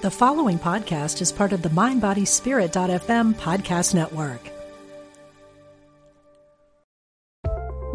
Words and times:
The 0.00 0.12
following 0.12 0.60
podcast 0.60 1.20
is 1.20 1.32
part 1.32 1.52
of 1.52 1.62
the 1.62 1.70
MindBodySpirit.fm 1.70 3.34
podcast 3.34 3.96
network. 3.96 4.40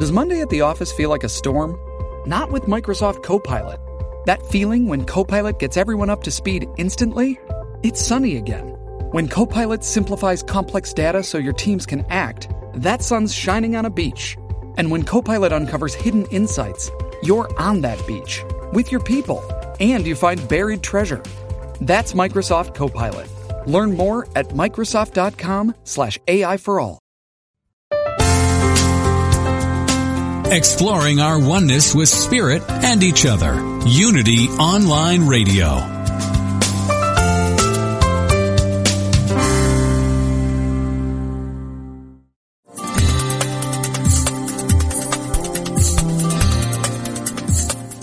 Does 0.02 0.12
Monday 0.12 0.42
at 0.42 0.50
the 0.50 0.60
office 0.60 0.92
feel 0.92 1.10
like 1.10 1.24
a 1.24 1.30
storm? 1.30 1.80
Not 2.28 2.52
with 2.52 2.64
Microsoft 2.64 3.24
Copilot. 3.24 3.80
That 4.26 4.46
feeling 4.48 4.90
when 4.90 5.06
Copilot 5.06 5.60
gets 5.60 5.78
everyone 5.78 6.10
up 6.10 6.24
to 6.24 6.32
speed 6.32 6.68
instantly? 6.78 7.40
It's 7.84 8.06
sunny 8.06 8.36
again. 8.36 8.68
When 9.12 9.30
Copilot 9.30 9.86
simplifies 9.86 10.44
complex 10.44 10.92
data 10.92 11.24
so 11.24 11.38
your 11.38 11.54
teams 11.54 11.86
can 11.86 12.06
act, 12.10 12.50
that 12.74 13.02
sun's 13.02 13.34
shining 13.34 13.78
on 13.78 13.86
a 13.86 13.90
beach. 13.90 14.36
And 14.76 14.92
when 14.92 15.04
Copilot 15.04 15.54
uncovers 15.54 15.94
hidden 15.96 16.26
insights, 16.26 16.92
you're 17.24 17.50
on 17.58 17.80
that 17.80 18.06
beach 18.06 18.44
with 18.74 18.92
your 18.92 19.02
people 19.02 19.42
and 19.80 20.06
you 20.06 20.16
find 20.16 20.46
buried 20.50 20.84
treasure. 20.84 21.24
That's 21.82 22.14
Microsoft 22.14 22.76
Copilot. 22.76 23.28
Learn 23.68 23.96
more 23.96 24.28
at 24.36 24.50
Microsoft.com 24.50 25.76
slash 25.84 26.20
AI 26.28 26.58
for 26.58 26.80
all. 26.80 27.00
Exploring 30.52 31.20
our 31.20 31.40
oneness 31.40 31.96
with 31.96 32.10
spirit 32.10 32.62
and 32.70 33.02
each 33.02 33.26
other. 33.26 33.56
Unity 33.88 34.48
Online 34.50 35.28
Radio. 35.28 35.93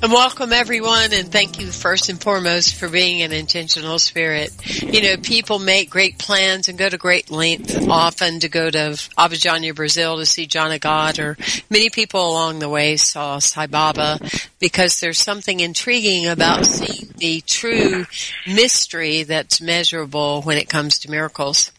And 0.00 0.12
welcome 0.12 0.52
everyone 0.52 1.12
and 1.12 1.32
thank 1.32 1.58
you 1.58 1.72
first 1.72 2.08
and 2.08 2.22
foremost 2.22 2.76
for 2.76 2.88
being 2.88 3.20
an 3.22 3.32
intentional 3.32 3.98
spirit. 3.98 4.52
You 4.80 5.02
know, 5.02 5.16
people 5.16 5.58
make 5.58 5.90
great 5.90 6.18
plans 6.18 6.68
and 6.68 6.78
go 6.78 6.88
to 6.88 6.96
great 6.96 7.32
length 7.32 7.88
often 7.88 8.38
to 8.40 8.48
go 8.48 8.70
to 8.70 8.78
Abadiania, 9.18 9.74
Brazil 9.74 10.18
to 10.18 10.24
see 10.24 10.46
John 10.46 10.70
of 10.70 10.80
God 10.80 11.18
or 11.18 11.36
many 11.68 11.90
people 11.90 12.30
along 12.30 12.60
the 12.60 12.68
way 12.68 12.96
saw 12.96 13.40
Sai 13.40 13.66
Baba 13.66 14.20
because 14.60 15.00
there's 15.00 15.18
something 15.18 15.58
intriguing 15.58 16.28
about 16.28 16.64
seeing 16.64 17.12
the 17.16 17.40
true 17.40 18.06
mystery 18.46 19.24
that's 19.24 19.60
measurable 19.60 20.42
when 20.42 20.58
it 20.58 20.68
comes 20.68 21.00
to 21.00 21.10
miracles. 21.10 21.72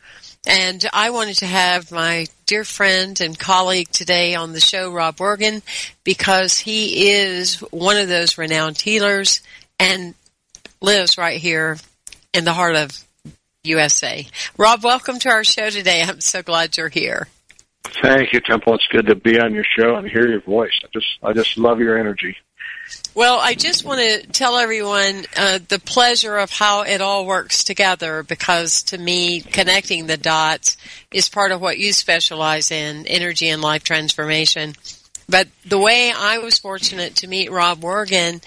And 0.47 0.85
I 0.93 1.09
wanted 1.09 1.37
to 1.37 1.45
have 1.45 1.91
my 1.91 2.27
dear 2.45 2.63
friend 2.63 3.19
and 3.19 3.37
colleague 3.37 3.89
today 3.89 4.35
on 4.35 4.53
the 4.53 4.61
show, 4.61 4.91
Rob 4.91 5.17
Wergin, 5.17 5.61
because 6.03 6.57
he 6.57 7.09
is 7.09 7.57
one 7.71 7.97
of 7.97 8.07
those 8.07 8.37
renowned 8.37 8.79
healers 8.79 9.41
and 9.79 10.15
lives 10.81 11.17
right 11.17 11.39
here 11.39 11.77
in 12.33 12.45
the 12.45 12.53
heart 12.53 12.75
of 12.75 13.03
USA. 13.63 14.25
Rob, 14.57 14.83
welcome 14.83 15.19
to 15.19 15.29
our 15.29 15.43
show 15.43 15.69
today. 15.69 16.01
I'm 16.01 16.21
so 16.21 16.41
glad 16.41 16.77
you're 16.77 16.89
here. 16.89 17.27
Thank 18.01 18.31
you, 18.31 18.39
Temple. 18.39 18.75
It's 18.75 18.87
good 18.87 19.07
to 19.07 19.15
be 19.15 19.39
on 19.39 19.53
your 19.53 19.65
show 19.77 19.95
and 19.95 20.07
hear 20.07 20.27
your 20.27 20.41
voice. 20.41 20.79
I 20.83 20.87
just, 20.93 21.07
I 21.21 21.33
just 21.33 21.57
love 21.57 21.79
your 21.79 21.97
energy. 21.97 22.37
Well, 23.15 23.39
I 23.39 23.55
just 23.55 23.83
want 23.83 23.99
to 23.99 24.27
tell 24.27 24.57
everyone 24.57 25.25
uh, 25.35 25.59
the 25.67 25.79
pleasure 25.79 26.37
of 26.37 26.51
how 26.51 26.83
it 26.83 27.01
all 27.01 27.25
works 27.25 27.63
together 27.63 28.23
because 28.23 28.83
to 28.83 28.97
me, 28.97 29.41
connecting 29.41 30.07
the 30.07 30.17
dots 30.17 30.77
is 31.11 31.27
part 31.27 31.51
of 31.51 31.59
what 31.59 31.79
you 31.79 31.91
specialize 31.91 32.71
in 32.71 33.07
energy 33.07 33.49
and 33.49 33.61
life 33.61 33.83
transformation. 33.83 34.75
But 35.29 35.47
the 35.63 35.77
way 35.77 36.11
I 36.15 36.39
was 36.39 36.57
fortunate 36.57 37.17
to 37.17 37.27
meet 37.27 37.51
Rob 37.51 37.81
Wergin 37.81 38.41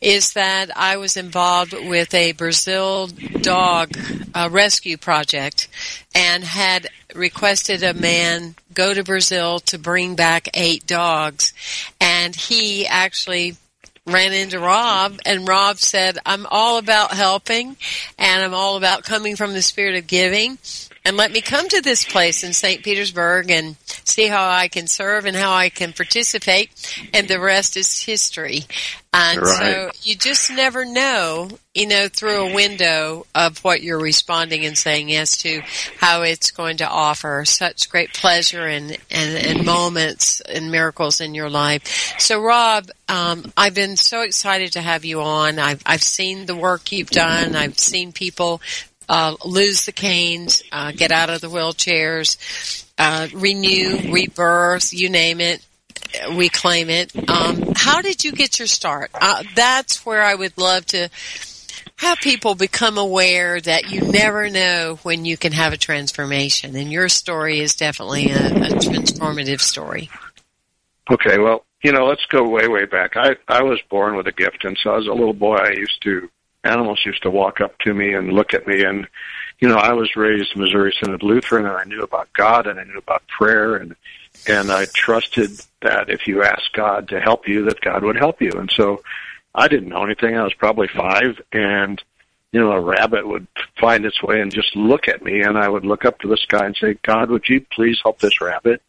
is 0.00 0.32
that 0.32 0.76
I 0.76 0.96
was 0.96 1.16
involved 1.16 1.72
with 1.72 2.12
a 2.12 2.32
Brazil 2.32 3.06
dog 3.40 3.96
uh, 4.34 4.48
rescue 4.50 4.96
project 4.96 5.68
and 6.14 6.42
had 6.42 6.88
requested 7.14 7.84
a 7.84 7.94
man 7.94 8.56
go 8.72 8.92
to 8.92 9.04
Brazil 9.04 9.60
to 9.60 9.78
bring 9.78 10.16
back 10.16 10.48
eight 10.54 10.86
dogs. 10.86 11.52
And 12.00 12.34
he 12.34 12.86
actually 12.86 13.56
ran 14.06 14.32
into 14.32 14.58
Rob 14.58 15.18
and 15.24 15.48
Rob 15.48 15.78
said, 15.78 16.18
I'm 16.26 16.46
all 16.50 16.78
about 16.78 17.12
helping 17.12 17.76
and 18.18 18.42
I'm 18.42 18.54
all 18.54 18.76
about 18.76 19.04
coming 19.04 19.36
from 19.36 19.52
the 19.54 19.62
spirit 19.62 19.96
of 19.96 20.06
giving 20.06 20.58
and 21.04 21.16
let 21.16 21.32
me 21.32 21.42
come 21.42 21.68
to 21.68 21.82
this 21.82 22.04
place 22.04 22.42
in 22.42 22.54
St. 22.54 22.82
Petersburg 22.82 23.50
and 23.50 23.76
see 23.86 24.26
how 24.26 24.48
I 24.48 24.68
can 24.68 24.86
serve 24.86 25.26
and 25.26 25.36
how 25.36 25.52
I 25.52 25.68
can 25.68 25.92
participate 25.92 26.70
and 27.12 27.28
the 27.28 27.40
rest 27.40 27.76
is 27.76 28.02
history. 28.02 28.62
And 29.12 29.42
right. 29.42 29.46
so 29.46 29.90
you 30.02 30.16
just 30.16 30.50
never 30.50 30.84
know, 30.84 31.48
you 31.72 31.86
know, 31.86 32.08
through 32.08 32.48
a 32.48 32.54
window 32.54 33.26
of 33.34 33.62
what 33.62 33.82
you're 33.82 34.00
responding 34.00 34.64
and 34.64 34.76
saying 34.76 35.08
yes 35.08 35.36
to, 35.38 35.62
how 35.98 36.22
it's 36.22 36.50
going 36.50 36.78
to 36.78 36.88
offer 36.88 37.44
such 37.44 37.90
great 37.90 38.12
pleasure 38.12 38.66
and, 38.66 38.96
and, 39.10 39.46
and 39.46 39.64
moments 39.64 40.40
and 40.40 40.72
miracles 40.72 41.20
in 41.20 41.34
your 41.34 41.48
life. 41.48 41.86
So 42.18 42.42
Rob, 42.42 42.90
um, 43.08 43.52
I've 43.56 43.74
been 43.74 43.96
so 43.96 44.22
excited 44.22 44.72
to 44.72 44.80
have 44.80 45.04
you 45.04 45.20
on. 45.20 45.60
I've, 45.60 45.82
I've 45.86 46.02
seen 46.02 46.46
the 46.46 46.56
work 46.56 46.90
you've 46.90 47.10
done. 47.10 47.54
I've 47.54 47.78
seen 47.78 48.10
people 48.10 48.60
uh, 49.08 49.36
lose 49.44 49.86
the 49.86 49.92
canes, 49.92 50.62
uh, 50.72 50.92
get 50.92 51.12
out 51.12 51.30
of 51.30 51.40
the 51.40 51.48
wheelchairs, 51.48 52.84
uh, 52.98 53.28
renew, 53.34 54.12
rebirth, 54.12 54.92
you 54.92 55.08
name 55.08 55.40
it, 55.40 55.64
we 56.36 56.48
claim 56.48 56.90
it. 56.90 57.12
Um, 57.28 57.72
how 57.76 58.02
did 58.02 58.24
you 58.24 58.32
get 58.32 58.58
your 58.58 58.68
start? 58.68 59.10
Uh, 59.14 59.42
that's 59.54 60.04
where 60.06 60.22
I 60.22 60.34
would 60.34 60.56
love 60.56 60.86
to 60.86 61.08
have 61.96 62.18
people 62.18 62.54
become 62.54 62.98
aware 62.98 63.60
that 63.60 63.90
you 63.90 64.00
never 64.00 64.50
know 64.50 64.98
when 65.02 65.24
you 65.24 65.36
can 65.36 65.52
have 65.52 65.72
a 65.72 65.76
transformation, 65.76 66.76
and 66.76 66.90
your 66.90 67.08
story 67.08 67.60
is 67.60 67.74
definitely 67.74 68.30
a, 68.30 68.46
a 68.46 68.68
transformative 68.78 69.60
story. 69.60 70.10
Okay, 71.10 71.38
well, 71.38 71.64
you 71.82 71.92
know, 71.92 72.06
let's 72.06 72.24
go 72.26 72.48
way, 72.48 72.66
way 72.66 72.84
back. 72.84 73.16
I 73.16 73.36
I 73.48 73.62
was 73.62 73.80
born 73.90 74.16
with 74.16 74.26
a 74.26 74.32
gift, 74.32 74.64
and 74.64 74.76
so 74.82 74.94
as 74.96 75.06
a 75.06 75.12
little 75.12 75.34
boy, 75.34 75.56
I 75.56 75.70
used 75.72 76.02
to 76.02 76.28
animals 76.64 77.00
used 77.04 77.22
to 77.22 77.30
walk 77.30 77.60
up 77.60 77.78
to 77.80 77.94
me 77.94 78.14
and 78.14 78.32
look 78.32 78.54
at 78.54 78.66
me. 78.66 78.84
And 78.84 79.06
you 79.60 79.68
know 79.68 79.76
i 79.76 79.92
was 79.92 80.16
raised 80.16 80.56
missouri 80.56 80.94
synod 81.00 81.22
lutheran 81.22 81.66
and 81.66 81.76
i 81.76 81.84
knew 81.84 82.02
about 82.02 82.32
god 82.32 82.66
and 82.66 82.78
i 82.78 82.84
knew 82.84 82.98
about 82.98 83.26
prayer 83.28 83.76
and 83.76 83.94
and 84.46 84.70
i 84.70 84.84
trusted 84.86 85.50
that 85.82 86.10
if 86.10 86.26
you 86.26 86.42
asked 86.42 86.72
god 86.74 87.08
to 87.08 87.20
help 87.20 87.46
you 87.48 87.64
that 87.64 87.80
god 87.80 88.02
would 88.02 88.16
help 88.16 88.40
you. 88.42 88.50
And 88.52 88.70
so 88.70 89.02
i 89.54 89.68
didn't 89.68 89.88
know 89.88 90.04
anything. 90.04 90.36
I 90.36 90.44
was 90.44 90.54
probably 90.54 90.88
five 90.88 91.40
and 91.52 92.02
you 92.52 92.60
know 92.60 92.72
a 92.72 92.80
rabbit 92.80 93.26
would 93.26 93.46
find 93.80 94.04
its 94.04 94.22
way 94.22 94.40
and 94.40 94.52
just 94.52 94.74
look 94.76 95.08
at 95.08 95.22
me 95.22 95.42
and 95.42 95.56
i 95.56 95.68
would 95.68 95.84
look 95.84 96.04
up 96.04 96.18
to 96.20 96.28
the 96.28 96.36
sky 96.36 96.66
and 96.66 96.76
say 96.76 96.98
god 97.02 97.30
would 97.30 97.48
you 97.48 97.64
please 97.72 97.98
help 98.02 98.18
this 98.18 98.40
rabbit? 98.40 98.82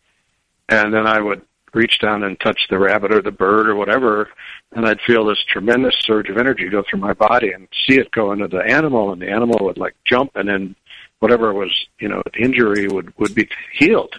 And 0.68 0.94
then 0.94 1.06
i 1.06 1.20
would 1.20 1.42
reach 1.76 2.00
down 2.00 2.24
and 2.24 2.40
touch 2.40 2.68
the 2.70 2.80
rabbit 2.80 3.14
or 3.14 3.22
the 3.22 3.32
bird 3.32 3.68
or 3.68 3.76
whatever, 3.76 4.30
and 4.72 4.88
I'd 4.88 5.02
feel 5.02 5.26
this 5.26 5.44
tremendous 5.48 5.96
surge 6.00 6.30
of 6.30 6.38
energy 6.38 6.70
go 6.70 6.84
through 6.90 7.02
my 7.02 7.14
body 7.14 7.52
and 7.52 7.68
see 7.86 8.00
it 8.00 8.12
go 8.12 8.32
into 8.32 8.48
the 8.48 8.64
animal, 8.64 9.12
and 9.12 9.22
the 9.22 9.30
animal 9.30 9.58
would 9.66 9.78
like 9.78 9.96
jump, 10.06 10.32
and 10.36 10.48
then 10.50 10.76
whatever 11.20 11.54
was 11.54 11.72
you 12.00 12.08
know 12.08 12.24
injury 12.40 12.88
would 12.88 13.14
would 13.18 13.36
be 13.36 13.48
healed. 13.74 14.16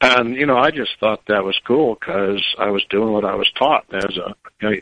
And 0.00 0.36
you 0.36 0.46
know, 0.46 0.58
I 0.58 0.70
just 0.70 0.98
thought 1.00 1.22
that 1.26 1.44
was 1.44 1.58
cool 1.64 1.96
because 1.98 2.42
I 2.58 2.70
was 2.70 2.84
doing 2.90 3.12
what 3.12 3.24
I 3.24 3.34
was 3.34 3.50
taught 3.52 3.86
as 3.92 4.16
a 4.16 4.34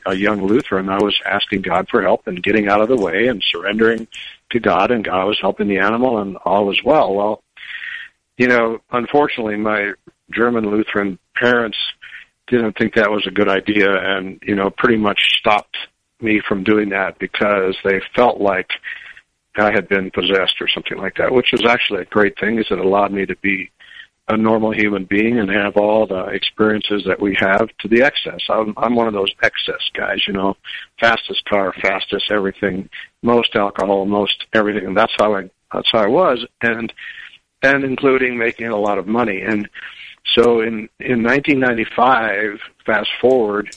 a 0.06 0.14
young 0.14 0.44
Lutheran. 0.44 0.88
I 0.88 1.02
was 1.02 1.18
asking 1.24 1.62
God 1.62 1.88
for 1.88 2.02
help 2.02 2.26
and 2.26 2.42
getting 2.42 2.68
out 2.68 2.80
of 2.82 2.88
the 2.88 2.96
way 2.96 3.26
and 3.26 3.42
surrendering 3.42 4.06
to 4.50 4.60
God, 4.60 4.90
and 4.90 5.04
God 5.04 5.26
was 5.26 5.40
helping 5.40 5.68
the 5.68 5.78
animal, 5.78 6.18
and 6.18 6.36
all 6.44 6.66
was 6.66 6.82
well. 6.84 7.14
Well, 7.14 7.42
you 8.36 8.48
know, 8.48 8.80
unfortunately, 8.90 9.56
my 9.56 9.92
German 10.32 10.70
Lutheran 10.70 11.18
parents 11.36 11.78
didn't 12.48 12.76
think 12.76 12.94
that 12.94 13.10
was 13.10 13.26
a 13.26 13.30
good 13.30 13.48
idea 13.48 13.88
and, 13.90 14.40
you 14.42 14.54
know, 14.54 14.70
pretty 14.70 14.96
much 14.96 15.18
stopped 15.38 15.76
me 16.20 16.40
from 16.46 16.64
doing 16.64 16.90
that 16.90 17.18
because 17.18 17.76
they 17.84 18.00
felt 18.14 18.40
like 18.40 18.70
I 19.56 19.70
had 19.72 19.88
been 19.88 20.10
possessed 20.10 20.60
or 20.60 20.68
something 20.68 20.98
like 20.98 21.16
that, 21.16 21.32
which 21.32 21.52
was 21.52 21.64
actually 21.66 22.02
a 22.02 22.06
great 22.06 22.38
thing 22.38 22.58
is 22.58 22.66
it 22.70 22.78
allowed 22.78 23.12
me 23.12 23.26
to 23.26 23.36
be 23.36 23.70
a 24.28 24.36
normal 24.36 24.72
human 24.72 25.04
being 25.04 25.38
and 25.38 25.50
have 25.50 25.76
all 25.76 26.06
the 26.06 26.26
experiences 26.26 27.02
that 27.06 27.20
we 27.20 27.36
have 27.38 27.68
to 27.80 27.88
the 27.88 28.02
excess. 28.02 28.40
I'm, 28.48 28.72
I'm 28.76 28.94
one 28.94 29.08
of 29.08 29.12
those 29.12 29.32
excess 29.42 29.82
guys, 29.94 30.22
you 30.26 30.32
know, 30.32 30.56
fastest 31.00 31.44
car, 31.46 31.74
fastest 31.82 32.30
everything, 32.30 32.88
most 33.22 33.54
alcohol, 33.56 34.06
most 34.06 34.46
everything. 34.54 34.86
And 34.86 34.96
that's 34.96 35.12
how 35.18 35.34
I, 35.34 35.50
that's 35.72 35.90
how 35.90 36.00
I 36.00 36.06
was, 36.06 36.44
and 36.62 36.92
and 37.62 37.84
including 37.84 38.36
making 38.38 38.68
a 38.68 38.76
lot 38.76 38.98
of 38.98 39.06
money. 39.06 39.40
And 39.40 39.68
so 40.26 40.60
in 40.60 40.88
in 41.00 41.22
1995, 41.22 42.60
fast 42.86 43.10
forward, 43.20 43.74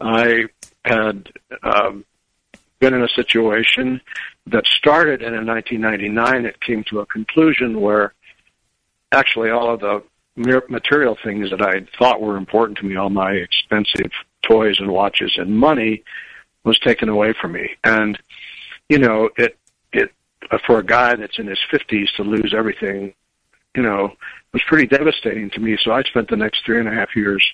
I 0.00 0.44
had 0.84 1.28
um, 1.62 2.04
been 2.78 2.94
in 2.94 3.02
a 3.02 3.08
situation 3.08 4.00
that 4.46 4.66
started, 4.66 5.22
and 5.22 5.34
in 5.34 5.46
1999, 5.46 6.46
it 6.46 6.60
came 6.60 6.84
to 6.84 7.00
a 7.00 7.06
conclusion 7.06 7.80
where 7.80 8.14
actually 9.12 9.50
all 9.50 9.74
of 9.74 9.80
the 9.80 10.02
material 10.68 11.16
things 11.22 11.50
that 11.50 11.60
I 11.60 11.86
thought 11.98 12.20
were 12.20 12.36
important 12.36 12.78
to 12.78 12.86
me, 12.86 12.96
all 12.96 13.10
my 13.10 13.32
expensive 13.32 14.12
toys 14.42 14.76
and 14.78 14.90
watches 14.90 15.32
and 15.36 15.58
money, 15.58 16.02
was 16.64 16.78
taken 16.78 17.08
away 17.08 17.34
from 17.40 17.52
me. 17.52 17.70
And 17.84 18.18
you 18.88 18.98
know, 18.98 19.30
it 19.36 19.58
it 19.92 20.12
for 20.66 20.78
a 20.78 20.84
guy 20.84 21.14
that's 21.16 21.38
in 21.38 21.46
his 21.46 21.58
50s 21.72 22.08
to 22.16 22.22
lose 22.22 22.54
everything, 22.56 23.14
you 23.74 23.82
know, 23.82 24.12
was 24.52 24.62
pretty 24.66 24.86
devastating 24.86 25.50
to 25.50 25.60
me. 25.60 25.76
So 25.80 25.92
I 25.92 26.02
spent 26.02 26.28
the 26.28 26.36
next 26.36 26.64
three 26.64 26.78
and 26.78 26.88
a 26.88 26.92
half 26.92 27.14
years 27.14 27.44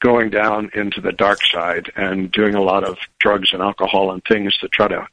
going 0.00 0.30
down 0.30 0.70
into 0.74 1.00
the 1.00 1.12
dark 1.12 1.40
side 1.52 1.90
and 1.96 2.30
doing 2.30 2.54
a 2.54 2.62
lot 2.62 2.84
of 2.84 2.96
drugs 3.18 3.52
and 3.52 3.62
alcohol 3.62 4.12
and 4.12 4.22
things 4.24 4.56
to 4.58 4.68
try 4.68 4.86
to 4.88 5.06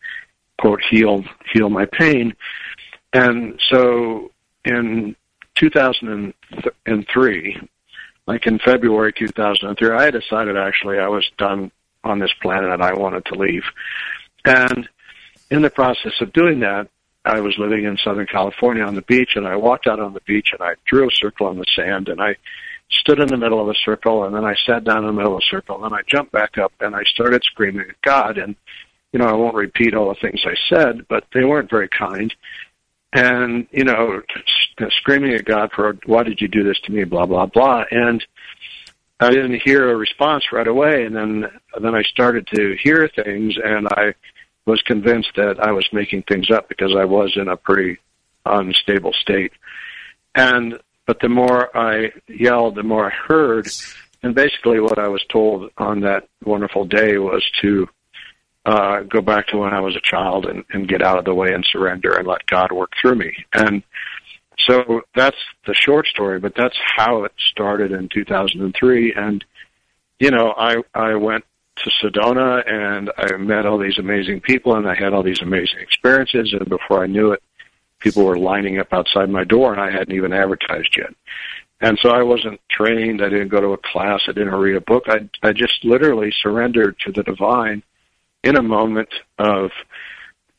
quote 0.59 0.81
heal 0.89 1.23
heal 1.51 1.69
my 1.69 1.85
pain. 1.85 2.35
And 3.13 3.59
so 3.69 4.31
in 4.65 5.15
2003, 5.55 7.69
like 8.27 8.47
in 8.47 8.59
February 8.59 9.13
2003, 9.13 9.91
I 9.91 10.11
decided 10.11 10.57
actually 10.57 10.99
I 10.99 11.07
was 11.07 11.29
done 11.37 11.71
on 12.03 12.19
this 12.19 12.33
planet 12.41 12.71
and 12.71 12.83
I 12.83 12.93
wanted 12.93 13.25
to 13.25 13.35
leave. 13.35 13.63
And 14.45 14.87
in 15.49 15.61
the 15.61 15.69
process 15.69 16.13
of 16.21 16.33
doing 16.33 16.59
that, 16.61 16.89
I 17.23 17.39
was 17.39 17.57
living 17.57 17.85
in 17.85 17.97
Southern 17.97 18.25
California 18.25 18.83
on 18.83 18.95
the 18.95 19.03
beach 19.03 19.31
and 19.35 19.47
I 19.47 19.55
walked 19.55 19.87
out 19.87 19.99
on 19.99 20.13
the 20.13 20.21
beach 20.21 20.49
and 20.53 20.61
I 20.61 20.73
drew 20.85 21.07
a 21.07 21.11
circle 21.11 21.47
on 21.47 21.57
the 21.57 21.65
sand 21.75 22.09
and 22.09 22.19
I 22.19 22.35
stood 22.89 23.19
in 23.19 23.27
the 23.27 23.37
middle 23.37 23.61
of 23.61 23.69
a 23.69 23.75
circle 23.85 24.25
and 24.25 24.35
then 24.35 24.43
I 24.43 24.55
sat 24.65 24.83
down 24.83 24.99
in 24.99 25.05
the 25.05 25.13
middle 25.13 25.33
of 25.33 25.43
a 25.43 25.49
circle 25.49 25.85
and 25.85 25.93
I 25.93 26.01
jumped 26.07 26.31
back 26.31 26.57
up 26.57 26.73
and 26.79 26.95
I 26.95 27.03
started 27.03 27.43
screaming 27.43 27.87
at 27.89 28.01
God 28.01 28.37
and 28.37 28.55
you 29.13 29.19
know 29.19 29.25
I 29.25 29.33
won't 29.33 29.55
repeat 29.55 29.93
all 29.93 30.09
the 30.09 30.19
things 30.19 30.41
I 30.45 30.55
said 30.67 31.07
but 31.07 31.25
they 31.33 31.43
weren't 31.43 31.69
very 31.69 31.89
kind. 31.89 32.33
And 33.13 33.67
you 33.71 33.83
know 33.83 34.21
screaming 34.89 35.33
at 35.33 35.45
God 35.45 35.71
for 35.75 35.97
why 36.05 36.23
did 36.23 36.41
you 36.41 36.47
do 36.47 36.63
this 36.63 36.79
to 36.85 36.91
me? 36.91 37.03
blah 37.03 37.27
blah 37.27 37.45
blah. 37.45 37.83
And 37.91 38.25
I 39.19 39.29
didn't 39.29 39.61
hear 39.61 39.91
a 39.91 39.95
response 39.95 40.45
right 40.51 40.67
away 40.67 41.05
and 41.05 41.15
then 41.15 41.51
then 41.79 41.93
I 41.93 42.01
started 42.01 42.47
to 42.47 42.75
hear 42.81 43.07
things 43.15 43.55
and 43.63 43.87
I 43.89 44.15
was 44.65 44.81
convinced 44.81 45.31
that 45.35 45.59
I 45.59 45.71
was 45.71 45.87
making 45.91 46.23
things 46.23 46.51
up 46.51 46.69
because 46.69 46.95
I 46.97 47.05
was 47.05 47.33
in 47.35 47.47
a 47.47 47.57
pretty 47.57 47.99
unstable 48.45 49.13
state 49.13 49.51
and 50.35 50.79
but 51.05 51.19
the 51.19 51.29
more 51.29 51.75
I 51.75 52.11
yelled, 52.27 52.75
the 52.75 52.83
more 52.83 53.11
I 53.11 53.13
heard. 53.27 53.67
And 54.23 54.35
basically, 54.35 54.79
what 54.79 54.99
I 54.99 55.07
was 55.07 55.23
told 55.29 55.71
on 55.77 56.01
that 56.01 56.27
wonderful 56.45 56.85
day 56.85 57.17
was 57.17 57.43
to 57.61 57.87
uh, 58.65 59.01
go 59.01 59.21
back 59.21 59.47
to 59.47 59.57
when 59.57 59.73
I 59.73 59.79
was 59.79 59.95
a 59.95 60.01
child 60.01 60.45
and, 60.45 60.63
and 60.71 60.87
get 60.87 61.01
out 61.01 61.17
of 61.17 61.25
the 61.25 61.33
way 61.33 61.53
and 61.53 61.65
surrender 61.69 62.13
and 62.13 62.27
let 62.27 62.45
God 62.45 62.71
work 62.71 62.91
through 63.01 63.15
me. 63.15 63.33
And 63.51 63.83
so 64.69 65.01
that's 65.15 65.37
the 65.65 65.73
short 65.73 66.05
story, 66.07 66.39
but 66.39 66.53
that's 66.55 66.77
how 66.95 67.23
it 67.23 67.33
started 67.49 67.91
in 67.91 68.07
2003. 68.13 69.13
And 69.15 69.43
you 70.19 70.29
know, 70.29 70.53
I 70.55 70.75
I 70.93 71.15
went 71.15 71.45
to 71.83 71.89
Sedona 72.01 72.63
and 72.69 73.11
I 73.17 73.37
met 73.37 73.65
all 73.65 73.77
these 73.77 73.97
amazing 73.97 74.41
people 74.41 74.75
and 74.75 74.87
I 74.87 74.95
had 74.95 75.13
all 75.13 75.23
these 75.23 75.41
amazing 75.41 75.79
experiences. 75.79 76.53
And 76.53 76.67
before 76.69 77.03
I 77.03 77.07
knew 77.07 77.31
it, 77.31 77.41
people 77.99 78.25
were 78.25 78.37
lining 78.37 78.79
up 78.79 78.93
outside 78.93 79.29
my 79.29 79.43
door 79.43 79.73
and 79.73 79.81
I 79.81 79.91
hadn't 79.91 80.15
even 80.15 80.33
advertised 80.33 80.95
yet. 80.97 81.13
And 81.79 81.97
so 82.01 82.09
I 82.09 82.21
wasn't 82.21 82.61
trained. 82.69 83.23
I 83.23 83.29
didn't 83.29 83.49
go 83.49 83.59
to 83.59 83.73
a 83.73 83.77
class. 83.77 84.21
I 84.27 84.33
didn't 84.33 84.53
read 84.53 84.75
a 84.75 84.81
book. 84.81 85.05
I, 85.07 85.27
I 85.41 85.51
just 85.51 85.83
literally 85.83 86.31
surrendered 86.41 86.97
to 87.05 87.11
the 87.11 87.23
divine 87.23 87.81
in 88.43 88.55
a 88.55 88.61
moment 88.61 89.09
of, 89.39 89.71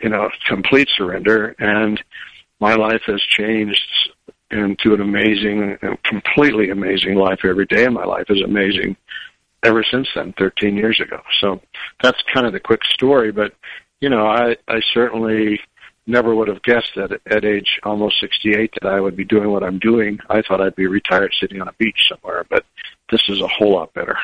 you 0.01 0.09
know, 0.09 0.31
complete 0.49 0.89
surrender. 0.97 1.55
And 1.59 2.03
my 2.59 2.75
life 2.75 3.03
has 3.07 3.21
changed 3.23 3.81
into 4.51 4.95
an 4.95 5.01
amazing, 5.01 5.79
completely 6.05 6.71
amazing 6.71 7.15
life 7.15 7.41
every 7.45 7.67
day. 7.67 7.85
And 7.85 7.95
my 7.95 8.05
life 8.05 8.27
is 8.29 8.43
amazing 8.43 8.97
ever 9.63 9.85
since 9.89 10.09
then, 10.15 10.35
13 10.39 10.77
years 10.77 11.01
ago. 11.01 11.21
So 11.41 11.61
that's 12.03 12.19
kind 12.33 12.47
of 12.47 12.53
the 12.53 12.61
quick 12.61 12.85
story. 12.85 13.33
But, 13.33 13.55
you 14.01 14.09
know, 14.09 14.27
I, 14.27 14.57
I 14.69 14.81
certainly 14.93 15.61
never 16.07 16.35
would 16.35 16.49
have 16.49 16.63
guessed 16.63 16.91
that 16.97 17.13
at 17.27 17.45
age 17.45 17.79
almost 17.85 18.21
68 18.21 18.75
that 18.81 18.89
I 18.89 19.01
would 19.01 19.17
be 19.17 19.25
doing 19.25 19.51
what 19.51 19.63
I'm 19.63 19.79
doing. 19.79 20.19
I 20.29 20.43
thought 20.43 20.61
I'd 20.61 20.77
be 20.77 20.87
retired 20.87 21.33
sitting 21.41 21.61
on 21.61 21.69
a 21.69 21.73
beach 21.75 22.09
somewhere, 22.09 22.45
but 22.49 22.65
this 23.11 23.23
is 23.29 23.41
a 23.41 23.49
whole 23.49 23.75
lot 23.75 23.95
better. 23.95 24.17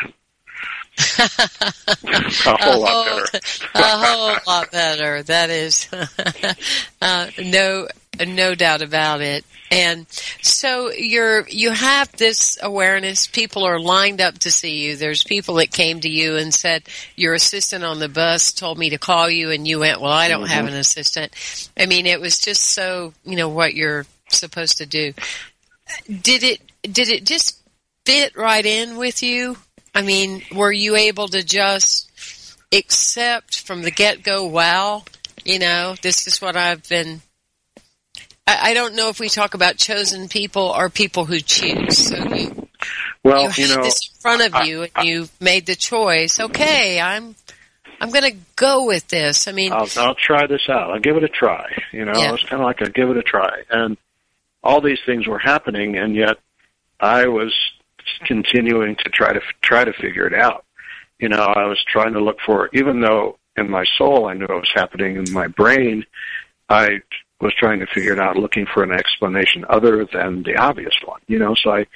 a 1.18 2.56
whole 2.56 2.80
lot 2.80 3.32
better. 3.32 3.40
a 3.74 3.82
whole 3.82 4.36
lot 4.46 4.70
better. 4.72 5.22
That 5.22 5.50
is 5.50 5.88
uh, 7.00 7.30
no 7.38 7.86
no 8.26 8.54
doubt 8.54 8.82
about 8.82 9.20
it. 9.20 9.44
And 9.70 10.06
so 10.40 10.90
you're 10.90 11.46
you 11.48 11.70
have 11.70 12.10
this 12.12 12.58
awareness. 12.62 13.26
People 13.26 13.64
are 13.64 13.78
lined 13.78 14.20
up 14.20 14.38
to 14.40 14.50
see 14.50 14.86
you. 14.86 14.96
There's 14.96 15.22
people 15.22 15.56
that 15.56 15.70
came 15.70 16.00
to 16.00 16.08
you 16.08 16.36
and 16.36 16.54
said 16.54 16.84
your 17.16 17.34
assistant 17.34 17.84
on 17.84 17.98
the 17.98 18.08
bus 18.08 18.52
told 18.52 18.78
me 18.78 18.90
to 18.90 18.98
call 18.98 19.28
you, 19.28 19.50
and 19.50 19.68
you 19.68 19.80
went, 19.80 20.00
"Well, 20.00 20.12
I 20.12 20.28
don't 20.28 20.44
mm-hmm. 20.44 20.52
have 20.52 20.66
an 20.66 20.74
assistant." 20.74 21.32
I 21.76 21.86
mean, 21.86 22.06
it 22.06 22.20
was 22.20 22.38
just 22.38 22.62
so 22.62 23.12
you 23.24 23.36
know 23.36 23.48
what 23.48 23.74
you're 23.74 24.06
supposed 24.30 24.78
to 24.78 24.86
do. 24.86 25.12
Did 26.08 26.42
it 26.42 26.60
did 26.82 27.08
it 27.08 27.26
just 27.26 27.60
fit 28.06 28.36
right 28.36 28.64
in 28.64 28.96
with 28.96 29.22
you? 29.22 29.56
I 29.94 30.02
mean, 30.02 30.42
were 30.54 30.72
you 30.72 30.96
able 30.96 31.28
to 31.28 31.42
just 31.42 32.10
accept 32.72 33.60
from 33.60 33.82
the 33.82 33.90
get 33.90 34.22
go? 34.22 34.46
Wow, 34.46 35.04
you 35.44 35.58
know, 35.58 35.94
this 36.00 36.26
is 36.26 36.40
what 36.40 36.56
I've 36.56 36.88
been 36.88 37.20
I, 38.48 38.70
I 38.70 38.74
don't 38.74 38.94
know 38.94 39.10
if 39.10 39.20
we 39.20 39.28
talk 39.28 39.52
about 39.52 39.76
chosen 39.76 40.26
people 40.26 40.62
or 40.62 40.88
people 40.88 41.26
who 41.26 41.38
choose. 41.40 41.98
So 41.98 42.16
you, 42.16 42.68
well, 43.22 43.42
you, 43.42 43.64
you 43.64 43.76
know, 43.76 43.82
this 43.82 44.08
in 44.08 44.20
front 44.20 44.42
of 44.42 44.54
I, 44.54 44.64
you, 44.64 44.82
and 44.84 44.92
I, 44.94 45.02
you 45.02 45.28
made 45.38 45.66
the 45.66 45.76
choice. 45.76 46.40
Okay, 46.40 46.98
I'm 46.98 47.34
I'm 48.00 48.10
going 48.10 48.32
to 48.32 48.38
go 48.56 48.86
with 48.86 49.06
this. 49.08 49.48
I 49.48 49.52
mean, 49.52 49.72
I'll, 49.72 49.88
I'll 49.98 50.14
try 50.14 50.46
this 50.46 50.66
out. 50.70 50.90
I'll 50.90 51.00
give 51.00 51.16
it 51.16 51.24
a 51.24 51.28
try. 51.28 51.66
You 51.92 52.06
know, 52.06 52.14
yeah. 52.14 52.32
it's 52.32 52.44
kind 52.44 52.62
of 52.62 52.66
like 52.66 52.80
a 52.80 52.88
give 52.88 53.10
it 53.10 53.18
a 53.18 53.22
try. 53.22 53.64
And 53.70 53.98
all 54.64 54.80
these 54.80 55.00
things 55.04 55.26
were 55.26 55.38
happening, 55.38 55.96
and 55.96 56.14
yet 56.16 56.38
I 56.98 57.26
was 57.26 57.54
continuing 58.24 58.96
to 58.96 59.10
try 59.10 59.34
to 59.34 59.40
try 59.60 59.84
to 59.84 59.92
figure 59.92 60.26
it 60.26 60.34
out. 60.34 60.64
You 61.18 61.28
know, 61.28 61.42
I 61.42 61.66
was 61.66 61.84
trying 61.86 62.14
to 62.14 62.20
look 62.20 62.38
for, 62.46 62.70
even 62.72 63.02
though 63.02 63.38
in 63.58 63.68
my 63.68 63.84
soul 63.98 64.26
I 64.26 64.32
knew 64.32 64.46
it 64.46 64.54
was 64.54 64.72
happening 64.74 65.16
in 65.16 65.30
my 65.32 65.48
brain, 65.48 66.06
I 66.70 67.00
was 67.40 67.54
trying 67.54 67.80
to 67.80 67.86
figure 67.86 68.12
it 68.12 68.18
out, 68.18 68.36
looking 68.36 68.66
for 68.72 68.82
an 68.82 68.92
explanation 68.92 69.64
other 69.68 70.06
than 70.12 70.42
the 70.42 70.56
obvious 70.56 70.94
one. 71.04 71.20
You 71.26 71.38
know, 71.38 71.54
so 71.54 71.70
I 71.70 71.86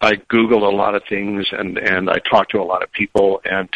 I 0.00 0.12
googled 0.12 0.62
a 0.62 0.76
lot 0.76 0.94
of 0.94 1.02
things 1.08 1.46
and 1.52 1.78
and 1.78 2.08
I 2.08 2.18
talked 2.18 2.52
to 2.52 2.60
a 2.60 2.64
lot 2.64 2.82
of 2.82 2.92
people 2.92 3.40
and 3.44 3.68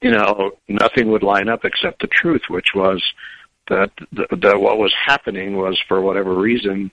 you 0.00 0.10
know 0.10 0.52
nothing 0.68 1.10
would 1.10 1.22
line 1.22 1.48
up 1.48 1.64
except 1.64 2.00
the 2.00 2.08
truth, 2.08 2.42
which 2.48 2.68
was 2.74 3.02
that 3.68 3.90
the, 4.12 4.58
what 4.58 4.78
was 4.78 4.92
happening 5.06 5.56
was 5.56 5.80
for 5.86 6.00
whatever 6.00 6.34
reason 6.34 6.90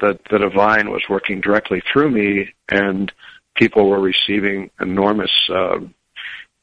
that 0.00 0.20
the 0.30 0.38
divine 0.38 0.90
was 0.90 1.02
working 1.08 1.40
directly 1.40 1.82
through 1.90 2.10
me 2.10 2.52
and 2.68 3.10
people 3.54 3.88
were 3.88 4.00
receiving 4.00 4.70
enormous 4.80 5.30
uh, 5.48 5.78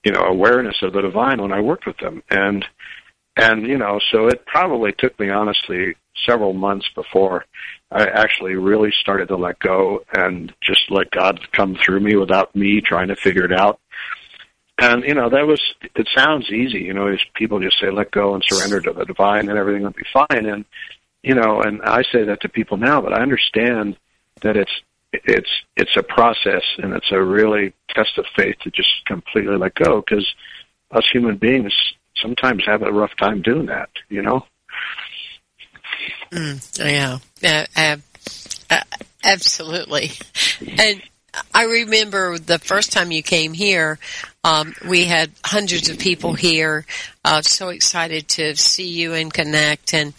you 0.03 0.11
know 0.11 0.21
awareness 0.21 0.75
of 0.83 0.93
the 0.93 1.01
divine 1.01 1.41
when 1.41 1.51
I 1.51 1.61
worked 1.61 1.87
with 1.87 1.97
them 1.97 2.21
and 2.29 2.63
and 3.35 3.67
you 3.67 3.77
know 3.77 3.99
so 4.11 4.27
it 4.27 4.45
probably 4.45 4.93
took 4.93 5.19
me 5.19 5.29
honestly 5.29 5.95
several 6.25 6.53
months 6.53 6.87
before 6.95 7.45
I 7.91 8.05
actually 8.05 8.55
really 8.55 8.91
started 9.01 9.27
to 9.27 9.35
let 9.35 9.59
go 9.59 10.03
and 10.13 10.53
just 10.61 10.89
let 10.89 11.11
God 11.11 11.39
come 11.51 11.75
through 11.75 11.99
me 11.99 12.15
without 12.15 12.55
me 12.55 12.81
trying 12.81 13.09
to 13.09 13.15
figure 13.15 13.45
it 13.45 13.53
out. 13.53 13.79
And 14.79 15.03
you 15.03 15.13
know 15.13 15.29
that 15.29 15.45
was 15.45 15.61
it 15.81 16.07
sounds 16.15 16.49
easy, 16.49 16.79
you 16.79 16.93
know, 16.93 17.15
people 17.35 17.59
just 17.59 17.79
say 17.79 17.91
let 17.91 18.11
go 18.11 18.33
and 18.33 18.43
surrender 18.43 18.81
to 18.81 18.93
the 18.93 19.05
divine 19.05 19.49
and 19.49 19.57
everything 19.57 19.83
will 19.83 19.91
be 19.91 20.05
fine. 20.11 20.45
And 20.45 20.65
you 21.21 21.35
know, 21.35 21.61
and 21.61 21.81
I 21.83 22.03
say 22.11 22.23
that 22.23 22.41
to 22.41 22.49
people 22.49 22.77
now, 22.77 22.99
but 22.99 23.13
I 23.13 23.21
understand 23.21 23.97
that 24.41 24.57
it's 24.57 24.71
it's 25.11 25.49
it's 25.77 25.95
a 25.95 26.03
process 26.03 26.63
and 26.79 26.93
it's 26.93 27.11
a 27.11 27.21
really 27.21 27.73
test 27.89 28.17
of 28.17 28.25
faith 28.35 28.57
to 28.63 28.71
just 28.71 28.89
completely 29.05 29.55
let 29.55 29.75
go 29.75 30.01
because 30.01 30.27
us 30.91 31.07
human 31.11 31.37
beings 31.37 31.73
sometimes 32.23 32.65
have 32.65 32.81
a 32.81 32.91
rough 32.91 33.15
time 33.17 33.43
doing 33.43 33.67
that, 33.67 33.89
you 34.09 34.23
know. 34.23 34.43
Mm, 36.31 36.79
yeah, 36.79 37.65
uh, 37.77 37.97
uh, 38.71 38.81
absolutely. 39.23 40.11
And 40.79 41.03
I 41.53 41.65
remember 41.65 42.39
the 42.39 42.57
first 42.57 42.91
time 42.91 43.11
you 43.11 43.21
came 43.21 43.53
here, 43.53 43.99
um, 44.43 44.73
we 44.87 45.05
had 45.05 45.31
hundreds 45.45 45.89
of 45.89 45.99
people 45.99 46.33
here, 46.33 46.85
uh, 47.23 47.41
so 47.41 47.69
excited 47.69 48.27
to 48.29 48.55
see 48.55 48.89
you 48.89 49.13
and 49.13 49.31
connect, 49.31 49.93
and 49.93 50.13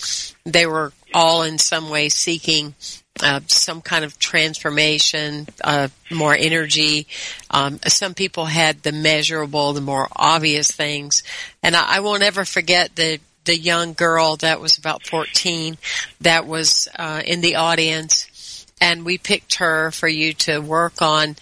they 0.45 0.67
were 0.67 0.93
all 1.13 1.43
in 1.43 1.59
some 1.59 1.91
way 1.91 2.09
seeking 2.09 2.75
uh, 3.23 3.41
some 3.47 3.81
kind 3.81 4.05
of 4.05 4.19
transformation, 4.19 5.47
uh, 5.63 5.89
more 6.11 6.35
energy. 6.35 7.07
Um, 7.51 7.79
some 7.87 8.15
people 8.15 8.47
had 8.47 8.83
the 8.83 8.93
measurable, 8.93 9.73
the 9.73 9.81
more 9.81 10.09
obvious 10.17 10.71
things, 10.71 11.23
and 11.63 11.77
I, 11.77 11.97
I 11.97 12.01
won't 12.01 12.23
ever 12.23 12.45
forget 12.45 12.97
the 12.97 13.21
the 13.45 13.57
young 13.57 13.93
girl 13.93 14.37
that 14.37 14.59
was 14.61 14.79
about 14.79 15.07
14 15.07 15.77
that 16.23 16.47
was 16.47 16.89
uh, 16.99 17.23
in 17.25 17.41
the 17.43 17.57
audience, 17.57 18.67
and 18.81 19.05
we 19.05 19.19
picked 19.19 19.57
her 19.57 19.91
for 19.91 20.09
you 20.09 20.33
to 20.33 20.61
work 20.61 21.03
on. 21.03 21.37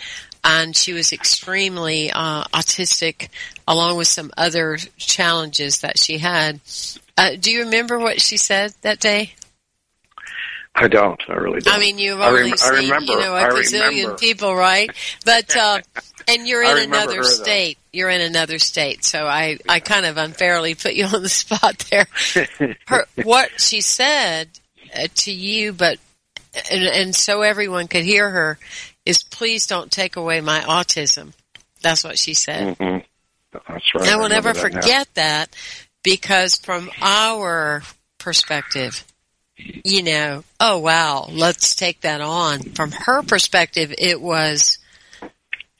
And 0.45 0.77
she 0.77 0.93
was 0.93 1.13
extremely 1.13 2.11
uh, 2.11 2.43
autistic, 2.53 3.29
along 3.69 3.97
with 3.97 4.09
some 4.09 4.33
other 4.37 4.77
challenges 4.97 5.83
that 5.83 5.97
she 5.97 6.19
had. 6.19 6.61
Uh, 7.17 7.37
do 7.39 7.53
you 7.53 7.61
remember 7.61 7.97
what 7.97 8.21
she 8.21 8.37
said 8.37 8.73
that 8.83 8.99
day? 8.99 9.35
I 10.75 10.89
don't. 10.89 11.21
I 11.29 11.35
really 11.35 11.61
don't. 11.61 11.75
I 11.75 11.79
mean, 11.79 11.99
you've 11.99 12.21
only 12.21 12.51
rem- 12.51 12.57
seen, 12.57 12.85
remember, 12.85 13.13
you 13.13 13.19
know, 13.19 13.37
a 13.37 13.43
gazillion 13.43 14.19
people, 14.19 14.55
right? 14.55 14.91
But, 15.25 15.55
uh, 15.61 15.81
and 16.27 16.49
you're 16.49 16.63
in 16.63 16.79
another 16.79 17.19
her, 17.19 17.25
state. 17.25 17.79
You're 17.93 18.09
in 18.09 18.23
another 18.23 18.59
state. 18.59 19.05
So 19.05 19.27
I, 19.27 19.59
I 19.69 19.81
kind 19.81 20.07
of 20.07 20.17
unfairly 20.17 20.75
put 20.75 20.95
you 20.95 21.05
on 21.13 21.23
the 21.23 21.29
spot 21.29 21.85
there. 21.91 22.07
Her, 22.87 23.07
what 23.23 23.61
she 23.61 23.83
said 23.83 24.49
uh, 24.97 25.09
to 25.15 25.33
you, 25.33 25.75
but, 25.75 25.99
and, 26.71 26.85
and 26.85 27.15
so 27.15 27.43
everyone 27.43 27.87
could 27.89 28.05
hear 28.05 28.31
her, 28.31 28.59
is 29.05 29.23
please 29.23 29.67
don't 29.67 29.91
take 29.91 30.17
away 30.17 30.41
my 30.41 30.61
autism. 30.61 31.33
That's 31.83 32.05
what 32.05 32.19
she 32.19 32.35
said. 32.35 32.79
Mm-hmm. 32.79 32.99
That's 33.53 33.95
right. 33.95 34.09
I 34.09 34.17
will 34.17 34.27
I 34.27 34.29
never 34.29 34.53
that 34.53 34.61
forget 34.61 35.09
that 35.15 35.55
because 36.03 36.57
from 36.57 36.91
our 37.01 37.83
perspective, 38.19 39.05
you 39.85 40.03
know, 40.03 40.45
oh 40.61 40.79
wow, 40.79 41.27
let's 41.31 41.75
take 41.75 42.03
that 42.03 42.21
on. 42.21 42.61
From 42.61 42.93
her 42.93 43.23
perspective, 43.23 43.95
it 43.99 44.21
was, 44.21 44.79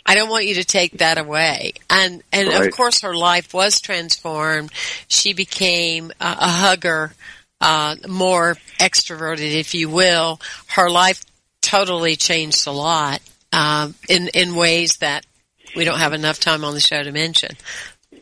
I 0.05 0.15
don't 0.15 0.29
want 0.31 0.47
you 0.47 0.55
to 0.57 0.65
take 0.65 0.99
that 0.99 1.19
away. 1.19 1.75
And, 1.89 2.23
and 2.33 2.49
Right. 2.49 2.67
of 2.67 2.73
course 2.73 3.03
her 3.03 3.15
life 3.15 3.55
was 3.55 3.81
transformed. 3.81 4.71
She 5.09 5.33
became 5.33 6.11
a, 6.21 6.37
a 6.41 6.49
hugger, 6.49 7.13
uh, 7.61 7.97
more 8.09 8.57
extroverted, 8.79 9.55
if 9.55 9.75
you 9.75 9.89
will. 9.89 10.41
Her 10.69 10.91
life 10.91 11.23
totally 11.61 12.17
changed 12.17 12.67
a 12.67 12.73
lot, 12.73 13.21
um, 13.53 13.95
in, 14.09 14.29
in 14.35 14.57
ways 14.57 14.97
that 14.97 15.25
we 15.77 15.85
don't 15.85 15.99
have 16.01 16.13
enough 16.13 16.41
time 16.41 16.65
on 16.65 16.75
the 16.75 16.81
show 16.81 17.03
to 17.03 17.13
mention. 17.13 17.57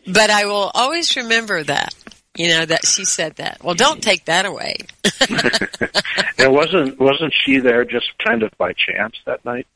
But 0.07 0.29
I 0.29 0.45
will 0.45 0.71
always 0.73 1.15
remember 1.15 1.63
that. 1.63 1.93
You 2.35 2.47
know 2.47 2.65
that 2.65 2.85
she 2.85 3.03
said 3.05 3.35
that. 3.35 3.61
Well, 3.63 3.75
don't 3.75 4.01
take 4.01 4.25
that 4.25 4.45
away. 4.45 4.77
And 6.37 6.53
wasn't 6.53 6.99
wasn't 6.99 7.33
she 7.45 7.59
there 7.59 7.85
just 7.85 8.17
kind 8.17 8.41
of 8.41 8.51
by 8.57 8.73
chance 8.73 9.15
that 9.25 9.45
night? 9.45 9.67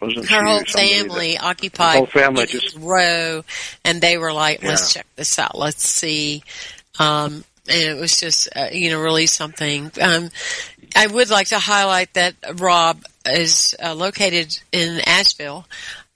Wasn't 0.00 0.28
Her 0.28 0.44
whole 0.44 0.64
family 0.64 1.34
that- 1.34 1.44
occupied 1.44 1.96
whole 1.96 2.06
family 2.06 2.46
just- 2.46 2.76
row, 2.76 3.44
and 3.84 4.00
they 4.00 4.18
were 4.18 4.32
like, 4.32 4.62
"Let's 4.62 4.94
Yeah. 4.94 5.00
check 5.02 5.06
this 5.16 5.38
out. 5.38 5.56
Let's 5.56 5.82
see." 5.86 6.42
Um, 6.98 7.44
and 7.68 7.82
it 7.82 7.96
was 8.00 8.18
just, 8.18 8.48
uh, 8.56 8.68
you 8.72 8.90
know, 8.90 8.98
really 8.98 9.26
something. 9.26 9.92
Um, 10.00 10.30
I 10.96 11.06
would 11.06 11.30
like 11.30 11.48
to 11.48 11.58
highlight 11.58 12.14
that 12.14 12.34
Rob 12.54 13.04
is 13.26 13.74
uh, 13.82 13.94
located 13.94 14.58
in 14.72 15.00
Asheville, 15.06 15.66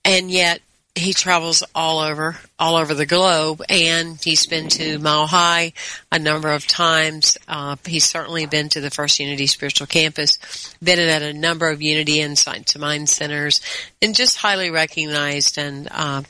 and 0.04 0.30
yet 0.30 0.60
he 0.94 1.14
travels 1.14 1.62
all 1.74 2.00
over, 2.00 2.36
all 2.58 2.76
over 2.76 2.92
the 2.92 3.06
globe, 3.06 3.62
and 3.68 4.22
he's 4.22 4.46
been 4.46 4.68
to 4.68 4.98
Mile 4.98 5.26
High 5.26 5.72
a 6.10 6.18
number 6.18 6.52
of 6.52 6.66
times. 6.66 7.38
Uh, 7.48 7.76
he's 7.86 8.04
certainly 8.04 8.44
been 8.44 8.68
to 8.70 8.80
the 8.80 8.90
First 8.90 9.18
Unity 9.18 9.46
Spiritual 9.46 9.86
Campus, 9.86 10.74
been 10.82 10.98
at 10.98 11.22
a 11.22 11.32
number 11.32 11.70
of 11.70 11.80
Unity 11.80 12.20
and 12.20 12.36
Science 12.36 12.74
of 12.74 12.82
Mind 12.82 13.08
centers, 13.08 13.60
and 14.02 14.14
just 14.14 14.36
highly 14.36 14.70
recognized 14.70 15.56
and 15.56 15.88
uh, 15.90 16.22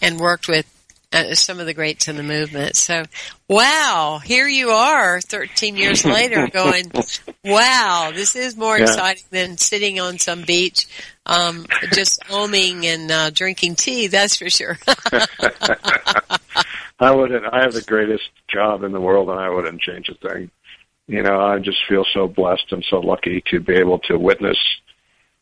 and 0.00 0.20
worked 0.20 0.46
with 0.46 0.72
uh, 1.12 1.34
some 1.34 1.60
of 1.60 1.66
the 1.66 1.74
greats 1.74 2.08
in 2.08 2.16
the 2.16 2.22
movement. 2.22 2.76
So, 2.76 3.04
wow, 3.48 4.20
here 4.24 4.48
you 4.48 4.70
are, 4.70 5.20
13 5.20 5.76
years 5.76 6.04
later, 6.04 6.48
going, 6.52 6.92
wow, 7.44 8.10
this 8.14 8.34
is 8.36 8.56
more 8.56 8.76
Yeah. 8.76 8.84
exciting 8.84 9.24
than 9.30 9.56
sitting 9.56 10.00
on 10.00 10.18
some 10.18 10.42
beach, 10.42 10.86
um, 11.26 11.66
just 11.92 12.20
oming 12.28 12.84
and 12.84 13.10
uh, 13.10 13.30
drinking 13.30 13.76
tea. 13.76 14.08
That's 14.08 14.36
for 14.36 14.50
sure. 14.50 14.78
I 16.98 17.10
wouldn't. 17.10 17.44
I 17.52 17.60
have 17.62 17.74
the 17.74 17.82
greatest 17.82 18.30
job 18.48 18.82
in 18.82 18.92
the 18.92 19.00
world, 19.00 19.28
and 19.28 19.38
I 19.38 19.50
wouldn't 19.50 19.80
change 19.80 20.08
a 20.08 20.14
thing. 20.28 20.50
You 21.08 21.22
know, 21.22 21.40
I 21.40 21.58
just 21.58 21.78
feel 21.88 22.04
so 22.12 22.26
blessed 22.26 22.72
and 22.72 22.84
so 22.88 22.98
lucky 23.00 23.42
to 23.50 23.60
be 23.60 23.74
able 23.74 23.98
to 24.00 24.18
witness 24.18 24.58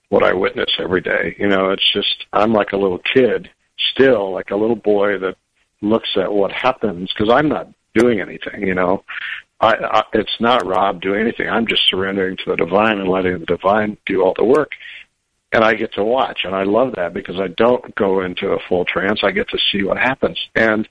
what 0.09 0.23
I 0.23 0.35
witness 0.35 0.71
every 0.79 1.01
day. 1.01 1.37
You 1.39 1.49
know, 1.49 1.71
it's 1.71 1.93
just 1.93 2.27
I'm 2.33 2.53
like 2.53 2.73
a 2.73 2.77
little 2.77 2.99
kid 2.99 3.49
still, 3.93 4.33
like 4.33 4.51
a 4.51 4.57
little 4.57 4.77
boy 4.77 5.19
that 5.19 5.37
looks 5.85 6.09
at 6.17 6.33
what 6.33 6.53
happens 6.53 7.13
because 7.13 7.33
I'm 7.33 7.49
not 7.49 7.69
doing 7.95 8.21
anything. 8.21 8.67
You 8.67 8.75
know, 8.75 9.05
I, 9.61 9.75
I 9.75 10.03
it's 10.13 10.37
not 10.41 10.67
Rob 10.67 11.01
doing 11.01 11.21
anything. 11.21 11.49
I'm 11.49 11.67
just 11.67 11.83
surrendering 11.89 12.37
to 12.39 12.45
the 12.51 12.57
divine 12.57 12.99
and 12.99 13.09
letting 13.09 13.39
the 13.39 13.47
divine 13.47 13.97
do 14.07 14.23
all 14.23 14.35
the 14.37 14.45
work. 14.45 14.71
And 15.53 15.63
I 15.63 15.75
get 15.75 15.93
to 15.95 16.05
watch, 16.05 16.41
and 16.43 16.55
I 16.55 16.65
love 16.65 16.95
that 16.97 17.15
because 17.15 17.37
I 17.39 17.47
don't 17.47 17.95
go 17.95 18.23
into 18.23 18.49
a 18.49 18.59
full 18.69 18.85
trance. 18.85 19.21
I 19.23 19.31
get 19.31 19.49
to 19.51 19.59
see 19.71 19.85
what 19.85 19.97
happens, 19.97 20.37
and 20.57 20.89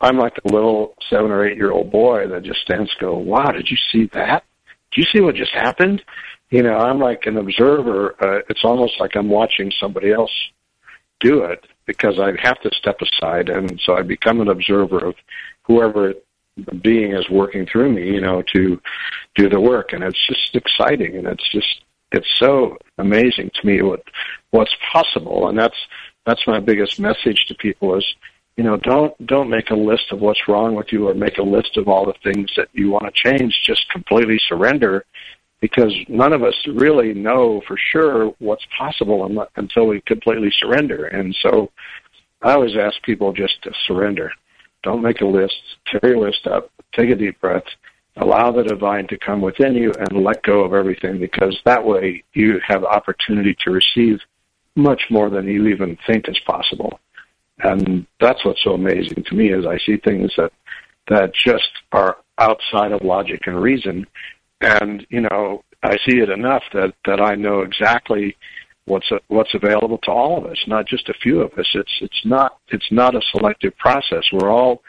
I'm 0.00 0.16
like 0.16 0.34
the 0.34 0.52
little 0.52 0.94
seven 1.10 1.32
or 1.32 1.44
eight 1.44 1.56
year 1.56 1.72
old 1.72 1.90
boy 1.90 2.28
that 2.28 2.44
just 2.44 2.60
stands 2.60 2.90
and 2.90 3.00
go, 3.00 3.16
wow, 3.16 3.50
did 3.50 3.68
you 3.68 3.76
see 3.90 4.08
that? 4.14 4.44
Did 4.92 5.02
you 5.02 5.06
see 5.12 5.20
what 5.20 5.34
just 5.34 5.52
happened? 5.52 6.02
You 6.50 6.62
know, 6.62 6.76
I'm 6.76 7.00
like 7.00 7.24
an 7.26 7.36
observer. 7.38 8.14
Uh, 8.22 8.42
it's 8.48 8.62
almost 8.62 9.00
like 9.00 9.16
I'm 9.16 9.28
watching 9.28 9.72
somebody 9.80 10.12
else 10.12 10.30
do 11.20 11.42
it 11.42 11.66
because 11.88 12.20
I 12.20 12.34
have 12.40 12.60
to 12.60 12.70
step 12.74 12.98
aside. 13.00 13.48
And 13.48 13.80
so 13.84 13.96
I 13.96 14.02
become 14.02 14.40
an 14.40 14.48
observer 14.48 15.04
of 15.04 15.16
whoever 15.62 16.14
the 16.56 16.74
being 16.74 17.12
is 17.12 17.28
working 17.30 17.66
through 17.66 17.90
me, 17.92 18.06
you 18.06 18.20
know, 18.20 18.42
to 18.54 18.80
do 19.34 19.48
the 19.48 19.58
work. 19.58 19.92
And 19.92 20.04
it's 20.04 20.26
just 20.26 20.54
exciting. 20.54 21.16
And 21.16 21.26
it's 21.26 21.50
just, 21.50 21.82
it's 22.12 22.28
so 22.38 22.76
amazing 22.98 23.50
to 23.54 23.66
me 23.66 23.82
what, 23.82 24.02
what's 24.50 24.74
possible. 24.92 25.48
And 25.48 25.58
that's, 25.58 25.76
that's 26.26 26.46
my 26.46 26.60
biggest 26.60 27.00
message 27.00 27.46
to 27.48 27.54
people 27.54 27.96
is, 27.96 28.04
you 28.58 28.64
know, 28.64 28.76
don't 28.76 29.14
don't 29.24 29.48
make 29.48 29.70
a 29.70 29.74
list 29.74 30.10
of 30.10 30.20
what's 30.20 30.48
wrong 30.48 30.74
with 30.74 30.92
you 30.92 31.08
or 31.08 31.14
make 31.14 31.38
a 31.38 31.42
list 31.42 31.76
of 31.76 31.86
all 31.86 32.04
the 32.04 32.14
things 32.24 32.50
that 32.56 32.68
you 32.72 32.90
want 32.90 33.04
to 33.06 33.12
change. 33.12 33.56
Just 33.64 33.88
completely 33.88 34.40
surrender, 34.48 35.04
because 35.60 35.94
none 36.08 36.32
of 36.32 36.42
us 36.42 36.54
really 36.66 37.14
know 37.14 37.60
for 37.66 37.76
sure 37.76 38.34
what's 38.38 38.66
possible 38.76 39.46
until 39.56 39.86
we 39.86 40.00
completely 40.02 40.52
surrender. 40.58 41.06
And 41.06 41.36
so, 41.42 41.70
I 42.40 42.52
always 42.52 42.76
ask 42.76 43.02
people 43.02 43.32
just 43.32 43.60
to 43.62 43.72
surrender. 43.86 44.30
Don't 44.84 45.02
make 45.02 45.20
a 45.20 45.26
list. 45.26 45.56
Tear 45.86 46.12
your 46.12 46.26
list 46.26 46.46
up. 46.46 46.70
Take 46.94 47.10
a 47.10 47.16
deep 47.16 47.40
breath. 47.40 47.64
Allow 48.16 48.52
the 48.52 48.62
divine 48.62 49.08
to 49.08 49.18
come 49.18 49.40
within 49.40 49.74
you 49.74 49.92
and 49.92 50.22
let 50.22 50.42
go 50.44 50.64
of 50.64 50.72
everything, 50.72 51.18
because 51.18 51.58
that 51.64 51.84
way 51.84 52.22
you 52.34 52.60
have 52.64 52.84
opportunity 52.84 53.56
to 53.64 53.72
receive 53.72 54.20
much 54.76 55.02
more 55.10 55.30
than 55.30 55.46
you 55.46 55.66
even 55.66 55.98
think 56.06 56.28
is 56.28 56.38
possible 56.46 57.00
and 57.60 58.06
that's 58.20 58.44
what's 58.44 58.62
so 58.62 58.74
amazing 58.74 59.24
to 59.24 59.34
me 59.34 59.52
is 59.52 59.66
I 59.66 59.78
see 59.78 59.96
things 59.96 60.32
that 60.36 60.52
that 61.08 61.32
just 61.34 61.70
are 61.92 62.18
outside 62.38 62.92
of 62.92 63.02
logic 63.02 63.46
and 63.46 63.60
reason, 63.60 64.06
and 64.60 65.06
you 65.10 65.20
know 65.20 65.62
I 65.82 65.96
see 66.06 66.18
it 66.18 66.30
enough 66.30 66.62
that 66.72 66.94
that 67.06 67.20
I 67.20 67.34
know 67.34 67.60
exactly 67.60 68.36
what's 68.84 69.10
a, 69.10 69.20
what's 69.28 69.54
available 69.54 69.98
to 69.98 70.10
all 70.10 70.38
of 70.38 70.50
us, 70.50 70.58
not 70.66 70.86
just 70.86 71.08
a 71.08 71.14
few 71.14 71.40
of 71.40 71.52
us. 71.58 71.66
It's 71.74 71.98
it's 72.00 72.24
not 72.24 72.58
it's 72.68 72.90
not 72.90 73.14
a 73.14 73.20
selective 73.30 73.76
process. 73.78 74.24
We're 74.32 74.50
all 74.50 74.82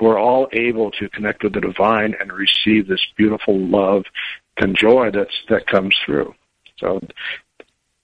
we're 0.00 0.18
all 0.18 0.48
able 0.52 0.90
to 0.92 1.08
connect 1.10 1.44
with 1.44 1.52
the 1.52 1.60
divine 1.60 2.14
and 2.18 2.32
receive 2.32 2.88
this 2.88 3.04
beautiful 3.16 3.58
love 3.58 4.04
and 4.56 4.76
joy 4.76 5.10
that's 5.12 5.34
that 5.48 5.66
comes 5.66 5.94
through. 6.04 6.34
So 6.78 7.00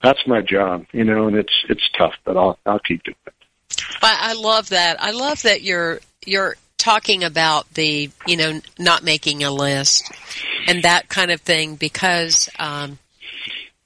that's 0.03 0.21
my 0.27 0.43
job, 0.43 0.87
you 0.93 1.05
know, 1.05 1.27
and 1.27 1.37
it's 1.37 1.65
it's 1.69 1.89
tough, 1.99 2.15
but 2.25 2.37
I'll 2.37 2.59
I'll 2.67 2.79
keep 2.79 3.03
doing 3.03 3.17
it. 3.27 3.33
I, 4.03 4.31
I 4.31 4.33
love 4.35 4.69
that. 4.69 5.03
I 5.03 5.11
love 5.11 5.43
that 5.43 5.63
you're 5.63 6.01
you're 6.25 6.57
talking 6.87 7.25
about 7.25 7.69
the 7.75 8.09
you 8.29 8.37
know 8.37 8.61
not 8.79 9.03
making 9.03 9.43
a 9.43 9.51
list 9.51 10.09
and 10.69 10.85
that 10.85 11.09
kind 11.09 11.33
of 11.33 11.41
thing 11.41 11.75
because 11.75 12.49
um, 12.61 12.97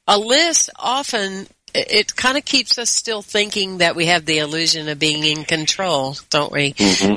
a 0.06 0.18
list 0.18 0.68
often 0.78 1.46
it, 1.72 2.14
kind 2.14 2.36
of 2.36 2.44
keeps 2.44 2.76
us 2.76 2.90
still 2.90 3.22
thinking 3.22 3.78
that 3.78 3.96
we 3.96 4.06
have 4.06 4.26
the 4.26 4.38
illusion 4.38 4.88
of 4.88 4.98
being 4.98 5.24
in 5.24 5.44
control, 5.44 6.16
don't 6.28 6.52
we? 6.52 6.74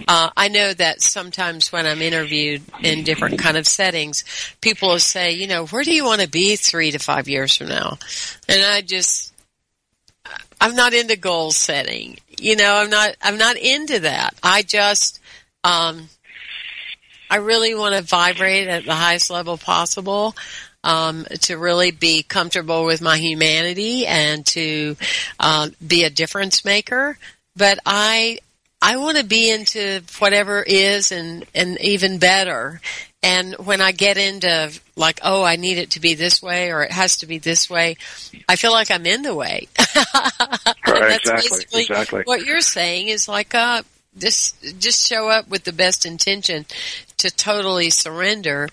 Uh, 0.07 0.29
I 0.37 0.47
know 0.47 0.73
that 0.73 1.01
sometimes 1.01 1.71
when 1.71 1.87
I'm 1.87 2.03
interviewed 2.03 2.61
in 2.83 3.03
different 3.03 3.39
kind 3.39 3.57
of 3.57 3.65
settings, 3.65 4.23
people 4.61 4.89
will 4.89 4.99
say, 4.99 5.31
you 5.31 5.47
know, 5.47 5.65
where 5.65 5.83
do 5.83 5.91
you 5.91 6.05
want 6.05 6.21
to 6.21 6.29
be 6.29 6.55
three 6.55 6.91
to 6.91 6.99
five 6.99 7.27
years 7.27 7.57
from 7.57 7.69
now? 7.69 7.97
And 8.47 8.63
I 8.63 8.81
just 8.81 9.33
I'm 10.61 10.75
not 10.75 10.93
into 10.93 11.17
goal 11.17 11.51
setting. 11.51 12.19
You 12.39 12.55
know, 12.55 12.75
I'm 12.75 12.89
not 12.89 13.15
I'm 13.21 13.37
not 13.37 13.57
into 13.57 13.99
that. 14.01 14.35
I 14.43 14.61
just 14.61 15.19
um 15.63 16.09
I 17.29 17.37
really 17.37 17.73
want 17.73 17.95
to 17.95 18.03
vibrate 18.03 18.67
at 18.67 18.85
the 18.85 18.93
highest 18.93 19.29
level 19.29 19.57
possible. 19.57 20.35
Um, 20.85 21.25
to 21.43 21.57
really 21.57 21.91
be 21.91 22.23
comfortable 22.23 22.83
with 22.83 23.01
my 23.01 23.17
humanity 23.17 24.05
and 24.05 24.45
to 24.47 24.97
uh, 25.39 25.69
be 25.87 26.03
a 26.03 26.09
difference 26.09 26.65
maker. 26.65 27.17
But 27.55 27.79
I 27.85 28.39
I 28.81 28.97
want 28.97 29.17
to 29.17 29.23
be 29.23 29.49
into 29.49 30.01
whatever 30.19 30.61
is 30.61 31.13
and 31.13 31.45
and 31.55 31.79
even 31.79 32.19
better. 32.19 32.81
And 33.23 33.55
when 33.55 33.79
I 33.79 33.93
get 33.93 34.17
into 34.17 34.77
like, 34.97 35.21
oh, 35.23 35.41
I 35.41 35.55
need 35.55 35.77
it 35.77 35.91
to 35.91 36.01
be 36.01 36.15
this 36.15 36.41
way 36.41 36.69
or 36.69 36.83
it 36.83 36.91
has 36.91 37.17
to 37.17 37.25
be 37.25 37.37
this 37.37 37.69
way, 37.69 37.95
I 38.49 38.57
feel 38.57 38.73
like 38.73 38.91
I'm 38.91 39.05
in 39.05 39.21
the 39.21 39.33
way. 39.33 39.69
right, 40.85 41.17
exactly, 41.17 41.81
exactly. 41.81 42.23
What 42.25 42.45
you're 42.45 42.59
saying 42.59 43.07
is 43.07 43.29
like, 43.29 43.55
uh, 43.55 43.83
just 44.17 44.79
just 44.79 45.07
show 45.07 45.29
up 45.29 45.47
with 45.47 45.63
the 45.63 45.73
best 45.73 46.05
intention 46.05 46.65
to 47.17 47.29
totally 47.31 47.89
surrender 47.89 48.69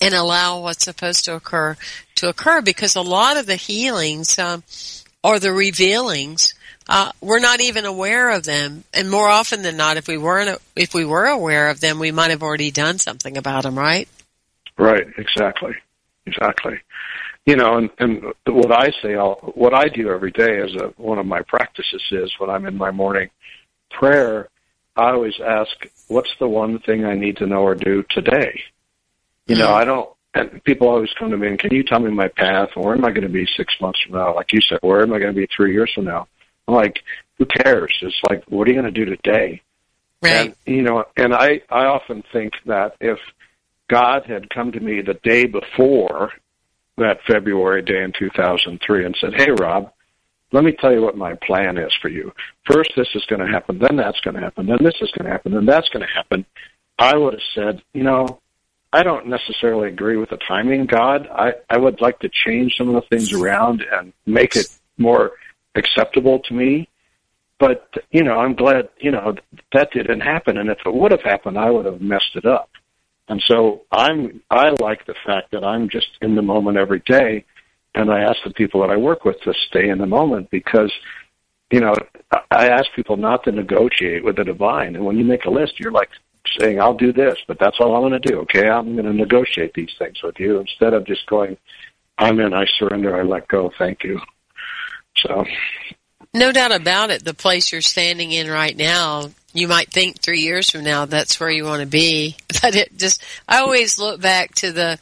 and 0.00 0.14
allow 0.14 0.60
what's 0.60 0.84
supposed 0.84 1.24
to 1.24 1.34
occur 1.34 1.76
to 2.16 2.28
occur 2.28 2.60
because 2.60 2.96
a 2.96 3.02
lot 3.02 3.36
of 3.36 3.46
the 3.46 3.56
healings 3.56 4.38
um, 4.38 4.62
or 5.22 5.38
the 5.38 5.52
revealings 5.52 6.54
uh, 6.88 7.10
we're 7.20 7.40
not 7.40 7.60
even 7.60 7.84
aware 7.84 8.30
of 8.30 8.44
them. 8.44 8.84
And 8.94 9.10
more 9.10 9.28
often 9.28 9.62
than 9.62 9.76
not 9.76 9.96
if 9.96 10.06
we 10.06 10.18
weren't 10.18 10.60
if 10.76 10.94
we 10.94 11.04
were 11.04 11.26
aware 11.26 11.68
of 11.68 11.80
them 11.80 11.98
we 11.98 12.12
might 12.12 12.30
have 12.30 12.42
already 12.42 12.70
done 12.70 12.98
something 12.98 13.36
about 13.36 13.64
them 13.64 13.78
right? 13.78 14.08
Right. 14.78 15.06
Exactly. 15.18 15.74
Exactly. 16.26 16.78
You 17.44 17.56
know 17.56 17.76
and, 17.76 17.90
and 17.98 18.24
what 18.46 18.72
i 18.72 18.90
say 19.02 19.14
I'll, 19.14 19.36
what 19.54 19.72
i 19.72 19.86
do 19.88 20.10
every 20.10 20.32
day 20.32 20.60
as 20.60 20.74
a, 20.74 20.88
one 20.96 21.18
of 21.18 21.26
my 21.26 21.42
practices 21.42 22.02
is 22.10 22.32
when 22.38 22.50
i'm 22.50 22.66
in 22.66 22.76
my 22.76 22.90
morning 22.90 23.30
prayer 23.98 24.48
i 24.96 25.10
always 25.10 25.34
ask 25.44 25.70
what's 26.08 26.34
the 26.38 26.48
one 26.48 26.78
thing 26.80 27.04
i 27.04 27.14
need 27.14 27.36
to 27.36 27.46
know 27.46 27.62
or 27.62 27.74
do 27.74 28.04
today 28.10 28.62
you 29.46 29.56
know, 29.56 29.66
mm-hmm. 29.66 29.74
I 29.74 29.84
don't, 29.84 30.10
and 30.34 30.64
people 30.64 30.88
always 30.88 31.10
come 31.18 31.30
to 31.30 31.36
me 31.36 31.48
and 31.48 31.58
can 31.58 31.72
you 31.72 31.82
tell 31.82 32.00
me 32.00 32.10
my 32.10 32.28
path? 32.28 32.70
Where 32.74 32.94
am 32.94 33.04
I 33.04 33.10
going 33.10 33.22
to 33.22 33.28
be 33.28 33.46
six 33.56 33.74
months 33.80 34.00
from 34.02 34.16
now? 34.16 34.34
Like 34.34 34.52
you 34.52 34.60
said, 34.60 34.78
where 34.82 35.02
am 35.02 35.12
I 35.12 35.18
going 35.18 35.34
to 35.34 35.40
be 35.40 35.48
three 35.54 35.72
years 35.72 35.90
from 35.94 36.04
now? 36.04 36.26
I'm 36.68 36.74
like, 36.74 37.00
who 37.38 37.46
cares? 37.46 37.96
It's 38.02 38.20
like, 38.28 38.44
what 38.48 38.66
are 38.66 38.72
you 38.72 38.80
going 38.80 38.92
to 38.92 39.04
do 39.04 39.16
today? 39.16 39.62
Right. 40.22 40.32
And, 40.32 40.56
you 40.66 40.82
know, 40.82 41.04
and 41.16 41.32
I, 41.32 41.62
I 41.70 41.84
often 41.84 42.24
think 42.32 42.54
that 42.66 42.96
if 43.00 43.18
God 43.88 44.24
had 44.26 44.50
come 44.50 44.72
to 44.72 44.80
me 44.80 45.00
the 45.00 45.14
day 45.14 45.46
before 45.46 46.32
that 46.98 47.20
February 47.26 47.82
day 47.82 48.02
in 48.02 48.12
2003 48.18 49.06
and 49.06 49.16
said, 49.20 49.34
hey, 49.34 49.50
Rob, 49.52 49.92
let 50.56 50.64
me 50.64 50.72
tell 50.72 50.90
you 50.90 51.02
what 51.02 51.18
my 51.18 51.34
plan 51.34 51.76
is 51.76 51.92
for 52.00 52.08
you. 52.08 52.32
First, 52.64 52.90
this 52.96 53.08
is 53.14 53.22
going 53.26 53.40
to 53.40 53.46
happen, 53.46 53.78
then 53.78 53.96
that's 53.96 54.18
going 54.20 54.36
to 54.36 54.40
happen, 54.40 54.66
then 54.66 54.78
this 54.80 54.94
is 55.02 55.10
going 55.10 55.26
to 55.26 55.30
happen, 55.30 55.52
then 55.52 55.66
that's 55.66 55.88
going 55.90 56.00
to 56.00 56.12
happen. 56.12 56.46
I 56.98 57.14
would 57.14 57.34
have 57.34 57.42
said, 57.54 57.82
you 57.92 58.04
know, 58.04 58.40
I 58.90 59.02
don't 59.02 59.26
necessarily 59.26 59.88
agree 59.88 60.16
with 60.16 60.30
the 60.30 60.38
timing, 60.48 60.86
God. 60.86 61.28
I, 61.30 61.52
I 61.68 61.76
would 61.76 62.00
like 62.00 62.20
to 62.20 62.30
change 62.30 62.76
some 62.78 62.88
of 62.88 62.94
the 62.94 63.06
things 63.14 63.34
around 63.34 63.84
and 63.92 64.14
make 64.24 64.56
it 64.56 64.66
more 64.96 65.32
acceptable 65.74 66.38
to 66.46 66.54
me. 66.54 66.88
But, 67.58 67.92
you 68.10 68.22
know, 68.22 68.38
I'm 68.38 68.54
glad, 68.54 68.88
you 68.98 69.10
know, 69.10 69.34
that 69.74 69.90
didn't 69.92 70.20
happen. 70.20 70.56
And 70.56 70.70
if 70.70 70.78
it 70.86 70.94
would 70.94 71.10
have 71.10 71.22
happened, 71.22 71.58
I 71.58 71.70
would 71.70 71.84
have 71.84 72.00
messed 72.00 72.34
it 72.34 72.46
up. 72.46 72.70
And 73.28 73.42
so 73.46 73.82
I'm, 73.92 74.40
I 74.50 74.70
like 74.80 75.04
the 75.04 75.16
fact 75.26 75.50
that 75.50 75.64
I'm 75.64 75.90
just 75.90 76.08
in 76.22 76.34
the 76.34 76.42
moment 76.42 76.78
every 76.78 77.00
day. 77.00 77.44
And 77.96 78.10
I 78.10 78.20
ask 78.20 78.36
the 78.44 78.52
people 78.52 78.82
that 78.82 78.90
I 78.90 78.96
work 78.96 79.24
with 79.24 79.40
to 79.40 79.54
stay 79.68 79.88
in 79.88 79.98
the 79.98 80.06
moment 80.06 80.50
because, 80.50 80.92
you 81.70 81.80
know, 81.80 81.94
I 82.50 82.68
ask 82.68 82.86
people 82.94 83.16
not 83.16 83.42
to 83.44 83.52
negotiate 83.52 84.22
with 84.22 84.36
the 84.36 84.44
divine. 84.44 84.94
And 84.94 85.04
when 85.04 85.16
you 85.18 85.24
make 85.24 85.46
a 85.46 85.50
list, 85.50 85.80
you're 85.80 85.90
like, 85.90 86.10
saying, 86.58 86.80
I'll 86.80 86.94
do 86.94 87.12
this, 87.12 87.38
but 87.46 87.58
that's 87.58 87.76
all 87.80 87.94
I'm 87.94 88.08
going 88.08 88.20
to 88.20 88.30
do. 88.30 88.40
Okay. 88.40 88.68
I'm 88.68 88.94
going 88.94 89.06
to 89.06 89.12
negotiate 89.12 89.74
these 89.74 89.90
things 89.98 90.22
with 90.22 90.38
you 90.38 90.58
instead 90.58 90.94
of 90.94 91.06
just 91.06 91.26
going, 91.26 91.56
I'm 92.18 92.40
in, 92.40 92.54
I 92.54 92.66
surrender, 92.78 93.16
I 93.16 93.22
let 93.22 93.48
go. 93.48 93.72
Thank 93.78 94.04
you. 94.04 94.20
So. 95.16 95.44
No 96.32 96.52
doubt 96.52 96.74
about 96.74 97.10
it. 97.10 97.24
The 97.24 97.34
place 97.34 97.72
you're 97.72 97.80
standing 97.80 98.32
in 98.32 98.48
right 98.48 98.76
now, 98.76 99.30
you 99.52 99.68
might 99.68 99.90
think 99.90 100.20
three 100.20 100.40
years 100.40 100.70
from 100.70 100.84
now 100.84 101.04
that's 101.04 101.38
where 101.40 101.50
you 101.50 101.64
want 101.64 101.80
to 101.80 101.86
be, 101.86 102.36
but 102.62 102.74
it 102.74 102.96
just, 102.96 103.22
I 103.48 103.58
always 103.58 103.98
look 103.98 104.20
back 104.20 104.54
to 104.56 104.72
the, 104.72 104.98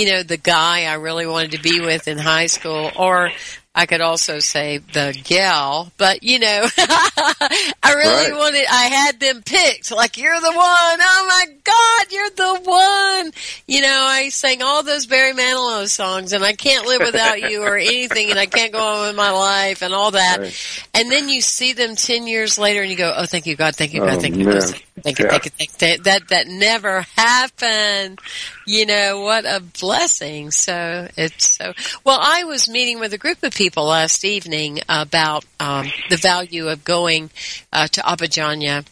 you 0.00 0.10
know, 0.10 0.22
the 0.22 0.38
guy 0.38 0.84
I 0.84 0.94
really 0.94 1.26
wanted 1.26 1.52
to 1.52 1.62
be 1.62 1.80
with 1.80 2.08
in 2.08 2.16
high 2.16 2.46
school 2.46 2.90
or 2.96 3.30
I 3.72 3.86
could 3.86 4.00
also 4.00 4.40
say 4.40 4.78
the 4.78 5.16
gal, 5.24 5.92
but 5.96 6.22
you 6.22 6.38
know, 6.40 6.66
I 6.76 7.92
really 7.94 8.30
right. 8.32 8.36
wanted, 8.36 8.64
I 8.68 8.86
had 8.86 9.20
them 9.20 9.42
picked, 9.42 9.92
like, 9.92 10.16
you're 10.16 10.40
the 10.40 10.46
one, 10.46 10.56
oh 10.56 11.26
my 11.28 11.44
God, 11.62 12.12
you're 12.12 12.30
the 12.30 12.60
one. 12.68 13.32
You 13.68 13.82
know, 13.82 14.06
I 14.08 14.30
sang 14.30 14.62
all 14.62 14.82
those 14.82 15.06
Barry 15.06 15.34
Manilow 15.34 15.86
songs 15.86 16.32
and 16.32 16.42
I 16.42 16.52
can't 16.54 16.86
live 16.86 17.02
without 17.02 17.42
you 17.48 17.62
or 17.62 17.76
anything 17.78 18.30
and 18.30 18.38
I 18.40 18.46
can't 18.46 18.72
go 18.72 18.80
on 18.80 19.06
with 19.06 19.16
my 19.16 19.30
life 19.30 19.82
and 19.82 19.94
all 19.94 20.12
that. 20.12 20.38
Right. 20.40 20.86
And 20.94 21.12
then 21.12 21.28
you 21.28 21.40
see 21.40 21.72
them 21.72 21.94
10 21.94 22.26
years 22.26 22.58
later 22.58 22.82
and 22.82 22.90
you 22.90 22.96
go, 22.96 23.12
oh, 23.16 23.26
thank 23.26 23.46
you 23.46 23.54
God, 23.54 23.76
thank 23.76 23.92
you 23.94 24.00
God, 24.00 24.16
Oh, 24.16 24.20
thank 24.20 24.36
you. 24.36 24.46
God, 24.46 24.82
thank 25.02 25.18
you, 25.18 25.24
Yeah. 25.26 25.30
thank 25.32 25.44
you, 25.44 25.50
thank 25.50 25.96
you. 25.98 26.02
That, 26.04 26.28
that 26.28 26.46
never 26.48 27.02
happened. 27.16 28.20
You 28.66 28.86
know, 28.86 29.20
what 29.20 29.44
a 29.44 29.60
blessing. 29.80 30.50
So 30.50 31.08
it's 31.16 31.56
so, 31.56 31.72
well, 32.04 32.18
I 32.20 32.44
was 32.44 32.68
meeting 32.68 33.00
with 33.00 33.12
a 33.12 33.18
group 33.18 33.42
of 33.42 33.54
people 33.54 33.86
last 33.86 34.24
evening 34.24 34.80
about 34.88 35.44
um, 35.58 35.90
the 36.08 36.16
value 36.16 36.68
of 36.68 36.84
going 36.84 37.30
uh, 37.72 37.86
to 37.88 38.00
Abadiania 38.00 38.86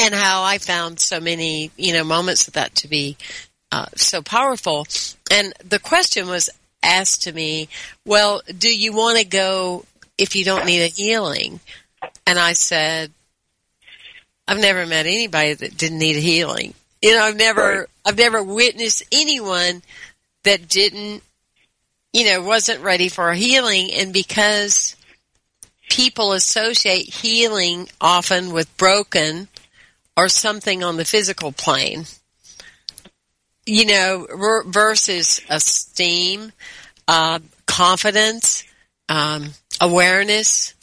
and 0.00 0.14
how 0.14 0.42
I 0.42 0.58
found 0.58 1.00
so 1.00 1.20
many, 1.20 1.70
you 1.76 1.92
know, 1.92 2.04
moments 2.04 2.46
of 2.48 2.54
that 2.54 2.74
to 2.76 2.88
be 2.88 3.16
uh, 3.72 3.86
so 3.96 4.22
powerful. 4.22 4.86
And 5.30 5.52
the 5.64 5.78
question 5.78 6.26
was 6.28 6.50
asked 6.82 7.22
to 7.24 7.32
me, 7.32 7.68
well, 8.06 8.42
do 8.58 8.68
you 8.74 8.92
want 8.92 9.18
to 9.18 9.24
go 9.24 9.84
if 10.16 10.36
you 10.36 10.44
don't 10.44 10.66
need 10.66 10.82
a 10.82 10.86
healing? 10.86 11.60
And 12.26 12.38
I 12.38 12.52
said, 12.52 13.12
I've 14.50 14.58
never 14.58 14.84
met 14.84 15.06
anybody 15.06 15.54
that 15.54 15.76
didn't 15.76 15.98
need 15.98 16.16
healing. 16.16 16.74
You 17.00 17.14
know, 17.14 17.22
I've 17.22 17.36
never, 17.36 17.62
Right. 17.62 17.88
I've 18.04 18.18
never 18.18 18.42
witnessed 18.42 19.04
anyone 19.12 19.80
that 20.42 20.66
didn't, 20.66 21.22
you 22.12 22.24
know, 22.24 22.42
wasn't 22.42 22.80
ready 22.80 23.08
for 23.08 23.30
a 23.30 23.36
healing. 23.36 23.92
And 23.92 24.12
because 24.12 24.96
people 25.88 26.32
associate 26.32 27.14
healing 27.14 27.90
often 28.00 28.52
with 28.52 28.76
broken 28.76 29.46
or 30.16 30.28
something 30.28 30.82
on 30.82 30.96
the 30.96 31.04
physical 31.04 31.52
plane, 31.52 32.06
you 33.66 33.86
know, 33.86 34.26
versus 34.66 35.40
esteem, 35.48 36.50
uh, 37.06 37.38
confidence, 37.66 38.64
um, 39.08 39.50
awareness, 39.80 40.74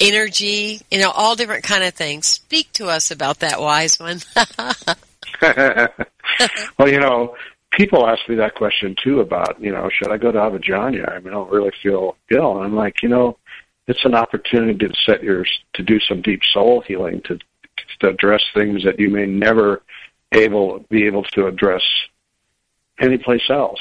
energy, 0.00 0.80
you 0.90 0.98
know, 0.98 1.10
all 1.10 1.36
different 1.36 1.64
kind 1.64 1.84
of 1.84 1.94
things. 1.94 2.26
Speak 2.26 2.72
to 2.74 2.88
us 2.88 3.10
about 3.10 3.40
that, 3.40 3.60
wise 3.60 3.98
one. 3.98 4.20
well, 6.78 6.88
you 6.88 7.00
know, 7.00 7.36
people 7.72 8.06
ask 8.06 8.28
me 8.28 8.36
that 8.36 8.54
question 8.54 8.96
too 9.02 9.20
about, 9.20 9.60
you 9.60 9.72
know, 9.72 9.88
should 9.92 10.10
I 10.10 10.16
go 10.16 10.32
to 10.32 10.38
Abadiania? 10.38 11.10
I 11.10 11.18
mean, 11.18 11.28
I 11.28 11.32
don't 11.32 11.50
really 11.50 11.72
feel 11.82 12.16
ill. 12.30 12.56
And 12.56 12.66
I'm 12.66 12.76
like, 12.76 13.02
you 13.02 13.08
know, 13.08 13.38
it's 13.86 14.04
an 14.04 14.14
opportunity 14.14 14.86
to 14.86 14.94
set 15.06 15.22
your, 15.22 15.44
to 15.74 15.82
do 15.82 15.98
some 16.00 16.22
deep 16.22 16.42
soul 16.52 16.82
healing, 16.86 17.22
to, 17.22 17.38
to 18.00 18.08
address 18.08 18.42
things 18.54 18.84
that 18.84 18.98
you 18.98 19.10
may 19.10 19.26
never 19.26 19.82
able, 20.32 20.80
be 20.90 21.06
able 21.06 21.24
to 21.24 21.46
address 21.46 21.82
anyplace 23.00 23.48
else. 23.48 23.80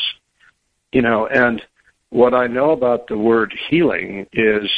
You 0.92 1.02
know, 1.02 1.28
and 1.28 1.62
what 2.10 2.34
I 2.34 2.48
know 2.48 2.72
about 2.72 3.08
the 3.08 3.18
word 3.18 3.54
healing 3.70 4.28
is 4.32 4.70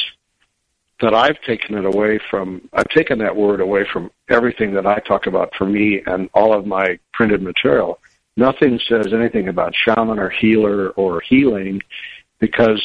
that 1.00 1.14
I've 1.14 1.40
taken 1.42 1.76
it 1.76 1.84
away 1.84 2.20
from, 2.30 2.68
I've 2.72 2.88
taken 2.88 3.18
that 3.18 3.34
word 3.34 3.60
away 3.60 3.86
from 3.92 4.10
everything 4.28 4.74
that 4.74 4.86
I 4.86 4.98
talk 5.00 5.26
about 5.26 5.54
for 5.56 5.66
me 5.66 6.02
and 6.06 6.28
all 6.34 6.52
of 6.52 6.66
my 6.66 6.98
printed 7.12 7.42
material. 7.42 7.98
Nothing 8.36 8.78
says 8.88 9.12
anything 9.12 9.48
about 9.48 9.74
shaman 9.74 10.18
or 10.18 10.30
healer 10.30 10.90
or 10.90 11.20
healing 11.20 11.80
because 12.38 12.82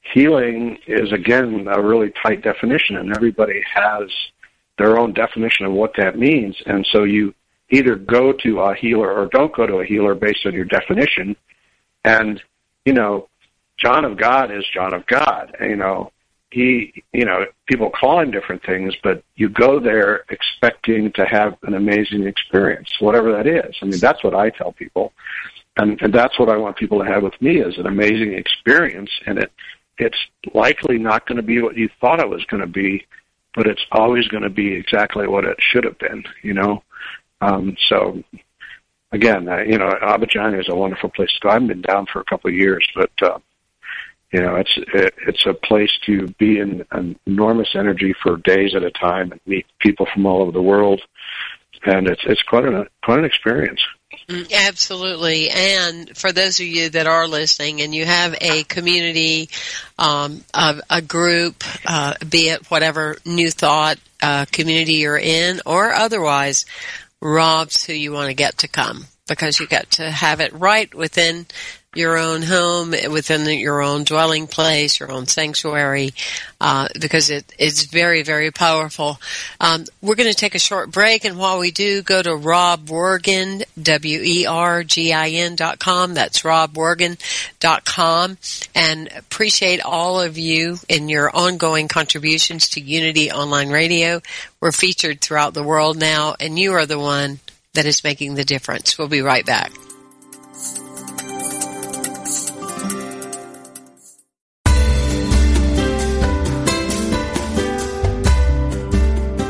healing 0.00 0.78
is 0.86 1.12
again 1.12 1.66
a 1.70 1.82
really 1.82 2.12
tight 2.22 2.42
definition 2.42 2.96
and 2.96 3.14
everybody 3.14 3.62
has 3.74 4.10
their 4.78 4.98
own 4.98 5.12
definition 5.12 5.66
of 5.66 5.72
what 5.72 5.92
that 5.96 6.18
means. 6.18 6.56
And 6.66 6.86
so 6.92 7.04
you 7.04 7.34
either 7.70 7.96
go 7.96 8.32
to 8.32 8.60
a 8.60 8.74
healer 8.74 9.12
or 9.12 9.26
don't 9.26 9.54
go 9.54 9.66
to 9.66 9.78
a 9.78 9.84
healer 9.84 10.14
based 10.14 10.46
on 10.46 10.54
your 10.54 10.64
definition. 10.64 11.36
And, 12.04 12.40
you 12.84 12.92
know, 12.92 13.28
John 13.78 14.04
of 14.04 14.16
God 14.16 14.50
is 14.50 14.64
John 14.72 14.94
of 14.94 15.04
God. 15.06 15.56
You 15.60 15.76
know, 15.76 16.12
he, 16.50 17.02
you 17.12 17.24
know, 17.24 17.46
people 17.66 17.90
call 17.90 18.20
him 18.20 18.30
different 18.30 18.64
things, 18.64 18.94
but 19.02 19.22
you 19.34 19.48
go 19.48 19.80
there 19.80 20.24
expecting 20.30 21.12
to 21.12 21.26
have 21.26 21.56
an 21.62 21.74
amazing 21.74 22.26
experience, 22.26 22.90
whatever 23.00 23.32
that 23.32 23.46
is. 23.46 23.74
I 23.82 23.86
mean, 23.86 23.98
that's 23.98 24.22
what 24.22 24.34
I 24.34 24.50
tell 24.50 24.72
people. 24.72 25.12
And, 25.76 26.00
and 26.00 26.12
that's 26.12 26.38
what 26.38 26.48
I 26.48 26.56
want 26.56 26.76
people 26.76 26.98
to 27.00 27.04
have 27.04 27.22
with 27.22 27.40
me 27.42 27.58
is 27.60 27.76
an 27.78 27.86
amazing 27.86 28.32
experience. 28.32 29.10
And 29.26 29.38
it, 29.38 29.52
it's 29.98 30.18
likely 30.54 30.98
not 30.98 31.26
going 31.26 31.36
to 31.36 31.42
be 31.42 31.60
what 31.60 31.76
you 31.76 31.90
thought 32.00 32.20
it 32.20 32.28
was 32.28 32.44
going 32.44 32.62
to 32.62 32.66
be, 32.66 33.06
but 33.54 33.66
it's 33.66 33.84
always 33.92 34.28
going 34.28 34.42
to 34.42 34.50
be 34.50 34.72
exactly 34.72 35.26
what 35.26 35.44
it 35.44 35.56
should 35.60 35.84
have 35.84 35.98
been, 35.98 36.24
you 36.42 36.54
know? 36.54 36.82
Um, 37.40 37.76
so 37.86 38.22
again, 39.12 39.48
uh, 39.48 39.58
you 39.58 39.78
know, 39.78 39.90
Abadiania 40.02 40.60
is 40.60 40.68
a 40.68 40.74
wonderful 40.74 41.10
place 41.10 41.32
to 41.34 41.40
go. 41.40 41.48
I 41.50 41.54
haven't 41.54 41.68
been 41.68 41.82
down 41.82 42.06
for 42.06 42.20
a 42.20 42.24
couple 42.24 42.48
of 42.48 42.54
years, 42.54 42.88
but 42.94 43.10
uh, 43.22 43.38
you 44.32 44.40
know, 44.40 44.56
it's 44.56 44.76
it, 44.76 45.14
it's 45.26 45.46
a 45.46 45.54
place 45.54 45.92
to 46.06 46.26
be 46.38 46.58
in 46.58 46.84
enormous 47.26 47.74
energy 47.74 48.14
for 48.22 48.36
days 48.36 48.74
at 48.74 48.82
a 48.82 48.90
time 48.90 49.32
and 49.32 49.40
meet 49.46 49.66
people 49.78 50.06
from 50.12 50.26
all 50.26 50.42
over 50.42 50.52
the 50.52 50.62
world, 50.62 51.00
and 51.84 52.08
it's 52.08 52.22
it's 52.26 52.42
quite 52.42 52.64
an 52.64 52.86
quite 53.02 53.18
an 53.18 53.24
experience. 53.24 53.80
Mm, 54.28 54.52
absolutely. 54.52 55.50
And 55.50 56.16
for 56.16 56.32
those 56.32 56.58
of 56.58 56.66
you 56.66 56.90
that 56.90 57.06
are 57.06 57.28
listening 57.28 57.80
and 57.80 57.94
you 57.94 58.04
have 58.04 58.36
a 58.40 58.64
community, 58.64 59.50
um, 59.98 60.44
a, 60.54 60.80
a 60.90 61.02
group, 61.02 61.62
uh, 61.86 62.14
be 62.28 62.48
it 62.48 62.70
whatever 62.70 63.16
new 63.24 63.50
thought 63.50 63.98
uh, 64.22 64.46
community 64.50 64.94
you're 64.94 65.18
in 65.18 65.60
or 65.66 65.92
otherwise, 65.92 66.66
Rob's 67.20 67.84
who 67.84 67.92
you 67.92 68.12
want 68.12 68.28
to 68.28 68.34
get 68.34 68.58
to 68.58 68.68
come 68.68 69.06
because 69.28 69.60
you 69.60 69.66
get 69.66 69.92
to 69.92 70.10
have 70.10 70.40
it 70.40 70.52
right 70.54 70.92
within 70.94 71.46
your 71.96 72.18
own 72.18 72.42
home, 72.42 72.90
within 73.10 73.46
your 73.58 73.82
own 73.82 74.04
dwelling 74.04 74.46
place, 74.46 75.00
your 75.00 75.10
own 75.10 75.26
sanctuary, 75.26 76.12
uh, 76.60 76.88
because 77.00 77.30
it, 77.30 77.52
it's 77.58 77.84
very, 77.84 78.22
very 78.22 78.50
powerful. 78.50 79.18
Um, 79.60 79.84
we're 80.00 80.14
going 80.14 80.30
to 80.30 80.36
take 80.36 80.54
a 80.54 80.58
short 80.58 80.90
break, 80.90 81.24
and 81.24 81.38
while 81.38 81.58
we 81.58 81.70
do, 81.70 82.02
go 82.02 82.22
to 82.22 82.34
Rob 82.34 82.86
Wergin, 82.88 83.62
W-E-R-G-I-N 83.80 85.56
dot 85.56 85.78
com. 85.78 86.14
That's 86.14 86.42
robwergin 86.42 87.18
dot 87.60 87.84
com, 87.84 88.38
and 88.74 89.08
appreciate 89.16 89.80
all 89.80 90.20
of 90.20 90.38
you 90.38 90.78
in 90.88 91.08
your 91.08 91.30
ongoing 91.34 91.88
contributions 91.88 92.68
to 92.70 92.80
Unity 92.80 93.30
Online 93.30 93.70
Radio. 93.70 94.20
We're 94.60 94.72
featured 94.72 95.20
throughout 95.20 95.54
the 95.54 95.62
world 95.62 95.98
now, 95.98 96.34
and 96.38 96.58
you 96.58 96.72
are 96.72 96.86
the 96.86 96.98
one 96.98 97.40
that 97.74 97.86
is 97.86 98.02
making 98.02 98.34
the 98.34 98.44
difference. 98.44 98.96
We'll 98.96 99.08
be 99.08 99.20
right 99.20 99.44
back. 99.44 99.70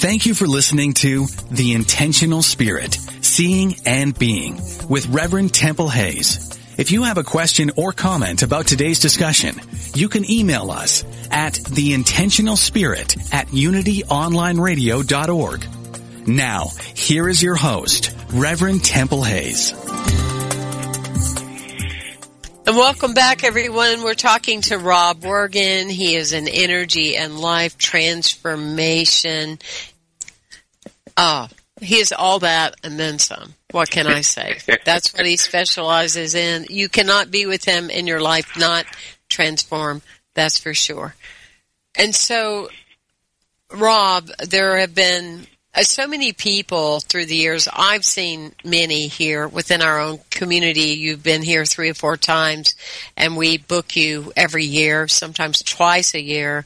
Thank 0.00 0.24
you 0.24 0.32
for 0.32 0.46
listening 0.46 0.94
to 0.94 1.26
The 1.50 1.74
Intentional 1.74 2.40
Spirit, 2.40 2.94
Seeing 3.20 3.76
and 3.84 4.18
Being 4.18 4.58
with 4.88 5.06
Reverend 5.08 5.52
Temple 5.52 5.90
Hayes. 5.90 6.58
If 6.78 6.90
you 6.90 7.02
have 7.02 7.18
a 7.18 7.22
question 7.22 7.70
or 7.76 7.92
comment 7.92 8.42
about 8.42 8.66
today's 8.66 8.98
discussion, 8.98 9.60
you 9.94 10.08
can 10.08 10.24
email 10.30 10.70
us 10.70 11.04
at 11.30 11.52
theintentionalspirit 11.52 13.34
at 13.34 13.48
unityonlineradio.org. 13.48 15.66
Now, 16.26 16.68
here 16.94 17.28
is 17.28 17.42
your 17.42 17.56
host, 17.56 18.16
Reverend 18.32 18.82
Temple 18.82 19.22
Hayes. 19.22 19.74
And 22.66 22.76
welcome 22.78 23.14
back, 23.14 23.42
everyone. 23.42 24.04
We're 24.04 24.14
talking 24.14 24.60
to 24.62 24.78
Rob 24.78 25.22
Wergin. 25.22 25.90
He 25.90 26.14
is 26.14 26.32
an 26.32 26.46
energy 26.46 27.16
and 27.16 27.40
life 27.40 27.76
transformation 27.76 29.58
Oh, 31.22 31.48
he 31.82 31.96
is 31.96 32.14
all 32.16 32.38
that 32.38 32.76
and 32.82 32.98
then 32.98 33.18
some. 33.18 33.54
What 33.72 33.90
can 33.90 34.06
I 34.06 34.22
say? 34.22 34.56
That's 34.86 35.12
what 35.12 35.26
he 35.26 35.36
specializes 35.36 36.34
in. 36.34 36.64
You 36.70 36.88
cannot 36.88 37.30
be 37.30 37.44
with 37.44 37.62
him 37.62 37.90
in 37.90 38.06
your 38.06 38.22
life 38.22 38.56
not 38.56 38.86
transform. 39.28 40.00
That's 40.32 40.58
for 40.58 40.72
sure. 40.72 41.14
And 41.94 42.14
so, 42.14 42.70
Rob, 43.70 44.30
there 44.48 44.78
have 44.78 44.94
been 44.94 45.46
so 45.88 46.06
many 46.06 46.32
people 46.32 47.00
through 47.00 47.26
the 47.26 47.36
years. 47.36 47.68
I've 47.72 48.04
seen 48.04 48.52
many 48.64 49.06
here 49.06 49.46
within 49.48 49.82
our 49.82 50.00
own 50.00 50.20
community. 50.30 50.98
You've 50.98 51.22
been 51.22 51.42
here 51.42 51.64
three 51.64 51.90
or 51.90 51.94
four 51.94 52.16
times, 52.16 52.74
and 53.16 53.36
we 53.36 53.58
book 53.58 53.96
you 53.96 54.32
every 54.36 54.64
year, 54.64 55.08
sometimes 55.08 55.62
twice 55.62 56.14
a 56.14 56.20
year, 56.20 56.64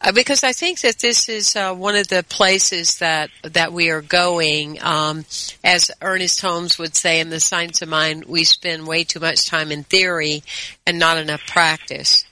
uh, 0.00 0.12
because 0.12 0.44
I 0.44 0.52
think 0.52 0.80
that 0.80 0.98
this 0.98 1.28
is 1.28 1.56
uh, 1.56 1.74
one 1.74 1.96
of 1.96 2.08
the 2.08 2.24
places 2.28 2.98
that 2.98 3.30
that 3.42 3.72
we 3.72 3.90
are 3.90 4.02
going. 4.02 4.82
Um, 4.82 5.24
as 5.64 5.90
Ernest 6.00 6.40
Holmes 6.40 6.78
would 6.78 6.94
say 6.94 7.20
in 7.20 7.30
The 7.30 7.40
Science 7.40 7.82
of 7.82 7.88
Mind, 7.88 8.26
we 8.26 8.44
spend 8.44 8.86
way 8.86 9.04
too 9.04 9.20
much 9.20 9.48
time 9.48 9.72
in 9.72 9.84
theory 9.84 10.42
and 10.86 10.98
not 10.98 11.18
enough 11.18 11.46
practice. 11.46 12.24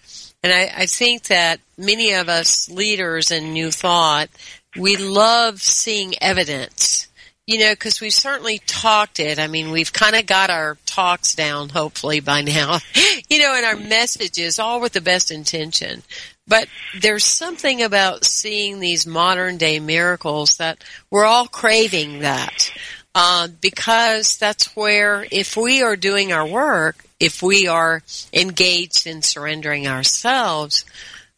And 0.43 0.53
I, 0.53 0.73
I 0.75 0.87
think 0.87 1.25
that 1.25 1.61
many 1.77 2.13
of 2.15 2.29
us 2.29 2.71
leaders 2.71 3.31
in 3.31 3.53
New 3.53 3.71
Thought 3.71 4.31
we 4.79 4.97
love 4.97 5.61
seeing 5.61 6.15
evidence 6.23 7.09
you 7.51 7.59
know, 7.59 7.73
because 7.73 8.01
we've 8.01 8.15
certainly 8.15 8.61
talked 8.65 9.19
it. 9.19 9.41
I 9.41 9.49
mean, 9.49 9.73
we've 9.73 9.93
kind 9.93 10.15
of 10.15 10.25
got 10.25 10.51
our 10.51 10.79
talks 10.87 11.35
down, 11.35 11.69
hopefully 11.69 12.21
by 12.21 12.43
now, 12.43 12.79
you 13.29 13.41
know, 13.41 13.53
and 13.57 13.67
our 13.67 13.75
messages, 13.75 14.61
all 14.61 14.81
with 14.81 14.93
the 14.93 15.01
best 15.01 15.33
intention. 15.33 16.05
But 16.47 16.69
there's 17.01 17.25
something 17.25 17.83
about 17.83 18.25
seeing 18.25 18.79
these 18.79 19.05
modern 19.05 19.57
day 19.57 19.81
miracles 19.81 20.59
that 20.59 20.85
we're 21.11 21.25
all 21.25 21.49
craving 21.49 22.21
that. 22.21 22.73
Uh, 23.17 23.49
because 23.61 24.37
that's 24.37 24.77
where, 24.77 25.27
if 25.33 25.57
we 25.57 25.83
are 25.83 25.97
doing 25.97 26.33
our 26.33 26.47
work, 26.47 27.05
if 27.19 27.43
we 27.43 27.67
are 27.67 28.01
engaged 28.33 29.09
in 29.09 29.23
surrendering 29.23 29.89
ourselves, 29.89 30.85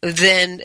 then 0.01 0.61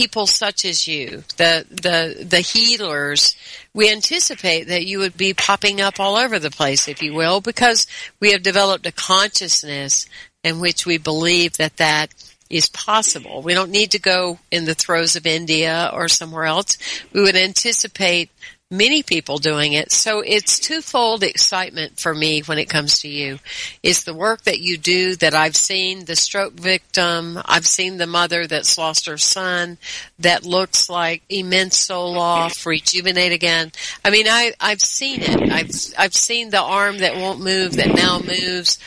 people 0.00 0.26
such 0.26 0.64
as 0.64 0.88
you, 0.88 1.22
the 1.36 1.66
the 1.68 2.24
the 2.24 2.40
healers, 2.40 3.36
we 3.74 3.92
anticipate 3.92 4.66
that 4.68 4.86
you 4.86 4.98
would 4.98 5.14
be 5.14 5.34
popping 5.34 5.78
up 5.78 6.00
all 6.00 6.16
over 6.16 6.38
the 6.38 6.50
place, 6.50 6.88
if 6.88 7.02
you 7.02 7.12
will, 7.12 7.42
because 7.42 7.86
we 8.18 8.32
have 8.32 8.42
developed 8.42 8.86
a 8.86 8.92
consciousness 8.92 10.06
in 10.42 10.58
which 10.58 10.86
we 10.86 10.96
believe 10.96 11.58
that 11.58 11.76
that 11.76 12.14
is 12.48 12.70
possible. 12.70 13.42
We 13.42 13.52
don't 13.52 13.70
need 13.70 13.90
to 13.90 13.98
go 13.98 14.38
in 14.50 14.64
the 14.64 14.74
throes 14.74 15.16
of 15.16 15.26
India 15.26 15.90
or 15.92 16.08
somewhere 16.08 16.44
else. 16.44 16.78
We 17.12 17.20
would 17.20 17.36
anticipate 17.36 18.30
many 18.70 19.02
people 19.02 19.38
doing 19.38 19.72
it. 19.72 19.90
So 19.90 20.20
it's 20.20 20.60
twofold 20.60 21.24
excitement 21.24 21.98
for 21.98 22.14
me 22.14 22.40
when 22.42 22.58
it 22.58 22.68
comes 22.68 23.00
to 23.00 23.08
you. 23.08 23.40
It's 23.82 24.04
the 24.04 24.14
work 24.14 24.42
that 24.42 24.60
you 24.60 24.78
do 24.78 25.16
that 25.16 25.34
I've 25.34 25.56
seen 25.56 26.04
the 26.04 26.14
stroke 26.14 26.54
victim. 26.54 27.40
I've 27.44 27.66
seen 27.66 27.96
the 27.96 28.06
mother 28.06 28.46
that's 28.46 28.78
lost 28.78 29.06
her 29.06 29.18
son 29.18 29.78
that 30.20 30.44
looks 30.44 30.88
like 30.88 31.22
immense 31.28 31.78
soul 31.78 32.16
off, 32.16 32.64
rejuvenate 32.64 33.32
again. 33.32 33.72
I 34.04 34.10
mean, 34.10 34.26
I, 34.28 34.52
I've 34.60 34.80
seen 34.80 35.20
it. 35.22 35.50
I've, 35.50 35.70
I've 35.98 36.14
seen 36.14 36.50
the 36.50 36.62
arm 36.62 36.98
that 36.98 37.16
won't 37.16 37.40
move 37.40 37.72
that 37.72 37.94
now 37.94 38.20
moves. 38.20 38.78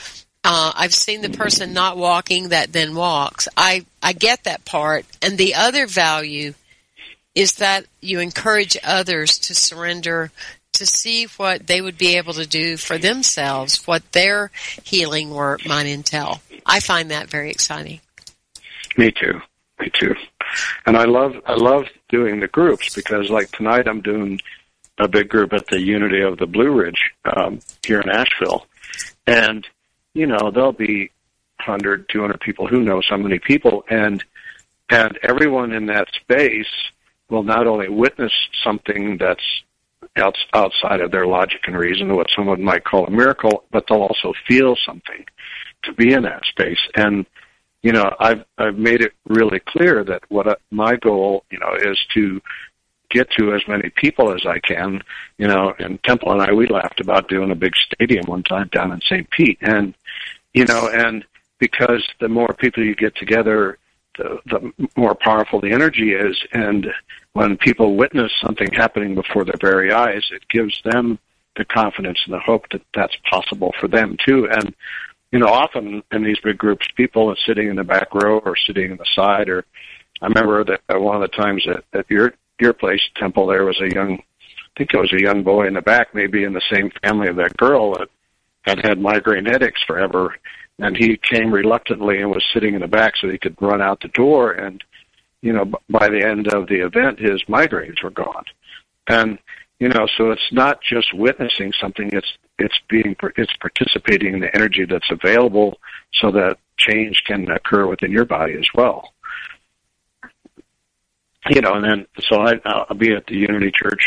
Uh, 0.46 0.72
I've 0.76 0.94
seen 0.94 1.22
the 1.22 1.30
person 1.30 1.74
not 1.74 1.98
walking 1.98 2.50
that 2.50 2.72
then 2.72 2.96
walks. 2.96 3.48
I, 3.56 3.86
I 4.02 4.14
get 4.14 4.44
that 4.46 4.66
part. 4.66 5.06
And 5.22 5.38
the 5.38 5.56
other 5.56 5.88
value 5.88 6.54
is 7.36 7.56
that 7.56 7.86
you 8.02 8.20
encourage 8.20 8.78
others 8.84 9.38
to 9.40 9.56
surrender 9.56 10.32
to 10.74 10.86
see 10.86 11.26
what 11.38 11.68
they 11.68 11.82
would 11.82 11.98
be 11.98 12.18
able 12.18 12.34
to 12.34 12.48
do 12.48 12.78
for 12.78 12.98
themselves, 12.98 13.86
what 13.86 14.12
their 14.12 14.52
healing 14.84 15.30
work 15.30 15.66
might 15.66 15.86
entail. 15.86 16.42
I 16.66 16.80
find 16.80 17.12
that 17.12 17.30
very 17.30 17.52
exciting. 17.52 18.02
Me 18.98 19.12
too. 19.12 19.40
Me 19.80 19.92
too. 20.00 20.16
And 20.86 20.98
I 20.98 21.06
love 21.06 21.36
I 21.46 21.54
love 21.54 21.86
doing 22.10 22.40
the 22.40 22.48
groups 22.48 22.94
because 22.94 23.30
like 23.30 23.52
tonight 23.52 23.88
I'm 23.88 24.02
doing 24.02 24.40
a 25.00 25.08
big 25.08 25.30
group 25.30 25.54
at 25.54 25.68
the 25.68 25.82
Unity 25.82 26.22
of 26.22 26.38
the 26.38 26.46
Blue 26.46 26.72
Ridge 26.72 27.12
um, 27.26 27.60
here 27.84 28.00
in 28.00 28.10
Asheville, 28.10 28.68
and 29.26 29.66
you 30.14 30.28
know 30.28 30.52
there'll 30.52 30.72
be 30.72 31.10
100, 31.66 32.08
200 32.10 32.40
people. 32.40 32.68
Who 32.68 32.82
knows 32.82 33.08
how 33.10 33.18
many 33.18 33.40
people? 33.40 33.84
And 33.90 34.24
and 34.90 35.18
everyone 35.24 35.72
in 35.72 35.88
that 35.88 36.08
space 36.22 36.68
will 37.30 37.44
not 37.44 37.68
only 37.68 37.90
witness 37.90 38.34
something 38.64 39.18
that's 39.18 39.44
outside 40.54 41.02
of 41.02 41.12
their 41.12 41.26
logic 41.26 41.62
and 41.66 41.78
reason, 41.78 42.16
what 42.16 42.28
someone 42.36 42.62
might 42.62 42.84
call 42.84 43.06
a 43.06 43.12
miracle, 43.12 43.64
but 43.72 43.86
they'll 43.88 44.02
also 44.02 44.34
feel 44.48 44.76
something 44.86 45.26
to 45.84 45.94
be 45.94 46.14
in 46.14 46.24
that 46.24 46.44
space. 46.46 46.80
And 46.96 47.26
you 47.82 47.92
know, 47.92 48.16
I've 48.20 48.46
I've 48.58 48.78
made 48.78 49.02
it 49.02 49.14
really 49.28 49.60
clear 49.60 50.04
that 50.06 50.24
what 50.30 50.48
I, 50.48 50.56
my 50.72 50.96
goal, 50.96 51.44
you 51.52 51.60
know, 51.60 51.76
is 51.76 52.00
to 52.14 52.42
get 53.10 53.30
to 53.32 53.54
as 53.54 53.62
many 53.68 53.90
people 53.90 54.34
as 54.34 54.46
I 54.46 54.60
can. 54.60 55.02
You 55.38 55.48
know, 55.48 55.74
and 55.78 56.02
Temple 56.04 56.32
and 56.32 56.42
I 56.42 56.54
we 56.54 56.68
laughed 56.68 57.02
about 57.02 57.28
doing 57.28 57.52
a 57.52 57.56
big 57.56 57.74
stadium 57.76 58.26
one 58.26 58.44
time 58.44 58.70
down 58.72 58.92
in 58.94 59.02
St. 59.02 59.30
Pete, 59.30 59.58
and 59.62 59.94
you 60.54 60.66
know, 60.66 60.88
and 60.88 61.26
because 61.60 62.08
the 62.20 62.30
more 62.30 62.54
people 62.58 62.84
you 62.84 62.96
get 62.96 63.16
together, 63.16 63.78
the, 64.18 64.40
the 64.46 64.90
more 64.96 65.16
powerful 65.16 65.60
the 65.62 65.72
energy 65.72 66.14
is, 66.14 66.38
and 66.52 66.88
when 67.34 67.58
people 67.58 67.96
witness 67.96 68.32
something 68.42 68.72
happening 68.72 69.16
before 69.16 69.44
their 69.44 69.58
very 69.60 69.92
eyes, 69.92 70.24
it 70.32 70.48
gives 70.50 70.80
them 70.84 71.20
the 71.56 71.66
confidence 71.66 72.20
and 72.26 72.34
the 72.34 72.40
hope 72.40 72.70
that 72.72 72.82
that's 72.96 73.16
possible 73.30 73.74
for 73.80 73.88
them 73.88 74.18
too. 74.26 74.48
And 74.50 74.74
you 75.32 75.40
know, 75.40 75.48
often 75.48 76.04
in 76.12 76.24
these 76.24 76.40
big 76.44 76.60
groups, 76.60 76.88
people 76.96 77.30
are 77.32 77.38
sitting 77.48 77.68
in 77.68 77.76
the 77.76 77.84
back 77.84 78.14
row 78.14 78.38
or 78.40 78.56
sitting 78.56 78.92
in 78.92 78.98
the 78.98 79.06
side. 79.14 79.50
Or 79.50 79.66
I 80.22 80.28
remember 80.28 80.64
that 80.64 81.02
one 81.02 81.16
of 81.16 81.22
the 81.22 81.36
times 81.36 81.66
at, 81.68 81.84
at 81.98 82.10
your 82.10 82.34
your 82.60 82.74
place, 82.74 83.02
Temple, 83.16 83.48
there 83.48 83.66
was 83.66 83.82
a 83.82 83.92
young, 83.92 84.20
I 84.20 84.78
think 84.78 84.94
it 84.94 85.00
was 85.00 85.12
a 85.12 85.22
young 85.22 85.42
boy 85.42 85.66
in 85.66 85.74
the 85.74 85.82
back, 85.82 86.14
maybe 86.14 86.44
in 86.44 86.54
the 86.54 86.62
same 86.72 86.92
family 87.02 87.28
of 87.30 87.36
that 87.38 87.58
girl 87.58 87.96
that 87.96 88.10
had 88.62 88.86
had 88.86 89.02
migraine 89.02 89.46
headaches 89.46 89.82
forever, 89.86 90.36
and 90.80 90.98
he 90.98 91.18
came 91.18 91.54
reluctantly 91.54 92.20
and 92.20 92.30
was 92.30 92.44
sitting 92.54 92.74
in 92.74 92.82
the 92.82 92.88
back 92.88 93.16
so 93.18 93.30
he 93.30 93.38
could 93.38 93.56
run 93.62 93.82
out 93.82 94.02
the 94.02 94.08
door. 94.10 94.52
And 94.52 94.84
you 95.42 95.54
know, 95.54 95.66
by 95.90 96.10
the 96.10 96.26
end 96.26 96.54
of 96.54 96.68
the 96.68 96.86
event, 96.86 97.20
his 97.20 97.42
migraines 97.44 98.02
were 98.04 98.10
gone. 98.10 98.46
And 99.08 99.38
you 99.80 99.90
know, 99.90 100.08
so 100.18 100.32
it's 100.32 100.52
not 100.52 100.80
just 100.82 101.14
witnessing 101.14 101.74
something; 101.80 102.10
it's 102.14 102.32
it's 102.60 102.80
being 102.90 103.16
it's 103.36 103.54
participating 103.60 104.36
in 104.36 104.40
the 104.40 104.56
energy 104.56 104.86
that's 104.86 105.10
available 105.12 105.78
so 106.14 106.32
that 106.32 106.58
change 106.78 107.22
can 107.26 107.50
occur 107.52 107.88
within 107.88 108.12
your 108.12 108.26
body 108.26 108.54
as 108.54 108.68
well 108.74 109.14
you 111.50 111.62
know 111.62 111.74
and 111.74 111.84
then 111.84 112.06
so 112.20 112.42
I, 112.42 112.54
i'll 112.66 112.96
be 112.96 113.14
at 113.14 113.26
the 113.28 113.36
unity 113.36 113.72
church 113.72 114.04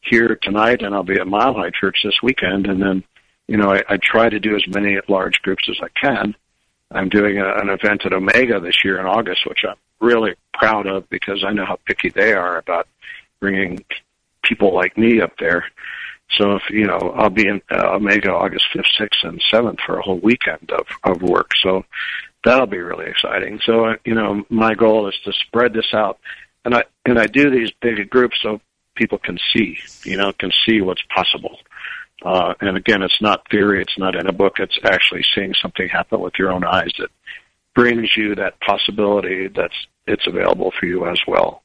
here 0.00 0.38
tonight 0.42 0.82
and 0.82 0.94
i'll 0.94 1.02
be 1.02 1.20
at 1.20 1.26
mile 1.26 1.54
high 1.54 1.70
church 1.78 1.98
this 2.04 2.18
weekend 2.22 2.66
and 2.66 2.80
then 2.80 3.04
you 3.48 3.56
know 3.56 3.72
i, 3.72 3.82
I 3.88 3.96
try 3.96 4.28
to 4.28 4.40
do 4.40 4.56
as 4.56 4.66
many 4.68 4.98
large 5.08 5.40
groups 5.42 5.68
as 5.68 5.76
i 5.82 5.88
can 5.98 6.34
i'm 6.90 7.08
doing 7.08 7.38
a, 7.38 7.54
an 7.54 7.68
event 7.68 8.06
at 8.06 8.12
omega 8.12 8.60
this 8.60 8.84
year 8.84 8.98
in 9.00 9.06
august 9.06 9.46
which 9.46 9.64
i'm 9.68 9.76
really 10.00 10.34
proud 10.54 10.86
of 10.86 11.08
because 11.10 11.44
i 11.44 11.52
know 11.52 11.64
how 11.64 11.78
picky 11.86 12.10
they 12.10 12.32
are 12.32 12.58
about 12.58 12.88
bringing 13.40 13.84
people 14.42 14.74
like 14.74 14.96
me 14.96 15.20
up 15.20 15.32
there 15.38 15.64
so 16.38 16.52
if 16.56 16.62
you 16.70 16.86
know, 16.86 16.98
I'll 17.16 17.30
be 17.30 17.46
in 17.46 17.60
uh, 17.70 17.94
Omega 17.94 18.32
August 18.32 18.66
fifth, 18.72 18.86
sixth, 18.96 19.20
and 19.22 19.42
seventh 19.50 19.80
for 19.84 19.98
a 19.98 20.02
whole 20.02 20.18
weekend 20.18 20.70
of 20.70 20.86
of 21.04 21.22
work. 21.22 21.50
So 21.62 21.84
that'll 22.44 22.66
be 22.66 22.78
really 22.78 23.06
exciting. 23.06 23.60
So 23.64 23.86
uh, 23.86 23.96
you 24.04 24.14
know, 24.14 24.44
my 24.48 24.74
goal 24.74 25.08
is 25.08 25.14
to 25.24 25.32
spread 25.32 25.74
this 25.74 25.92
out, 25.92 26.18
and 26.64 26.74
I 26.74 26.84
and 27.04 27.18
I 27.18 27.26
do 27.26 27.50
these 27.50 27.70
big 27.80 28.08
groups 28.08 28.38
so 28.42 28.60
people 28.94 29.18
can 29.18 29.38
see, 29.52 29.78
you 30.04 30.16
know, 30.16 30.32
can 30.32 30.52
see 30.66 30.80
what's 30.80 31.02
possible. 31.14 31.58
Uh, 32.24 32.54
and 32.60 32.76
again, 32.76 33.02
it's 33.02 33.20
not 33.20 33.48
theory, 33.50 33.82
it's 33.82 33.98
not 33.98 34.14
in 34.14 34.26
a 34.28 34.32
book, 34.32 34.58
it's 34.58 34.78
actually 34.84 35.24
seeing 35.34 35.54
something 35.60 35.88
happen 35.88 36.20
with 36.20 36.34
your 36.38 36.52
own 36.52 36.64
eyes 36.64 36.92
that 36.98 37.10
brings 37.74 38.16
you 38.16 38.34
that 38.34 38.60
possibility 38.60 39.48
that's 39.48 39.74
it's 40.06 40.26
available 40.26 40.72
for 40.78 40.86
you 40.86 41.06
as 41.06 41.20
well. 41.26 41.62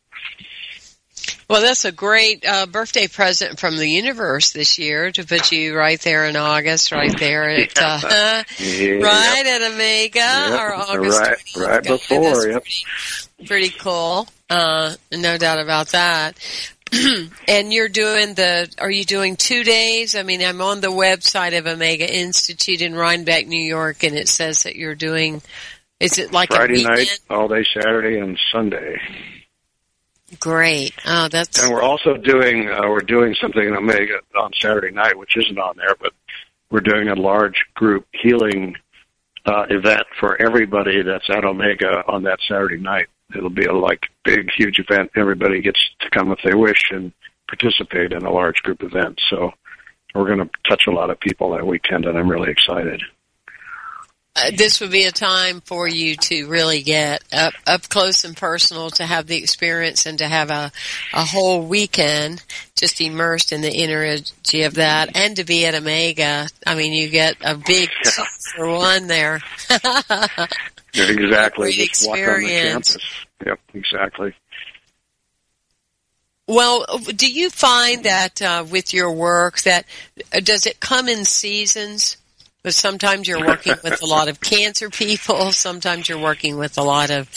Well, 1.50 1.62
that's 1.62 1.86
a 1.86 1.92
great 1.92 2.46
uh, 2.46 2.66
birthday 2.66 3.08
present 3.08 3.60
from 3.60 3.78
the 3.78 3.88
universe 3.88 4.52
this 4.52 4.78
year 4.78 5.12
to 5.12 5.26
put 5.26 5.52
you 5.52 5.76
right 5.76 6.00
there 6.02 6.26
in 6.26 6.36
August, 6.36 6.92
right 6.92 7.18
there 7.18 7.50
at 7.50 7.78
uh, 7.82 8.44
yeah. 8.60 8.92
right 8.96 9.46
at 9.46 9.62
Omega 9.62 10.20
yep. 10.20 10.60
or 10.60 10.74
August 10.74 11.20
right, 11.20 11.38
20th. 11.38 11.68
right 11.68 11.84
before. 11.84 12.48
Yep. 12.50 12.64
Pretty, 12.64 13.48
pretty 13.48 13.70
cool. 13.70 14.28
Uh, 14.50 14.96
no 15.12 15.38
doubt 15.38 15.60
about 15.60 15.90
that. 15.90 16.38
and 17.48 17.74
you're 17.74 17.90
doing 17.90 18.34
the 18.36 18.70
are 18.80 18.92
you 18.92 19.04
doing 19.04 19.36
two 19.36 19.64
days 19.64 20.16
i 20.16 20.24
mean 20.24 20.42
i'm 20.42 20.62
on 20.62 20.80
the 20.82 20.88
website 20.88 21.58
of 21.58 21.68
omega 21.68 22.12
institute 22.12 22.82
in 22.82 22.96
rhinebeck 22.96 23.48
new 23.48 23.62
york 23.62 24.04
and 24.04 24.16
it 24.16 24.30
says 24.30 24.64
that 24.64 24.76
you're 24.76 24.96
doing 24.96 25.42
is 26.00 26.18
it 26.18 26.32
like 26.32 26.50
friday 26.50 26.84
night 26.84 27.20
all 27.30 27.48
day 27.48 27.66
saturday 27.74 28.20
and 28.20 28.40
sunday 28.52 29.00
Great. 30.42 30.94
Oh, 31.06 31.30
that's. 31.30 31.64
And 31.64 31.72
we're 31.72 31.82
also 31.82 32.18
doing 32.18 32.70
uh, 32.70 32.82
we're 32.90 33.00
doing 33.00 33.34
something 33.40 33.66
in 33.66 33.74
Omega 33.74 34.20
on 34.38 34.52
Saturday 34.60 34.92
night, 34.92 35.18
which 35.18 35.38
isn't 35.38 35.58
on 35.58 35.78
there, 35.78 35.96
but 36.00 36.12
we're 36.70 36.82
doing 36.82 37.08
a 37.08 37.16
large 37.16 37.66
group 37.76 38.06
healing 38.12 38.76
uh, 39.46 39.66
event 39.70 40.04
for 40.20 40.40
everybody 40.42 41.02
that's 41.02 41.30
at 41.30 41.46
Omega 41.46 42.04
on 42.08 42.24
that 42.24 42.40
Saturday 42.48 42.78
night. 42.78 43.08
It'll 43.36 43.50
be 43.50 43.66
a 43.66 43.74
like 43.74 44.08
big, 44.24 44.50
huge 44.56 44.80
event. 44.80 45.12
Everybody 45.16 45.62
gets 45.62 45.80
to 46.00 46.10
come 46.10 46.32
if 46.32 46.40
they 46.44 46.56
wish 46.56 46.92
and 46.92 47.12
participate 47.48 48.12
in 48.12 48.26
a 48.26 48.32
large 48.32 48.62
group 48.64 48.84
event. 48.84 49.20
So 49.30 49.52
we're 50.16 50.28
going 50.28 50.40
to 50.40 50.50
touch 50.68 50.88
a 50.88 50.92
lot 50.92 51.10
of 51.10 51.20
people 51.20 51.52
that 51.52 51.66
weekend, 51.66 52.06
and 52.06 52.18
I'm 52.18 52.30
really 52.30 52.52
excited. 52.52 53.02
Uh, 54.38 54.52
this 54.56 54.80
would 54.80 54.92
be 54.92 55.06
a 55.06 55.12
time 55.12 55.62
for 55.62 55.88
you 55.88 56.16
to 56.16 56.48
really 56.48 56.84
get 56.84 57.24
up, 57.34 57.54
up 57.66 57.90
close 57.90 58.24
and 58.24 58.38
personal 58.38 58.92
to 58.92 59.04
have 59.04 59.26
the 59.26 59.38
experience 59.38 60.06
and 60.06 60.20
to 60.20 60.28
have 60.28 60.52
a, 60.52 60.72
a 61.14 61.26
whole 61.26 61.66
weekend 61.66 62.44
just 62.76 63.02
immersed 63.02 63.52
in 63.52 63.62
the 63.62 63.84
energy 63.84 64.62
of 64.62 64.76
that 64.76 65.16
and 65.16 65.38
to 65.38 65.44
be 65.44 65.66
at 65.66 65.74
Omega. 65.74 66.48
I 66.68 66.76
mean, 66.76 66.94
you 66.94 67.10
get 67.10 67.38
a 67.44 67.56
big 67.56 67.90
yeah. 68.06 68.26
for 68.56 68.70
one 68.70 69.08
there. 69.08 69.42
exactly. 70.98 71.68
Great 71.68 71.90
just 71.90 72.08
experience. 72.08 72.98
Yep, 73.46 73.60
exactly. 73.74 74.34
Well, 76.48 76.86
do 77.16 77.30
you 77.30 77.50
find 77.50 78.06
that 78.06 78.42
uh, 78.42 78.66
with 78.70 78.94
your 78.94 79.12
work 79.12 79.62
that 79.62 79.86
uh, 80.34 80.40
does 80.40 80.66
it 80.66 80.80
come 80.80 81.10
in 81.10 81.26
seasons? 81.26 82.18
But 82.64 82.74
sometimes 82.74 83.28
you're 83.28 83.46
working 83.46 83.76
with 83.84 84.02
a 84.02 84.06
lot 84.10 84.28
of 84.28 84.42
cancer 84.42 84.90
people. 84.90 85.52
Sometimes 85.52 86.10
you're 86.10 86.20
working 86.20 86.58
with 86.58 86.78
a 86.78 86.84
lot 86.84 87.12
of 87.12 87.30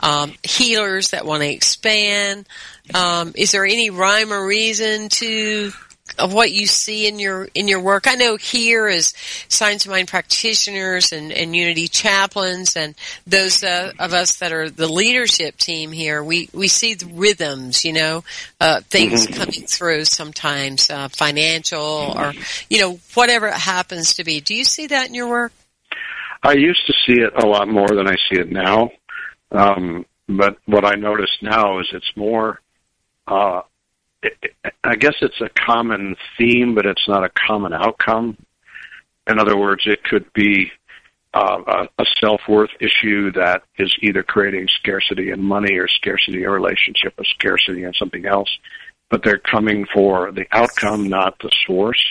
um, 0.00 0.32
healers 0.42 1.10
that 1.10 1.24
want 1.24 1.42
to 1.42 1.48
expand. 1.48 2.46
Um, 2.94 3.32
is 3.36 3.52
there 3.52 3.64
any 3.64 3.90
rhyme 3.90 4.32
or 4.32 4.46
reason 4.46 5.08
to 5.08 5.72
of 6.18 6.32
what 6.32 6.50
you 6.50 6.66
see 6.66 7.06
in 7.06 7.18
your 7.18 7.48
in 7.54 7.68
your 7.68 7.80
work. 7.80 8.06
I 8.06 8.14
know 8.14 8.36
here 8.36 8.86
as 8.86 9.12
Science 9.48 9.84
of 9.84 9.90
Mind 9.90 10.08
practitioners 10.08 11.12
and, 11.12 11.32
and 11.32 11.54
Unity 11.54 11.88
chaplains 11.88 12.76
and 12.76 12.94
those 13.26 13.62
uh, 13.62 13.92
of 13.98 14.12
us 14.12 14.36
that 14.36 14.52
are 14.52 14.70
the 14.70 14.86
leadership 14.88 15.56
team 15.56 15.92
here, 15.92 16.22
we, 16.22 16.48
we 16.52 16.68
see 16.68 16.94
the 16.94 17.06
rhythms, 17.06 17.84
you 17.84 17.92
know, 17.92 18.24
uh, 18.60 18.80
things 18.82 19.26
mm-hmm. 19.26 19.38
coming 19.38 19.66
through 19.66 20.04
sometimes, 20.04 20.90
uh, 20.90 21.08
financial 21.08 22.14
or, 22.16 22.32
you 22.70 22.80
know, 22.80 22.98
whatever 23.14 23.48
it 23.48 23.54
happens 23.54 24.14
to 24.14 24.24
be. 24.24 24.40
Do 24.40 24.54
you 24.54 24.64
see 24.64 24.86
that 24.88 25.08
in 25.08 25.14
your 25.14 25.28
work? 25.28 25.52
I 26.42 26.52
used 26.52 26.86
to 26.86 26.92
see 27.06 27.20
it 27.20 27.32
a 27.34 27.46
lot 27.46 27.68
more 27.68 27.88
than 27.88 28.06
I 28.06 28.16
see 28.30 28.40
it 28.40 28.50
now. 28.50 28.90
Um, 29.50 30.06
but 30.28 30.58
what 30.66 30.84
I 30.84 30.94
notice 30.94 31.30
now 31.42 31.80
is 31.80 31.86
it's 31.92 32.16
more, 32.16 32.60
uh, 33.26 33.62
I 34.84 34.96
guess 34.96 35.14
it's 35.20 35.40
a 35.40 35.48
common 35.48 36.16
theme, 36.38 36.74
but 36.74 36.86
it's 36.86 37.08
not 37.08 37.24
a 37.24 37.30
common 37.30 37.72
outcome. 37.72 38.36
In 39.28 39.38
other 39.38 39.56
words, 39.56 39.82
it 39.86 40.02
could 40.04 40.32
be 40.32 40.70
uh, 41.34 41.86
a 41.98 42.04
self-worth 42.20 42.70
issue 42.80 43.32
that 43.32 43.62
is 43.78 43.94
either 44.00 44.22
creating 44.22 44.68
scarcity 44.80 45.30
in 45.30 45.42
money 45.42 45.74
or 45.74 45.88
scarcity 45.88 46.38
in 46.38 46.44
a 46.44 46.50
relationship 46.50 47.14
or 47.18 47.24
scarcity 47.24 47.84
in 47.84 47.92
something 47.94 48.26
else, 48.26 48.48
but 49.10 49.22
they're 49.22 49.38
coming 49.38 49.86
for 49.92 50.32
the 50.32 50.46
outcome, 50.52 51.08
not 51.08 51.38
the 51.40 51.50
source. 51.66 52.02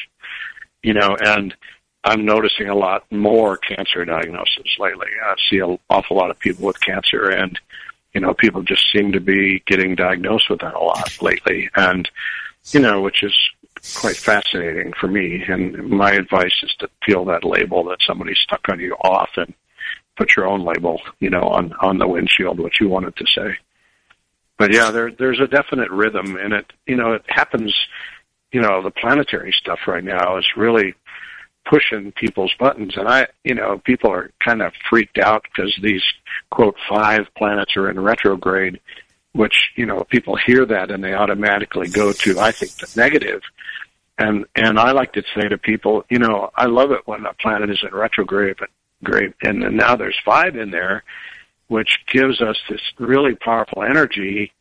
You 0.84 0.94
know, 0.94 1.18
and 1.20 1.56
I'm 2.04 2.26
noticing 2.26 2.70
a 2.70 2.76
lot 2.76 3.12
more 3.12 3.58
cancer 3.58 4.06
diagnosis 4.06 4.78
lately. 4.78 5.08
I 5.26 5.34
see 5.50 5.58
an 5.58 5.80
awful 5.90 6.18
lot 6.18 6.30
of 6.30 6.38
people 6.38 6.68
with 6.68 6.80
cancer 6.80 7.30
and 7.30 7.60
you 8.16 8.22
know, 8.22 8.34
people 8.34 8.64
just 8.64 8.92
seem 8.92 9.12
to 9.12 9.20
be 9.20 9.62
getting 9.68 9.94
diagnosed 9.94 10.50
with 10.50 10.62
that 10.62 10.74
a 10.74 10.80
lot 10.80 11.22
lately, 11.22 11.70
and 11.76 12.10
you 12.72 12.80
know, 12.80 13.02
which 13.02 13.22
is 13.22 13.38
quite 13.96 14.16
fascinating 14.16 14.94
for 14.94 15.08
me. 15.08 15.44
And 15.48 15.90
my 15.90 16.14
advice 16.14 16.56
is 16.64 16.74
to 16.80 16.90
peel 17.04 17.26
that 17.26 17.44
label 17.44 17.84
that 17.84 18.00
somebody 18.02 18.34
stuck 18.34 18.68
on 18.70 18.80
you 18.80 18.94
off 18.96 19.30
and 19.36 19.54
put 20.18 20.36
your 20.36 20.48
own 20.48 20.64
label, 20.64 21.02
you 21.20 21.30
know, 21.30 21.44
on 21.44 21.74
on 21.82 21.98
the 22.00 22.08
windshield, 22.08 22.60
what 22.60 22.80
you 22.80 22.88
wanted 22.90 23.16
to 23.18 23.28
say. 23.28 23.58
but 24.58 24.74
yeah, 24.74 24.92
there 24.92 25.12
there's 25.12 25.42
a 25.42 25.48
definite 25.48 25.92
rhythm, 25.92 26.38
and 26.38 26.54
it 26.54 26.72
you 26.88 26.96
know 26.96 27.14
it 27.14 27.24
happens. 27.28 27.76
You 28.52 28.62
know, 28.62 28.82
the 28.82 28.92
planetary 28.92 29.52
stuff 29.52 29.80
right 29.88 30.04
now 30.04 30.38
is 30.38 30.46
really 30.56 30.96
pushing 31.66 32.12
people's 32.12 32.54
buttons, 32.60 32.96
and 32.98 33.08
I 33.08 33.28
you 33.44 33.56
know 33.56 33.82
people 33.84 34.12
are 34.12 34.32
kind 34.44 34.62
of 34.62 34.74
freaked 34.90 35.18
out 35.18 35.44
because 35.44 35.76
these 35.82 36.04
quote 36.50 36.76
five 36.90 37.28
planets 37.38 37.76
are 37.78 37.90
in 37.90 38.00
retrograde, 38.00 38.80
which 39.34 39.72
you 39.76 39.86
know 39.86 40.04
people 40.10 40.36
hear 40.36 40.66
that 40.66 40.92
and 40.92 41.04
they 41.04 41.14
automatically 41.14 41.90
go 41.90 42.12
to 42.12 42.40
I 42.40 42.52
think 42.52 42.72
the 42.74 42.92
negative. 42.96 43.42
And 44.18 44.46
and 44.56 44.80
I 44.80 44.92
like 44.92 45.14
to 45.14 45.24
say 45.36 45.50
to 45.50 45.58
people, 45.58 46.06
you 46.10 46.20
know, 46.20 46.50
I 46.56 46.68
love 46.68 46.92
it 46.92 47.02
when 47.06 47.26
a 47.26 47.34
planet 47.34 47.70
is 47.70 47.84
in 47.84 47.94
retrograde, 47.94 48.56
but 48.58 48.70
great, 49.04 49.34
and, 49.42 49.62
and 49.62 49.76
now 49.76 49.98
there's 49.98 50.18
five 50.24 50.56
in 50.56 50.72
there 50.72 51.04
which 51.68 51.98
gives 52.12 52.42
us 52.42 52.58
this 52.70 52.82
really 53.00 53.36
powerful 53.36 53.84
energy 53.84 54.52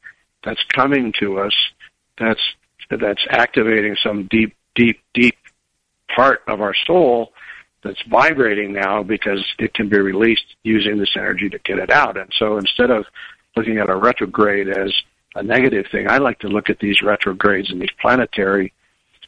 that's 0.42 0.62
coming 0.74 1.12
to 1.20 1.38
us 1.38 1.54
that's 2.18 2.40
that's 2.90 3.24
activating 3.30 3.96
some 4.02 4.26
deep 4.30 4.54
deep 4.74 5.00
deep 5.12 5.36
part 6.14 6.42
of 6.46 6.60
our 6.60 6.74
soul 6.86 7.32
that's 7.82 8.02
vibrating 8.08 8.72
now 8.72 9.02
because 9.02 9.44
it 9.58 9.74
can 9.74 9.88
be 9.88 9.98
released 9.98 10.56
using 10.62 10.98
this 10.98 11.14
energy 11.16 11.48
to 11.50 11.58
get 11.58 11.78
it 11.78 11.90
out. 11.90 12.16
And 12.16 12.32
so 12.38 12.56
instead 12.56 12.90
of 12.90 13.04
looking 13.56 13.78
at 13.78 13.90
a 13.90 13.96
retrograde 13.96 14.68
as 14.68 14.92
a 15.36 15.42
negative 15.42 15.86
thing 15.90 16.08
i 16.08 16.18
like 16.18 16.38
to 16.38 16.48
look 16.48 16.70
at 16.70 16.78
these 16.78 17.02
retrogrades 17.02 17.70
and 17.70 17.80
these 17.80 17.90
planetary 18.00 18.72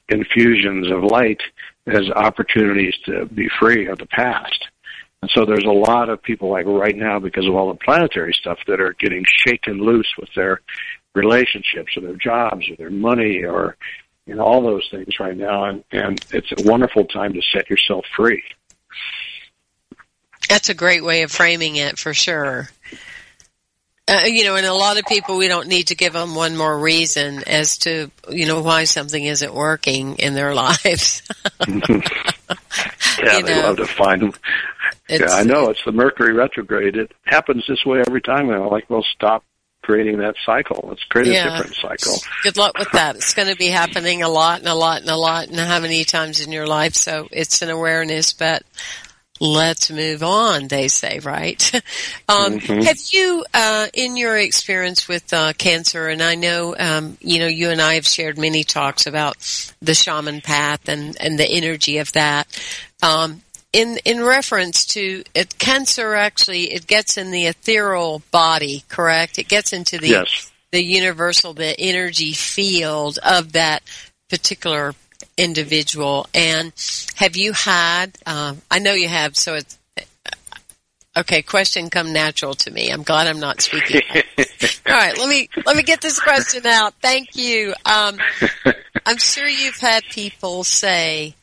infusions 0.08 0.90
of 0.90 1.02
light 1.04 1.40
as 1.86 2.08
opportunities 2.10 2.94
to 3.04 3.26
be 3.26 3.48
free 3.58 3.86
of 3.86 3.98
the 3.98 4.06
past. 4.06 4.68
And 5.22 5.30
so 5.34 5.44
there's 5.44 5.64
a 5.64 5.70
lot 5.70 6.08
of 6.08 6.22
people 6.22 6.50
like 6.50 6.66
right 6.66 6.96
now 6.96 7.18
because 7.18 7.46
of 7.46 7.54
all 7.54 7.72
the 7.72 7.78
planetary 7.84 8.32
stuff 8.32 8.58
that 8.66 8.80
are 8.80 8.94
getting 8.94 9.24
shaken 9.46 9.78
loose 9.78 10.12
with 10.18 10.28
their 10.36 10.60
relationships 11.14 11.96
or 11.96 12.02
their 12.02 12.16
jobs 12.16 12.68
or 12.70 12.76
their 12.76 12.90
money 12.90 13.42
or 13.42 13.76
know 14.34 14.42
all 14.42 14.62
those 14.62 14.86
things 14.90 15.18
right 15.20 15.36
now 15.36 15.64
and, 15.64 15.84
and 15.92 16.24
it's 16.30 16.52
a 16.52 16.68
wonderful 16.68 17.04
time 17.04 17.32
to 17.32 17.42
set 17.52 17.70
yourself 17.70 18.04
free. 18.16 18.42
That's 20.48 20.68
a 20.68 20.74
great 20.74 21.04
way 21.04 21.22
of 21.22 21.32
framing 21.32 21.76
it 21.76 21.98
for 21.98 22.14
sure. 22.14 22.68
Uh, 24.08 24.22
you 24.26 24.44
know, 24.44 24.54
and 24.54 24.64
a 24.64 24.72
lot 24.72 24.98
of 24.98 25.04
people, 25.06 25.36
we 25.36 25.48
don't 25.48 25.66
need 25.66 25.88
to 25.88 25.96
give 25.96 26.12
them 26.12 26.36
one 26.36 26.56
more 26.56 26.78
reason 26.78 27.42
as 27.44 27.78
to, 27.78 28.08
you 28.30 28.46
know, 28.46 28.62
why 28.62 28.84
something 28.84 29.24
isn't 29.24 29.52
working 29.52 30.14
in 30.16 30.34
their 30.34 30.54
lives. 30.54 31.22
yeah, 31.66 33.38
you 33.38 33.42
they 33.42 33.42
know, 33.42 33.62
love 33.62 33.78
to 33.78 33.86
find 33.86 34.22
them. 34.22 34.32
Yeah, 35.08 35.26
I 35.30 35.42
know 35.42 35.70
it's 35.70 35.84
the 35.84 35.90
Mercury 35.90 36.32
retrograde. 36.32 36.96
It 36.96 37.12
happens 37.24 37.64
this 37.68 37.84
way 37.84 38.00
every 38.06 38.20
time. 38.20 38.48
And 38.48 38.62
I'm 38.62 38.70
like, 38.70 38.88
well, 38.88 39.04
stop 39.14 39.44
creating 39.86 40.18
that 40.18 40.34
cycle. 40.44 40.84
Let's 40.88 41.04
create 41.04 41.28
yeah. 41.28 41.46
a 41.46 41.56
different 41.58 41.76
cycle. 41.76 42.16
Good 42.42 42.56
luck 42.56 42.76
with 42.76 42.90
that. 42.90 43.14
It's 43.14 43.34
going 43.34 43.48
to 43.48 43.56
be 43.56 43.68
happening 43.68 44.24
a 44.24 44.28
lot 44.28 44.58
and 44.58 44.68
a 44.68 44.74
lot 44.74 45.00
and 45.00 45.08
a 45.08 45.16
lot 45.16 45.46
and 45.46 45.56
how 45.56 45.78
many 45.78 46.04
times 46.04 46.44
in 46.44 46.50
your 46.50 46.66
life. 46.66 46.94
So 46.94 47.28
it's 47.30 47.62
an 47.62 47.70
awareness, 47.70 48.32
but 48.32 48.64
let's 49.38 49.88
move 49.88 50.24
on, 50.24 50.66
they 50.66 50.88
say, 50.88 51.20
right? 51.20 51.72
um, 52.28 52.58
mm-hmm. 52.58 52.80
Have 52.80 52.98
you, 53.12 53.44
uh, 53.54 53.86
in 53.94 54.16
your 54.16 54.36
experience 54.36 55.06
with 55.06 55.32
uh, 55.32 55.52
cancer, 55.52 56.08
and 56.08 56.20
I 56.20 56.34
know, 56.34 56.74
um, 56.76 57.16
you 57.20 57.38
know, 57.38 57.46
you 57.46 57.70
and 57.70 57.80
I 57.80 57.94
have 57.94 58.06
shared 58.08 58.38
many 58.38 58.64
talks 58.64 59.06
about 59.06 59.36
the 59.80 59.94
shaman 59.94 60.40
path 60.40 60.88
and, 60.88 61.16
and 61.20 61.38
the 61.38 61.48
energy 61.48 61.98
of 61.98 62.10
that. 62.12 62.48
Um, 63.02 63.42
in 63.72 63.98
in 64.04 64.22
reference 64.22 64.86
to 64.86 65.22
it, 65.34 65.58
cancer, 65.58 66.14
actually, 66.14 66.72
it 66.72 66.86
gets 66.86 67.16
in 67.16 67.30
the 67.30 67.46
ethereal 67.46 68.22
body, 68.30 68.84
correct? 68.88 69.38
It 69.38 69.48
gets 69.48 69.72
into 69.72 69.98
the 69.98 70.08
yes. 70.08 70.50
the 70.72 70.82
universal, 70.82 71.52
the 71.52 71.78
energy 71.78 72.32
field 72.32 73.18
of 73.24 73.52
that 73.52 73.82
particular 74.28 74.94
individual. 75.36 76.26
And 76.34 76.72
have 77.16 77.36
you 77.36 77.52
had? 77.52 78.16
Um, 78.26 78.62
I 78.70 78.78
know 78.78 78.92
you 78.92 79.08
have. 79.08 79.36
So 79.36 79.54
it's 79.54 79.78
okay. 81.16 81.42
Question 81.42 81.90
come 81.90 82.12
natural 82.12 82.54
to 82.54 82.70
me. 82.70 82.90
I'm 82.90 83.02
glad 83.02 83.26
I'm 83.26 83.40
not 83.40 83.60
speaking. 83.60 84.02
All 84.86 84.92
right, 84.92 85.16
let 85.18 85.28
me 85.28 85.48
let 85.64 85.76
me 85.76 85.82
get 85.82 86.00
this 86.00 86.20
question 86.20 86.66
out. 86.66 86.94
Thank 87.02 87.36
you. 87.36 87.74
Um, 87.84 88.18
I'm 89.04 89.18
sure 89.18 89.46
you've 89.46 89.78
had 89.78 90.02
people 90.04 90.64
say, 90.64 91.34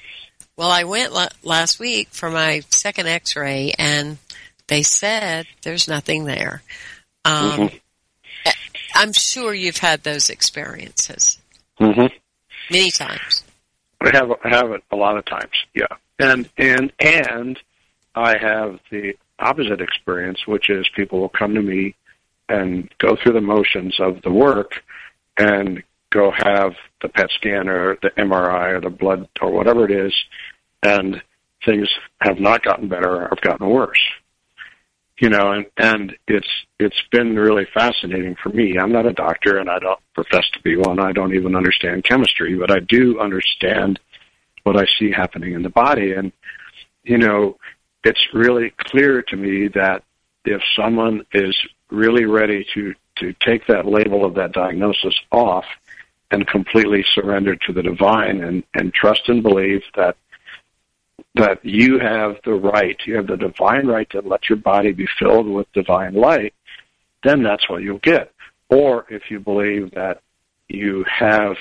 "Well, 0.58 0.72
I 0.72 0.84
went 0.84 1.14
la- 1.14 1.28
last 1.44 1.80
week 1.80 2.10
for 2.12 2.30
my 2.30 2.62
second 2.70 3.08
X-ray, 3.08 3.74
and 3.78 4.18
they 4.68 4.84
said 4.84 5.46
there's 5.62 5.88
nothing 5.88 6.26
there." 6.26 6.64
Um, 7.26 7.52
mm-hmm. 7.52 7.78
I'm 8.96 9.14
sure 9.14 9.54
you've 9.54 9.78
had 9.78 10.04
those 10.04 10.30
experiences 10.30 11.40
mm-hmm. 11.80 12.08
many 12.70 12.92
times. 12.92 13.44
I 14.02 14.12
have 14.14 14.32
I 14.44 14.50
have 14.50 14.72
it 14.72 14.84
a 14.92 14.96
lot 14.96 15.18
of 15.18 15.26
times, 15.26 15.54
yeah. 15.74 15.88
And 16.20 16.50
and 16.58 16.92
and 17.00 17.60
I 18.16 18.38
have 18.38 18.80
the 18.92 19.16
opposite 19.40 19.82
experience, 19.82 20.46
which 20.46 20.70
is 20.70 20.88
people 20.96 21.20
will 21.20 21.30
come 21.30 21.56
to 21.56 21.62
me 21.62 21.96
and 22.50 22.90
go 23.00 23.16
through 23.16 23.34
the 23.34 23.42
motions 23.42 24.00
of 24.00 24.22
the 24.22 24.32
work 24.32 24.84
and 25.38 25.82
go 26.14 26.32
have 26.32 26.74
the 27.02 27.10
PET 27.10 27.30
scan 27.32 27.68
or 27.68 27.98
the 28.02 28.12
MRI 28.12 28.74
or 28.74 28.82
the 28.82 28.90
blood 28.90 29.28
or 29.42 29.52
whatever 29.52 29.86
it 29.86 29.92
is, 29.92 30.14
and 30.84 31.22
things 31.66 31.90
have 32.22 32.40
not 32.40 32.64
gotten 32.64 32.88
better 32.88 33.24
or 33.24 33.30
have 33.30 33.42
gotten 33.42 33.68
worse 33.68 34.00
you 35.24 35.30
know, 35.30 35.52
and, 35.52 35.66
and 35.78 36.16
it's 36.28 36.48
it's 36.80 37.02
been 37.12 37.36
really 37.36 37.66
fascinating 37.74 38.36
for 38.42 38.50
me. 38.50 38.78
I'm 38.78 38.92
not 38.92 39.06
a 39.06 39.14
doctor, 39.14 39.58
and 39.58 39.70
I 39.70 39.80
don't 39.80 40.00
profess 40.14 40.50
to 40.54 40.62
be 40.62 40.76
one. 40.76 41.00
I 41.00 41.14
don't 41.14 41.34
even 41.34 41.56
understand 41.56 42.04
chemistry, 42.04 42.56
but 42.56 42.72
I 42.72 42.80
do 42.80 43.20
understand 43.20 44.00
what 44.64 44.76
I 44.76 44.86
see 45.00 45.12
happening 45.12 45.54
in 45.54 45.64
the 45.64 45.70
body, 45.70 46.14
and 46.14 46.32
you 47.04 47.18
know, 47.18 47.58
it's 48.04 48.20
really 48.34 48.74
clear 48.78 49.22
to 49.22 49.36
me 49.36 49.70
that 49.70 50.04
if 50.46 50.62
someone 50.76 51.26
is 51.32 51.56
really 51.90 52.26
ready 52.26 52.66
to 52.74 52.94
to 53.20 53.34
take 53.46 53.68
that 53.68 53.86
label 53.86 54.26
of 54.26 54.34
that 54.36 54.52
diagnosis 54.52 55.16
off 55.32 55.66
and 56.32 56.48
completely 56.48 57.06
surrender 57.14 57.56
to 57.56 57.74
the 57.74 57.84
divine 57.84 58.44
and 58.44 58.64
and 58.74 58.94
trust 58.94 59.22
and 59.28 59.44
believe 59.44 59.82
that 59.96 60.16
that 61.36 61.64
you 61.64 62.00
have 62.00 62.38
the 62.46 62.54
right, 62.54 62.98
you 63.06 63.16
have 63.16 63.28
the 63.28 63.38
divine 63.38 63.88
right 63.88 64.10
to 64.12 64.22
let 64.22 64.50
your 64.50 64.58
body 64.58 64.92
be 64.92 65.08
filled 65.20 65.48
with 65.48 65.72
divine 65.74 66.14
light, 66.14 66.54
then 67.24 67.42
that's 67.42 67.68
what 67.70 67.82
you'll 67.82 67.98
get. 68.00 68.32
Or 68.70 69.06
if 69.10 69.30
you 69.30 69.40
believe 69.40 69.92
that 69.92 70.22
you 70.70 71.04
have 71.08 71.56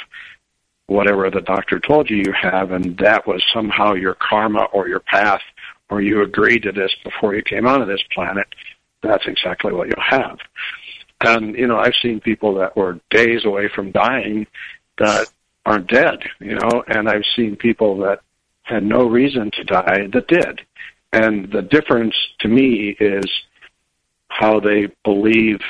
whatever 0.86 1.30
the 1.30 1.40
doctor 1.40 1.80
told 1.80 2.10
you 2.10 2.16
you 2.16 2.32
have, 2.32 2.72
and 2.72 2.96
that 2.98 3.26
was 3.26 3.42
somehow 3.52 3.94
your 3.94 4.14
karma 4.14 4.64
or 4.72 4.88
your 4.88 5.00
path, 5.00 5.42
or 5.90 6.02
you 6.02 6.22
agreed 6.22 6.62
to 6.62 6.72
this 6.72 6.94
before 7.04 7.34
you 7.34 7.42
came 7.42 7.66
onto 7.66 7.86
this 7.86 8.02
planet, 8.14 8.46
that's 9.02 9.26
exactly 9.26 9.72
what 9.72 9.88
you'll 9.88 10.02
have. 10.02 10.38
And, 11.22 11.56
you 11.56 11.66
know, 11.66 11.78
I've 11.78 11.94
seen 12.02 12.20
people 12.20 12.54
that 12.54 12.76
were 12.76 12.98
days 13.10 13.44
away 13.44 13.68
from 13.68 13.92
dying 13.92 14.46
that 14.98 15.28
aren't 15.64 15.88
dead, 15.88 16.18
you 16.40 16.56
know, 16.56 16.82
and 16.88 17.08
I've 17.08 17.24
seen 17.36 17.56
people 17.56 17.96
that 17.98 18.20
had 18.62 18.82
no 18.82 19.06
reason 19.06 19.50
to 19.52 19.64
die 19.64 20.08
that 20.12 20.26
did. 20.26 20.60
And 21.12 21.50
the 21.52 21.62
difference 21.62 22.16
to 22.40 22.48
me 22.48 22.96
is 22.98 23.24
how 24.28 24.60
they 24.60 24.88
believe 25.04 25.60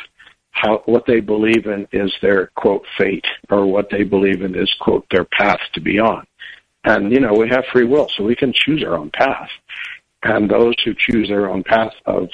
how 0.52 0.82
what 0.84 1.06
they 1.06 1.20
believe 1.20 1.66
in 1.66 1.88
is 1.92 2.12
their 2.20 2.48
quote 2.48 2.84
fate 2.98 3.24
or 3.50 3.64
what 3.66 3.88
they 3.90 4.04
believe 4.04 4.42
in 4.42 4.54
is 4.54 4.72
quote 4.80 5.06
their 5.10 5.24
path 5.24 5.60
to 5.72 5.80
be 5.80 5.98
on. 5.98 6.26
And 6.84 7.10
you 7.10 7.20
know, 7.20 7.32
we 7.32 7.48
have 7.48 7.64
free 7.72 7.84
will, 7.84 8.08
so 8.14 8.22
we 8.22 8.36
can 8.36 8.52
choose 8.52 8.84
our 8.84 8.94
own 8.94 9.10
path. 9.10 9.48
And 10.22 10.50
those 10.50 10.74
who 10.84 10.94
choose 10.94 11.28
their 11.28 11.50
own 11.50 11.64
path 11.64 11.94
of 12.06 12.28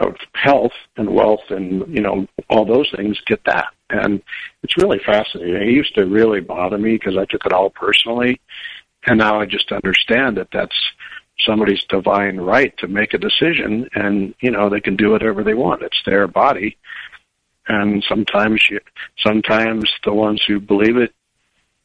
of 0.00 0.16
health 0.34 0.72
and 0.96 1.08
wealth 1.14 1.50
and 1.50 1.86
you 1.94 2.02
know 2.02 2.26
all 2.48 2.64
those 2.64 2.90
things 2.96 3.18
get 3.26 3.40
that 3.44 3.68
and 3.90 4.22
it's 4.62 4.76
really 4.76 4.98
fascinating 4.98 5.54
it 5.54 5.68
used 5.68 5.94
to 5.94 6.06
really 6.06 6.40
bother 6.40 6.78
me 6.78 6.92
because 6.92 7.16
i 7.16 7.24
took 7.26 7.44
it 7.44 7.52
all 7.52 7.70
personally 7.70 8.40
and 9.06 9.18
now 9.18 9.40
I 9.40 9.46
just 9.46 9.72
understand 9.72 10.36
that 10.36 10.48
that's 10.52 10.76
somebody's 11.38 11.84
divine 11.88 12.38
right 12.38 12.76
to 12.78 12.88
make 12.88 13.14
a 13.14 13.18
decision 13.18 13.88
and, 13.94 14.34
you 14.40 14.50
know, 14.50 14.68
they 14.68 14.80
can 14.80 14.96
do 14.96 15.10
whatever 15.10 15.42
they 15.42 15.54
want. 15.54 15.82
It's 15.82 16.02
their 16.04 16.26
body. 16.28 16.76
And 17.66 18.04
sometimes 18.08 18.62
you, 18.68 18.80
sometimes 19.18 19.90
the 20.04 20.12
ones 20.12 20.42
who 20.46 20.60
believe 20.60 20.96
it, 20.96 21.14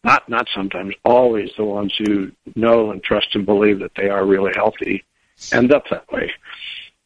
not, 0.04 0.28
not 0.28 0.48
sometimes, 0.54 0.94
always 1.04 1.52
the 1.58 1.64
ones 1.64 1.94
who 1.98 2.32
know 2.56 2.92
and 2.92 3.02
trust 3.02 3.34
and 3.34 3.46
believe 3.46 3.80
that 3.80 3.92
they 3.96 4.10
are 4.10 4.26
really 4.26 4.52
healthy 4.54 5.04
end 5.52 5.74
up 5.74 5.84
that 5.90 6.12
way. 6.12 6.32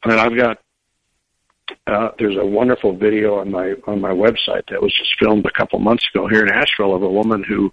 I 0.03 0.10
mean, 0.10 0.20
I've 0.20 0.36
got, 0.36 0.60
uh, 1.88 2.09
there's 2.17 2.38
a 2.38 2.45
wonderful 2.45 2.95
video 2.95 3.39
on 3.39 3.51
my, 3.51 3.74
on 3.88 4.01
my 4.01 4.11
website 4.11 4.67
that 4.70 4.82
was 4.82 4.93
just 4.97 5.15
filmed 5.20 5.45
a 5.45 5.57
couple 5.57 5.80
months 5.80 6.05
ago 6.13 6.28
here 6.28 6.45
in 6.45 6.51
Asheville 6.51 6.95
of 6.95 7.03
a 7.03 7.09
woman 7.09 7.43
who, 7.43 7.72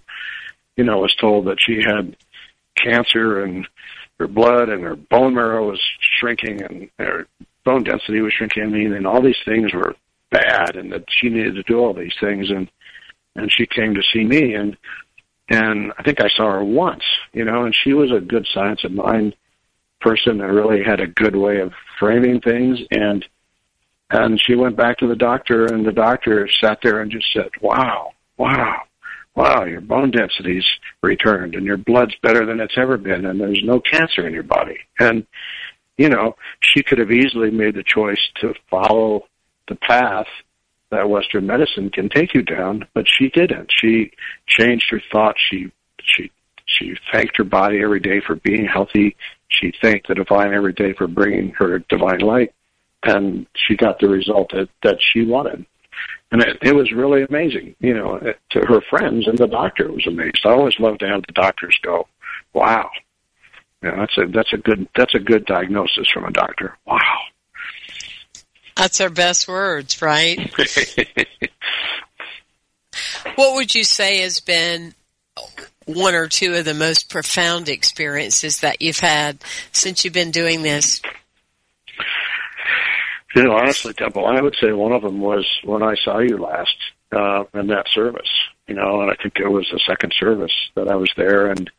you 0.76 0.84
know, 0.84 0.99
was 0.99 1.14
told 1.20 1.47
that 1.47 1.61
she 1.61 1.82
had 1.82 2.16
cancer 2.76 3.42
and 3.42 3.66
her 4.18 4.26
blood 4.26 4.68
and 4.68 4.82
her 4.82 4.97
bone 4.97 5.34
marrow 5.34 5.68
was 5.70 5.80
shrinking 6.18 6.62
and 6.62 6.90
her 6.99 7.26
bone 7.64 7.84
density 7.84 8.20
was 8.20 8.32
shrinking. 8.32 8.62
I 8.62 8.66
mean, 8.66 8.92
and 8.92 9.07
all 9.07 9.22
these 9.22 9.36
things 9.44 9.72
were 9.72 9.94
bad 10.30 10.76
and 10.76 10.92
that 10.92 11.05
she 11.09 11.28
needed 11.28 11.55
to 11.55 11.62
do 11.64 11.78
all 11.78 11.94
these 11.94 12.14
things 12.20 12.51
and 12.51 12.70
and 13.36 13.53
she 13.53 13.66
came 13.66 13.94
to 13.94 14.03
see 14.12 14.24
me 14.24 14.55
and 14.55 14.76
and 15.49 15.92
I 15.97 16.03
think 16.03 16.20
I 16.20 16.28
saw 16.28 16.51
her 16.51 16.64
once, 16.64 17.05
you 17.32 17.44
know, 17.44 17.64
and 17.64 17.74
she 17.74 17.92
was 17.92 18.11
a 18.11 18.20
good 18.20 18.49
science 18.53 18.82
of 18.82 18.90
mind 18.90 19.36
person 20.01 20.40
and 20.40 20.55
really 20.55 20.82
had 20.82 21.01
a 21.01 21.07
good 21.07 21.36
way 21.36 21.61
of 21.61 21.72
framing 21.99 22.40
things 22.40 22.80
and 22.90 23.24
and 24.11 24.40
she 24.40 24.54
went 24.54 24.76
back 24.76 24.98
to 24.98 25.09
the 25.09 25.16
doctor 25.16 25.66
and 25.66 25.84
the 25.84 25.92
doctor 25.92 26.48
sat 26.61 26.78
there 26.82 27.00
and 27.00 27.11
just 27.11 27.26
said, 27.32 27.50
Wow, 27.61 28.12
wow, 28.36 28.82
wow, 29.34 29.64
your 29.64 29.80
bone 29.80 30.11
density's 30.11 30.66
returned 31.02 31.54
and 31.54 31.66
your 31.66 31.76
blood's 31.76 32.14
better 32.22 32.46
than 32.46 32.61
it's 32.61 32.78
ever 32.78 32.96
been 32.96 33.26
and 33.26 33.40
there's 33.40 33.62
no 33.64 33.80
cancer 33.80 34.26
in 34.26 34.32
your 34.32 34.44
body. 34.44 34.78
And, 34.98 35.26
you 35.98 36.09
know, 36.09 36.36
she 36.61 36.82
could 36.82 36.98
have 36.98 37.11
easily 37.11 37.50
made 37.50 37.74
the 37.74 37.82
choice 37.82 38.20
to 38.40 38.54
follow 38.70 39.26
the 39.68 39.76
path 39.76 40.26
that 40.90 41.11
Western 41.11 41.46
medicine 41.46 41.90
can 41.90 42.09
take 42.09 42.32
you 42.32 42.42
down, 42.42 42.86
but 42.94 43.07
she 43.09 43.28
didn't. 43.28 43.72
She 43.76 44.12
changed 44.46 44.86
her 44.90 45.02
thoughts. 45.11 45.40
She, 45.50 45.72
she, 46.04 46.30
she 46.64 46.94
thanked 47.12 47.36
her 47.38 47.44
body 47.44 47.82
every 47.82 47.98
day 47.98 48.20
for 48.24 48.36
being 48.36 48.66
healthy. 48.66 49.16
She 49.48 49.72
thanked 49.82 50.07
the 50.07 50.14
divine 50.14 50.54
every 50.54 50.74
day 50.74 50.92
for 50.92 51.09
bringing 51.09 51.50
her 51.54 51.80
divine 51.88 52.20
light 52.20 52.54
and 53.07 53.46
she 53.54 53.76
got 53.76 53.98
the 54.00 54.09
result 54.09 54.50
that, 54.52 54.68
that 54.82 54.98
she 55.00 55.24
wanted. 55.24 55.64
And 56.32 56.42
it, 56.42 56.59
it 56.62 56.74
was 56.74 56.92
really 56.92 57.22
amazing, 57.22 57.76
you 57.78 57.94
know, 57.94 58.16
uh, 58.16 58.32
to 58.50 58.61
her 58.66 58.80
friends 58.90 59.28
and 59.28 59.38
the 59.38 59.46
doctor 59.46 59.90
was 59.90 60.07
amazed. 60.07 60.40
I 60.44 60.50
always 60.50 60.78
love 60.78 60.98
to 60.98 61.09
have 61.09 61.22
the 61.26 61.32
doctors 61.32 61.78
go, 61.82 62.09
wow. 62.52 62.90
You 63.82 63.90
know, 63.90 63.96
that's 63.98 64.18
a, 64.18 64.26
that's 64.26 64.52
a 64.52 64.59
good, 64.59 64.88
that's 64.96 65.14
a 65.14 65.20
good 65.20 65.46
diagnosis 65.46 66.09
from 66.12 66.24
a 66.24 66.32
doctor. 66.32 66.76
Wow. 66.86 66.98
That's 68.76 69.00
our 69.00 69.11
best 69.11 69.48
words, 69.48 70.02
right? 70.02 70.38
what 73.36 73.54
would 73.54 73.74
you 73.74 73.84
say 73.84 74.20
has 74.20 74.40
been 74.40 74.94
one 75.86 76.14
or 76.14 76.26
two 76.26 76.54
of 76.54 76.64
the 76.64 76.74
most 76.74 77.09
profound 77.09 77.68
experiences 77.68 78.61
that 78.61 78.82
you've 78.82 78.98
had 78.98 79.38
since 79.72 80.04
you've 80.04 80.12
been 80.12 80.32
doing 80.32 80.62
this? 80.62 81.00
You 83.37 83.43
know, 83.43 83.53
honestly, 83.53 83.93
Temple, 83.93 84.26
I 84.26 84.41
would 84.41 84.57
say 84.59 84.72
one 84.72 84.93
of 84.93 85.03
them 85.03 85.20
was 85.20 85.47
when 85.62 85.82
I 85.82 85.95
saw 85.97 86.20
you 86.20 86.39
last 86.39 86.74
uh, 87.12 87.45
in 87.53 87.66
that 87.66 87.87
service. 87.93 88.30
You 88.66 88.74
know, 88.76 89.03
and 89.03 89.11
I 89.11 89.14
think 89.22 89.34
it 89.39 89.47
was 89.47 89.68
the 89.70 89.78
second 89.87 90.14
service 90.18 90.55
that 90.74 90.89
I 90.89 90.97
was 90.97 91.12
there, 91.18 91.51
and 91.51 91.70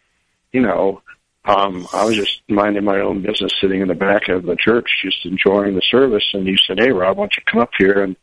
you 0.51 0.61
know, 0.61 1.01
um, 1.45 1.87
I 1.91 2.05
was 2.05 2.15
just 2.15 2.43
minding 2.47 2.83
my 2.83 2.99
own 2.99 3.23
business, 3.23 3.51
sitting 3.59 3.81
in 3.81 3.87
the 3.87 3.95
back 3.95 4.27
of 4.29 4.45
the 4.45 4.55
church, 4.55 4.87
just 5.03 5.25
enjoying 5.25 5.73
the 5.73 5.81
service. 5.89 6.23
And 6.33 6.45
you 6.45 6.57
said, 6.57 6.77
"Hey, 6.79 6.91
Rob, 6.91 7.17
why 7.17 7.23
don't 7.23 7.35
you 7.35 7.43
come 7.51 7.61
up 7.61 7.71
here?" 7.75 8.03
And 8.03 8.15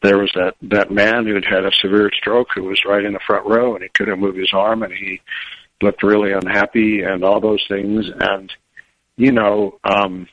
there 0.00 0.16
was 0.16 0.32
that 0.34 0.54
that 0.62 0.90
man 0.90 1.26
who 1.26 1.34
had 1.34 1.44
had 1.44 1.66
a 1.66 1.72
severe 1.82 2.10
stroke 2.16 2.48
who 2.54 2.62
was 2.62 2.82
right 2.86 3.04
in 3.04 3.12
the 3.12 3.20
front 3.26 3.46
row, 3.46 3.74
and 3.74 3.82
he 3.82 3.90
couldn't 3.90 4.20
move 4.20 4.36
his 4.36 4.54
arm, 4.54 4.82
and 4.82 4.92
he 4.94 5.20
looked 5.82 6.02
really 6.02 6.32
unhappy, 6.32 7.02
and 7.02 7.24
all 7.24 7.40
those 7.40 7.64
things. 7.68 8.06
And 8.18 8.50
you 9.18 9.32
know, 9.32 9.78
um, 9.84 10.28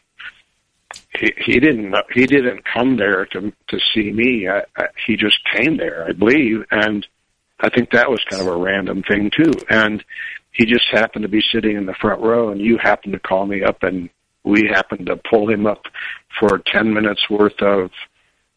he, 1.20 1.60
didn't 1.60 1.96
he 2.14 2.26
didn't 2.26 2.64
come 2.66 2.98
there 2.98 3.26
to 3.28 3.52
to 3.68 3.80
see 3.94 4.12
me. 4.12 4.48
I, 4.48 4.64
I, 4.78 4.88
he 5.06 5.16
just 5.16 5.40
came 5.54 5.78
there, 5.78 6.06
I 6.08 6.12
believe, 6.12 6.66
and 6.72 7.06
I 7.60 7.70
think 7.70 7.92
that 7.92 8.10
was 8.10 8.24
kind 8.30 8.42
of 8.42 8.48
a 8.48 8.58
random 8.58 9.04
thing 9.04 9.32
too. 9.36 9.54
And 9.70 10.04
he 10.52 10.66
just 10.66 10.86
happened 10.92 11.24
to 11.24 11.30
be 11.30 11.44
sitting 11.52 11.76
in 11.76 11.86
the 11.86 11.94
front 11.94 12.22
row, 12.22 12.50
and 12.50 12.62
you 12.62 12.78
happened 12.78 13.14
to 13.14 13.20
call 13.20 13.46
me 13.46 13.64
up, 13.64 13.84
and 13.84 14.10
we 14.44 14.68
happened 14.68 15.08
to 15.08 15.18
pull 15.18 15.50
him 15.50 15.66
up 15.66 15.84
for 16.40 16.60
ten 16.60 16.94
minutes 16.94 17.30
worth 17.30 17.62
of 17.62 17.92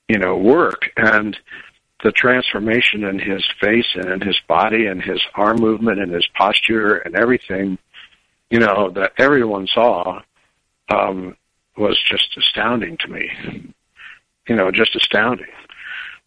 you 0.08 0.18
know 0.18 0.36
work 0.36 0.90
and 0.96 1.38
the 2.02 2.12
transformation 2.12 3.04
in 3.04 3.18
his 3.18 3.44
face 3.60 3.86
and 3.94 4.10
in 4.10 4.20
his 4.20 4.38
body 4.48 4.86
and 4.86 5.02
his 5.02 5.20
arm 5.34 5.58
movement 5.58 6.00
and 6.00 6.12
his 6.12 6.26
posture 6.34 6.96
and 6.96 7.14
everything, 7.14 7.78
you 8.48 8.58
know, 8.58 8.90
that 8.90 9.12
everyone 9.18 9.66
saw, 9.66 10.20
um, 10.88 11.36
was 11.76 11.98
just 12.08 12.36
astounding 12.36 12.96
to 12.98 13.08
me. 13.08 13.72
You 14.48 14.56
know, 14.56 14.70
just 14.70 14.96
astounding. 14.96 15.46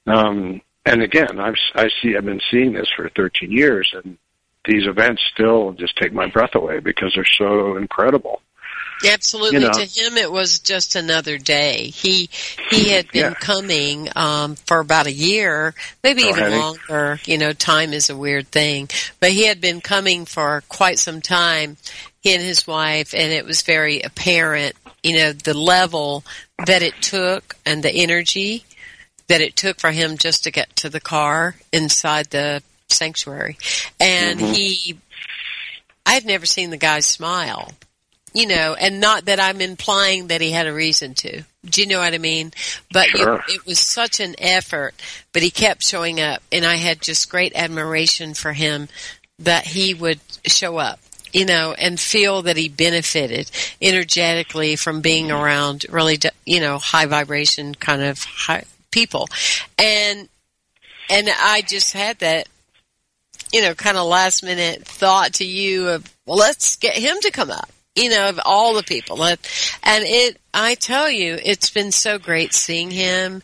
Um, 0.08 0.62
and 0.86 1.02
again, 1.02 1.40
I've 1.40 1.56
I 1.76 1.90
see 2.02 2.16
I've 2.18 2.26
been 2.26 2.42
seeing 2.52 2.74
this 2.74 2.90
for 2.96 3.10
13 3.10 3.52
years, 3.52 3.94
and 3.94 4.18
these 4.66 4.86
events 4.88 5.22
still 5.34 5.74
just 5.74 5.98
take 5.98 6.14
my 6.14 6.28
breath 6.28 6.56
away 6.56 6.80
because 6.80 7.12
they're 7.16 7.26
so 7.38 7.78
incredible. 7.78 8.42
Absolutely. 9.06 9.60
You 9.60 9.68
know. 9.68 9.74
To 9.74 9.86
him, 9.86 10.18
it 10.18 10.32
was 10.32 10.60
just 10.60 10.96
another 10.96 11.38
day. 11.38 11.88
He 11.88 12.30
he 12.70 12.90
had 12.90 13.12
been 13.12 13.32
Yeah. 13.32 13.34
coming 13.34 14.10
um, 14.16 14.56
for 14.56 14.80
about 14.80 15.08
a 15.08 15.12
year, 15.12 15.74
maybe 16.04 16.24
Oh, 16.26 16.30
even 16.30 16.52
longer. 16.60 17.20
You 17.26 17.38
know, 17.38 17.52
time 17.54 17.92
is 17.92 18.10
a 18.10 18.16
weird 18.16 18.48
thing, 18.50 18.90
but 19.20 19.32
he 19.32 19.46
had 19.48 19.60
been 19.60 19.82
coming 19.82 20.26
for 20.26 20.64
quite 20.70 21.00
some 21.00 21.22
time. 21.22 21.76
He 22.22 22.34
and 22.34 22.42
his 22.42 22.66
wife, 22.66 23.14
and 23.14 23.34
it 23.34 23.44
was 23.46 23.64
very 23.64 24.00
apparent. 24.02 24.76
You 25.04 25.18
know, 25.18 25.34
the 25.34 25.54
level 25.54 26.24
that 26.66 26.82
it 26.82 26.96
took 27.02 27.56
and 27.66 27.84
the 27.84 27.92
energy 27.94 28.64
that 29.28 29.42
it 29.42 29.56
took 29.56 29.80
for 29.80 29.92
him 29.92 30.18
just 30.18 30.44
to 30.46 30.52
get 30.52 30.76
to 30.78 30.90
the 30.90 31.00
car 31.02 31.56
inside 31.72 32.28
the 32.32 32.64
sanctuary, 32.90 33.58
and 34.00 34.40
Mm-hmm. 34.40 34.54
he. 34.54 34.98
I 36.06 36.14
had 36.16 36.26
never 36.26 36.46
seen 36.46 36.70
the 36.70 36.78
guy 36.78 37.00
smile 37.00 37.72
you 38.34 38.48
know, 38.48 38.74
and 38.74 39.00
not 39.00 39.26
that 39.26 39.40
I'm 39.40 39.62
implying 39.62 40.28
that 40.28 40.42
he 40.42 40.50
had 40.50 40.66
a 40.66 40.74
reason 40.74 41.14
to. 41.14 41.44
Do 41.66 41.82
you 41.82 41.88
know 41.88 42.00
what 42.00 42.16
I 42.16 42.18
mean? 42.18 42.52
But 42.92 43.10
Sure. 43.10 43.44
it 43.48 43.64
was 43.66 43.78
such 43.78 44.20
an 44.20 44.34
effort, 44.40 44.96
but 45.32 45.44
he 45.44 45.52
kept 45.52 45.84
showing 45.84 46.20
up, 46.20 46.42
and 46.52 46.66
I 46.66 46.78
had 46.78 47.00
just 47.00 47.30
great 47.30 47.52
admiration 47.56 48.34
for 48.34 48.54
him 48.54 48.90
that 49.38 49.68
he 49.68 49.94
would 49.94 50.20
show 50.48 50.78
up, 50.78 51.00
you 51.34 51.46
know, 51.46 51.74
and 51.78 52.00
feel 52.00 52.44
that 52.44 52.58
he 52.58 52.70
benefited 52.70 53.52
energetically 53.82 54.76
from 54.76 55.02
being 55.02 55.28
mm-hmm. 55.28 55.44
around 55.44 55.86
really, 55.90 56.20
you 56.46 56.60
know, 56.60 56.78
high 56.78 57.06
vibration 57.06 57.76
kind 57.76 58.02
of 58.02 58.24
high 58.24 58.64
people, 58.92 59.28
and 59.78 60.30
and 61.10 61.30
I 61.30 61.64
just 61.68 61.94
had 61.94 62.20
that 62.20 62.48
you 63.54 63.62
know, 63.62 63.76
kind 63.76 63.98
of 63.98 64.08
last 64.08 64.44
minute 64.44 64.84
thought 64.84 65.34
to 65.34 65.46
you 65.46 65.88
of, 65.90 66.12
well, 66.26 66.38
let's 66.38 66.76
get 66.76 66.98
him 66.98 67.18
to 67.22 67.32
come 67.32 67.52
up, 67.52 67.70
you 67.96 68.10
know, 68.10 68.28
of 68.28 68.40
all 68.44 68.74
the 68.74 68.84
people. 68.84 69.24
And 69.24 69.38
it, 69.84 70.38
I 70.54 70.74
tell 70.74 71.10
you, 71.10 71.38
it's 71.42 71.70
been 71.70 71.92
so 71.92 72.18
great 72.18 72.54
seeing 72.54 72.90
him. 72.90 73.44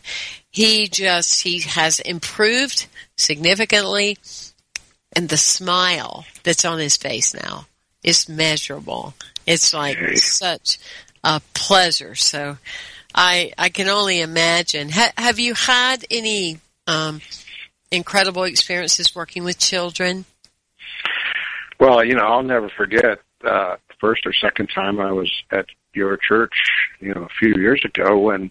He 0.50 0.88
just, 0.88 1.44
he 1.44 1.60
has 1.60 2.00
improved 2.00 2.86
significantly 3.16 4.18
and 5.14 5.28
the 5.28 5.36
smile 5.36 6.24
that's 6.42 6.64
on 6.64 6.80
his 6.80 6.96
face 6.96 7.32
now 7.32 7.66
is 8.02 8.28
measurable. 8.28 9.14
It's 9.46 9.74
like 9.74 9.98
such 10.18 10.78
a 11.22 11.40
pleasure. 11.54 12.14
So 12.14 12.58
I, 13.14 13.52
I 13.58 13.68
can 13.68 13.88
only 13.88 14.20
imagine. 14.20 14.90
Ha- 14.90 15.12
have 15.16 15.38
you 15.38 15.54
had 15.54 16.04
any, 16.10 16.58
um, 16.86 17.20
incredible 17.90 18.44
experiences 18.44 19.14
working 19.14 19.44
with 19.44 19.58
children? 19.58 20.24
Well, 21.78 22.04
you 22.04 22.14
know, 22.14 22.24
I'll 22.24 22.42
never 22.42 22.68
forget 22.68 23.20
uh, 23.44 23.76
first 24.00 24.26
or 24.26 24.32
second 24.32 24.68
time 24.74 25.00
I 25.00 25.12
was 25.12 25.30
at 25.50 25.66
your 25.94 26.16
church, 26.16 26.52
you 27.00 27.14
know, 27.14 27.22
a 27.22 27.28
few 27.38 27.54
years 27.54 27.82
ago 27.84 28.18
when 28.18 28.50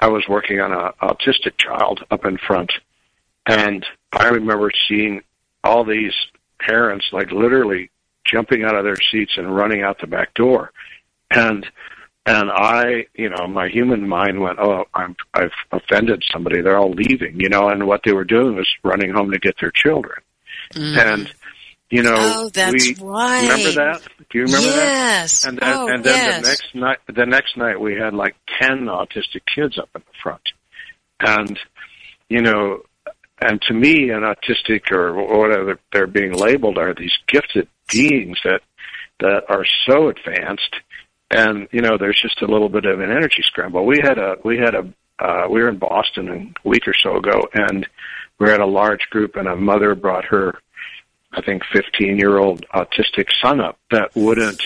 I 0.00 0.08
was 0.08 0.24
working 0.28 0.60
on 0.60 0.72
an 0.72 0.90
autistic 1.02 1.56
child 1.56 2.04
up 2.10 2.24
in 2.24 2.38
front, 2.38 2.72
and 3.46 3.86
I 4.12 4.28
remember 4.28 4.70
seeing 4.88 5.22
all 5.62 5.84
these 5.84 6.14
parents 6.58 7.06
like 7.12 7.30
literally 7.30 7.90
jumping 8.24 8.64
out 8.64 8.76
of 8.76 8.84
their 8.84 8.96
seats 9.10 9.32
and 9.36 9.54
running 9.54 9.82
out 9.82 10.00
the 10.00 10.06
back 10.06 10.34
door, 10.34 10.70
and 11.30 11.66
and 12.26 12.50
I, 12.50 13.06
you 13.14 13.28
know, 13.28 13.46
my 13.46 13.68
human 13.68 14.08
mind 14.08 14.40
went, 14.40 14.58
oh, 14.58 14.84
I'm 14.94 15.14
I've 15.34 15.52
offended 15.72 16.22
somebody. 16.32 16.62
They're 16.62 16.78
all 16.78 16.92
leaving, 16.92 17.38
you 17.38 17.48
know, 17.48 17.68
and 17.68 17.86
what 17.86 18.00
they 18.04 18.12
were 18.12 18.24
doing 18.24 18.56
was 18.56 18.68
running 18.82 19.12
home 19.12 19.30
to 19.32 19.38
get 19.38 19.56
their 19.60 19.72
children, 19.74 20.20
mm. 20.72 20.98
and 20.98 21.34
you 21.90 22.02
know, 22.02 22.14
Oh, 22.16 22.48
that's 22.48 22.72
we 22.72 22.96
right. 23.04 23.42
remember 23.42 23.72
that. 23.72 24.02
Do 24.30 24.38
you 24.38 24.44
remember 24.46 24.68
that? 24.70 24.76
yes. 24.76 25.44
And 25.44 25.58
then, 25.58 25.72
oh, 25.72 25.86
and 25.88 26.02
then 26.02 26.14
yes. 26.14 26.42
the 26.42 26.48
next 26.48 26.74
night, 26.74 26.98
the 27.14 27.26
next 27.26 27.56
night 27.56 27.80
we 27.80 27.94
had 27.94 28.14
like 28.14 28.36
ten 28.58 28.86
autistic 28.86 29.42
kids 29.54 29.78
up 29.78 29.90
in 29.94 30.00
the 30.00 30.18
front, 30.22 30.42
and 31.20 31.58
you 32.28 32.40
know, 32.40 32.80
and 33.40 33.60
to 33.62 33.74
me, 33.74 34.10
an 34.10 34.22
autistic 34.22 34.90
or 34.90 35.12
whatever 35.12 35.78
they're 35.92 36.06
being 36.06 36.32
labeled 36.32 36.78
are 36.78 36.94
these 36.94 37.12
gifted 37.28 37.68
beings 37.92 38.38
that 38.44 38.60
that 39.20 39.44
are 39.48 39.64
so 39.88 40.08
advanced, 40.08 40.74
and 41.30 41.68
you 41.72 41.80
know, 41.80 41.96
there's 41.98 42.20
just 42.20 42.42
a 42.42 42.46
little 42.46 42.68
bit 42.68 42.84
of 42.84 43.00
an 43.00 43.10
energy 43.10 43.42
scramble. 43.42 43.86
We 43.86 44.00
had 44.02 44.18
a 44.18 44.36
we 44.44 44.58
had 44.58 44.74
a 44.74 44.92
uh, 45.18 45.46
we 45.48 45.60
were 45.60 45.68
in 45.68 45.78
Boston 45.78 46.54
a 46.64 46.68
week 46.68 46.88
or 46.88 46.94
so 46.94 47.16
ago, 47.16 47.48
and 47.54 47.86
we 48.38 48.46
were 48.46 48.52
at 48.52 48.60
a 48.60 48.66
large 48.66 49.08
group, 49.10 49.36
and 49.36 49.46
a 49.46 49.56
mother 49.56 49.94
brought 49.94 50.24
her 50.26 50.58
I 51.36 51.42
think 51.42 51.62
15 51.72 52.18
year 52.18 52.38
old 52.38 52.64
autistic 52.74 53.26
son 53.42 53.60
up 53.60 53.78
that 53.90 54.14
wouldn't 54.14 54.62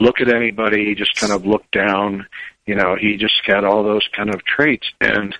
look 0.00 0.20
at 0.20 0.28
anybody. 0.28 0.86
He 0.86 0.94
just 0.94 1.16
kind 1.16 1.32
of 1.32 1.46
looked 1.46 1.70
down. 1.72 2.26
You 2.66 2.74
know, 2.74 2.96
he 2.98 3.16
just 3.16 3.40
had 3.46 3.64
all 3.64 3.82
those 3.82 4.06
kind 4.14 4.34
of 4.34 4.44
traits. 4.44 4.86
And, 5.00 5.36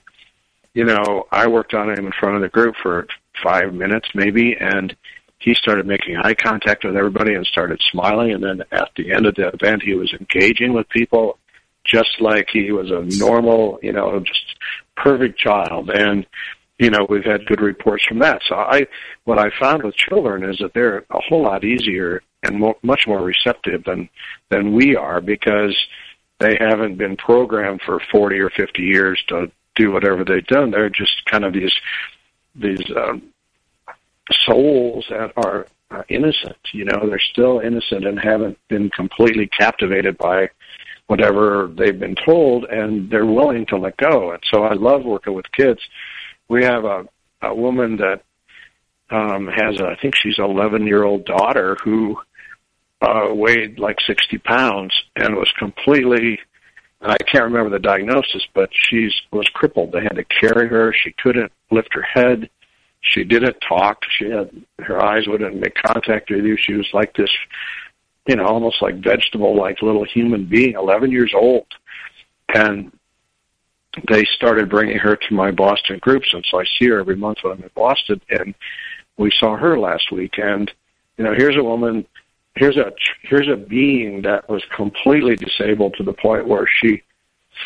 you 0.72 0.84
know, 0.84 1.26
I 1.30 1.48
worked 1.48 1.74
on 1.74 1.90
him 1.90 2.06
in 2.06 2.12
front 2.12 2.36
of 2.36 2.42
the 2.42 2.48
group 2.48 2.76
for 2.82 3.06
five 3.42 3.74
minutes 3.74 4.08
maybe, 4.14 4.56
and 4.58 4.94
he 5.44 5.54
started 5.54 5.86
making 5.86 6.16
eye 6.16 6.34
contact 6.34 6.84
with 6.84 6.96
everybody 6.96 7.34
and 7.34 7.46
started 7.46 7.80
smiling. 7.92 8.32
And 8.32 8.42
then 8.42 8.62
at 8.72 8.90
the 8.96 9.12
end 9.12 9.26
of 9.26 9.34
the 9.34 9.48
event, 9.48 9.82
he 9.82 9.94
was 9.94 10.12
engaging 10.12 10.72
with 10.72 10.88
people 10.88 11.38
just 11.84 12.18
like 12.18 12.48
he 12.50 12.72
was 12.72 12.90
a 12.90 13.02
normal, 13.18 13.78
you 13.82 13.92
know, 13.92 14.18
just 14.20 14.56
perfect 14.96 15.38
child. 15.38 15.90
And, 15.90 16.26
you 16.78 16.88
know, 16.88 17.06
we've 17.08 17.24
had 17.24 17.44
good 17.44 17.60
reports 17.60 18.04
from 18.06 18.20
that. 18.20 18.40
So 18.48 18.54
I, 18.54 18.86
what 19.24 19.38
I 19.38 19.50
found 19.60 19.82
with 19.82 19.94
children 19.94 20.48
is 20.48 20.56
that 20.60 20.72
they're 20.72 21.04
a 21.10 21.20
whole 21.28 21.42
lot 21.42 21.62
easier 21.62 22.22
and 22.42 22.58
more, 22.58 22.76
much 22.82 23.06
more 23.06 23.22
receptive 23.22 23.84
than, 23.84 24.08
than 24.48 24.72
we 24.72 24.96
are 24.96 25.20
because 25.20 25.76
they 26.40 26.56
haven't 26.58 26.96
been 26.96 27.16
programmed 27.16 27.82
for 27.84 28.00
40 28.10 28.38
or 28.38 28.50
50 28.50 28.82
years 28.82 29.22
to 29.28 29.52
do 29.76 29.92
whatever 29.92 30.24
they've 30.24 30.46
done. 30.46 30.70
They're 30.70 30.88
just 30.88 31.24
kind 31.26 31.44
of 31.44 31.52
these, 31.52 31.72
these, 32.54 32.80
um, 32.96 33.33
souls 34.46 35.04
that 35.10 35.32
are 35.36 35.66
uh, 35.90 36.02
innocent. 36.08 36.56
You 36.72 36.86
know, 36.86 37.08
they're 37.08 37.20
still 37.32 37.60
innocent 37.60 38.06
and 38.06 38.18
haven't 38.18 38.58
been 38.68 38.90
completely 38.90 39.46
captivated 39.46 40.18
by 40.18 40.48
whatever 41.06 41.70
they've 41.76 41.98
been 41.98 42.16
told, 42.24 42.64
and 42.64 43.10
they're 43.10 43.26
willing 43.26 43.66
to 43.66 43.76
let 43.76 43.96
go. 43.96 44.32
And 44.32 44.42
so 44.50 44.64
I 44.64 44.74
love 44.74 45.04
working 45.04 45.34
with 45.34 45.50
kids. 45.52 45.80
We 46.48 46.64
have 46.64 46.84
a, 46.84 47.04
a 47.42 47.54
woman 47.54 47.96
that 47.96 48.22
um, 49.10 49.46
has, 49.48 49.78
a, 49.80 49.86
I 49.86 49.96
think 50.00 50.14
she's 50.16 50.38
an 50.38 50.44
11 50.44 50.86
year 50.86 51.04
old 51.04 51.24
daughter 51.26 51.76
who 51.84 52.16
uh, 53.02 53.28
weighed 53.34 53.78
like 53.78 53.98
60 54.06 54.38
pounds 54.38 54.94
and 55.16 55.36
was 55.36 55.52
completely, 55.58 56.38
I 57.02 57.18
can't 57.18 57.44
remember 57.44 57.70
the 57.70 57.78
diagnosis, 57.78 58.46
but 58.54 58.70
she's 58.72 59.12
was 59.30 59.46
crippled. 59.52 59.92
They 59.92 60.02
had 60.02 60.16
to 60.16 60.24
carry 60.24 60.68
her. 60.68 60.94
She 61.04 61.12
couldn't 61.22 61.52
lift 61.70 61.92
her 61.92 62.02
head. 62.02 62.48
She 63.04 63.22
didn't 63.22 63.56
talk. 63.66 64.02
She 64.18 64.30
had 64.30 64.50
her 64.80 65.02
eyes 65.02 65.26
wouldn't 65.26 65.60
make 65.60 65.74
contact 65.74 66.30
with 66.30 66.44
you. 66.44 66.56
She 66.56 66.74
was 66.74 66.88
like 66.92 67.14
this, 67.14 67.30
you 68.26 68.36
know, 68.36 68.46
almost 68.46 68.80
like 68.80 68.96
vegetable, 68.96 69.56
like 69.56 69.82
little 69.82 70.04
human 70.04 70.46
being, 70.46 70.74
11 70.74 71.10
years 71.10 71.32
old. 71.34 71.66
And 72.54 72.90
they 74.08 74.24
started 74.36 74.70
bringing 74.70 74.98
her 74.98 75.16
to 75.16 75.34
my 75.34 75.50
Boston 75.50 75.98
groups, 76.00 76.28
and 76.32 76.44
so 76.50 76.60
I 76.60 76.64
see 76.78 76.88
her 76.88 76.98
every 76.98 77.16
month 77.16 77.38
when 77.42 77.52
I'm 77.54 77.62
in 77.62 77.70
Boston. 77.74 78.20
And 78.30 78.54
we 79.16 79.30
saw 79.38 79.56
her 79.56 79.78
last 79.78 80.10
week, 80.10 80.38
and 80.38 80.70
you 81.16 81.24
know, 81.24 81.34
here's 81.36 81.56
a 81.56 81.62
woman, 81.62 82.06
here's 82.56 82.76
a 82.76 82.92
here's 83.22 83.48
a 83.48 83.56
being 83.56 84.22
that 84.22 84.48
was 84.48 84.62
completely 84.74 85.36
disabled 85.36 85.94
to 85.98 86.02
the 86.02 86.12
point 86.12 86.48
where 86.48 86.66
she, 86.80 87.02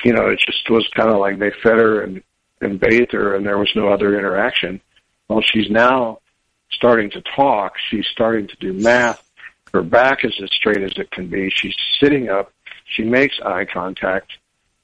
you 0.05 0.13
know, 0.13 0.29
it 0.29 0.39
just 0.45 0.69
was 0.69 0.87
kind 0.95 1.11
of 1.11 1.19
like 1.19 1.39
they 1.39 1.53
fed 1.63 1.79
her 1.79 2.03
and 2.03 2.23
and 2.61 2.81
bathed 2.81 3.13
her, 3.13 3.37
and 3.37 3.47
there 3.47 3.59
was 3.59 3.71
no 3.75 3.89
other 3.89 4.19
interaction. 4.19 4.81
Well, 5.29 5.43
she's 5.43 5.71
now 5.71 6.21
starting 6.71 7.11
to 7.11 7.23
talk. 7.23 7.75
She's 7.91 8.07
starting 8.07 8.47
to 8.49 8.57
do 8.57 8.73
math. 8.73 9.23
Her 9.73 9.83
back 9.83 10.25
is 10.25 10.35
as 10.43 10.51
straight 10.51 10.83
as 10.83 10.93
it 10.97 11.11
can 11.11 11.29
be. 11.29 11.51
She's 11.51 11.77
sitting 12.01 12.29
up. 12.29 12.53
She 12.87 13.03
makes 13.03 13.39
eye 13.41 13.67
contact. 13.67 14.33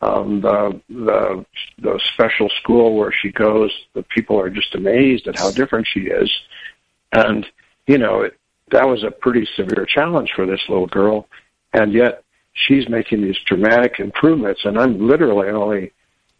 Um, 0.03 0.43
the 0.43 0.81
the 0.91 1.47
the 1.79 2.01
special 2.13 2.51
school 2.61 2.95
where 2.97 3.13
she 3.13 3.31
goes, 3.31 3.73
the 3.95 4.03
people 4.03 4.39
are 4.39 4.51
just 4.51 4.75
amazed 4.75 5.27
at 5.27 5.39
how 5.39 5.51
different 5.51 5.87
she 5.87 6.01
is, 6.01 6.31
and 7.13 7.47
you 7.87 7.97
know 7.97 8.21
it, 8.21 8.39
that 8.71 8.87
was 8.87 9.03
a 9.03 9.11
pretty 9.11 9.49
severe 9.57 9.87
challenge 9.87 10.33
for 10.37 10.45
this 10.45 10.61
little 10.69 10.89
girl, 10.89 11.27
and 11.73 11.95
yet 11.95 12.23
she's 12.53 12.87
making 12.89 13.23
these 13.23 13.39
dramatic 13.47 13.99
improvements, 13.99 14.67
and 14.67 14.79
I'm 14.79 15.07
literally 15.07 15.49
only 15.49 15.93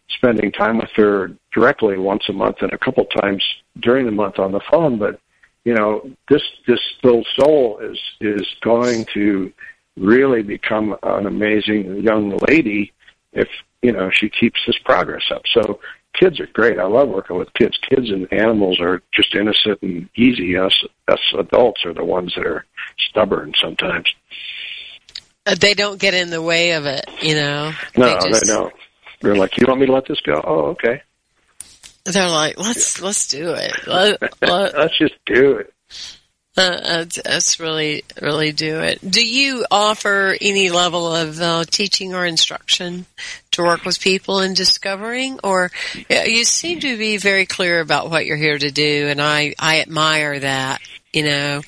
spending 0.09 0.51
time 0.51 0.77
with 0.77 0.89
her 0.95 1.31
directly 1.53 1.97
once 1.97 2.23
a 2.29 2.33
month 2.33 2.57
and 2.61 2.71
a 2.73 2.77
couple 2.77 3.05
times 3.05 3.43
during 3.79 4.05
the 4.05 4.11
month 4.11 4.39
on 4.39 4.51
the 4.51 4.61
phone. 4.71 4.97
But 4.97 5.19
you 5.63 5.73
know, 5.73 6.09
this 6.29 6.43
this 6.67 6.79
little 7.03 7.25
soul 7.35 7.79
is 7.79 7.99
is 8.21 8.45
going 8.61 9.05
to 9.13 9.51
really 9.97 10.43
become 10.43 10.95
an 11.03 11.25
amazing 11.25 12.01
young 12.01 12.37
lady 12.47 12.93
if 13.33 13.47
you 13.81 13.91
know 13.91 14.09
she 14.11 14.29
keeps 14.29 14.59
this 14.65 14.77
progress 14.79 15.23
up. 15.31 15.41
So 15.53 15.79
kids 16.13 16.39
are 16.39 16.47
great. 16.47 16.79
I 16.79 16.85
love 16.85 17.09
working 17.09 17.37
with 17.37 17.53
kids. 17.53 17.77
Kids 17.89 18.09
and 18.09 18.31
animals 18.31 18.79
are 18.79 19.01
just 19.11 19.35
innocent 19.35 19.81
and 19.81 20.09
easy. 20.15 20.57
Us 20.57 20.83
us 21.07 21.19
adults 21.37 21.85
are 21.85 21.93
the 21.93 22.05
ones 22.05 22.33
that 22.35 22.45
are 22.45 22.65
stubborn 23.09 23.53
sometimes. 23.61 24.07
Uh, 25.47 25.55
they 25.59 25.75
don't 25.75 25.99
get 25.99 26.15
in 26.15 26.31
the 26.31 26.41
way 26.41 26.71
of 26.71 26.85
it, 26.85 27.05
you 27.21 27.35
know. 27.35 27.71
No, 27.95 28.05
they, 28.07 28.29
just, 28.29 28.45
they 28.45 28.53
don't. 28.53 28.73
They're 29.25 29.35
like, 29.35 29.57
"You 29.57 29.65
want 29.67 29.79
me 29.79 29.87
to 29.87 29.91
let 29.91 30.05
this 30.07 30.21
go?" 30.21 30.39
Oh, 30.43 30.65
okay. 30.67 31.01
They're 32.05 32.29
like, 32.29 32.59
"Let's 32.59 33.01
let's 33.01 33.27
do 33.27 33.53
it. 33.53 33.73
Let, 33.87 34.43
us 34.43 34.91
just 34.99 35.15
do 35.25 35.57
it." 35.57 35.73
Uh, 36.57 37.05
let's 37.25 37.59
really 37.59 38.05
really 38.21 38.51
do 38.51 38.79
it. 38.79 38.99
Do 39.09 39.25
you 39.25 39.65
offer 39.71 40.37
any 40.39 40.69
level 40.69 41.13
of 41.13 41.41
uh, 41.41 41.63
teaching 41.65 42.13
or 42.13 42.25
instruction 42.25 43.07
to 43.51 43.63
work 43.63 43.83
with 43.83 43.99
people 43.99 44.39
in 44.41 44.53
discovering, 44.53 45.39
or 45.43 45.71
you 46.07 46.45
seem 46.45 46.79
to 46.81 46.97
be 46.97 47.17
very 47.17 47.47
clear 47.47 47.81
about 47.81 48.11
what 48.11 48.27
you're 48.27 48.37
here 48.37 48.59
to 48.59 48.69
do, 48.69 49.07
and 49.07 49.19
I 49.19 49.55
I 49.57 49.81
admire 49.81 50.39
that. 50.39 50.81
You 51.11 51.23
know, 51.23 51.61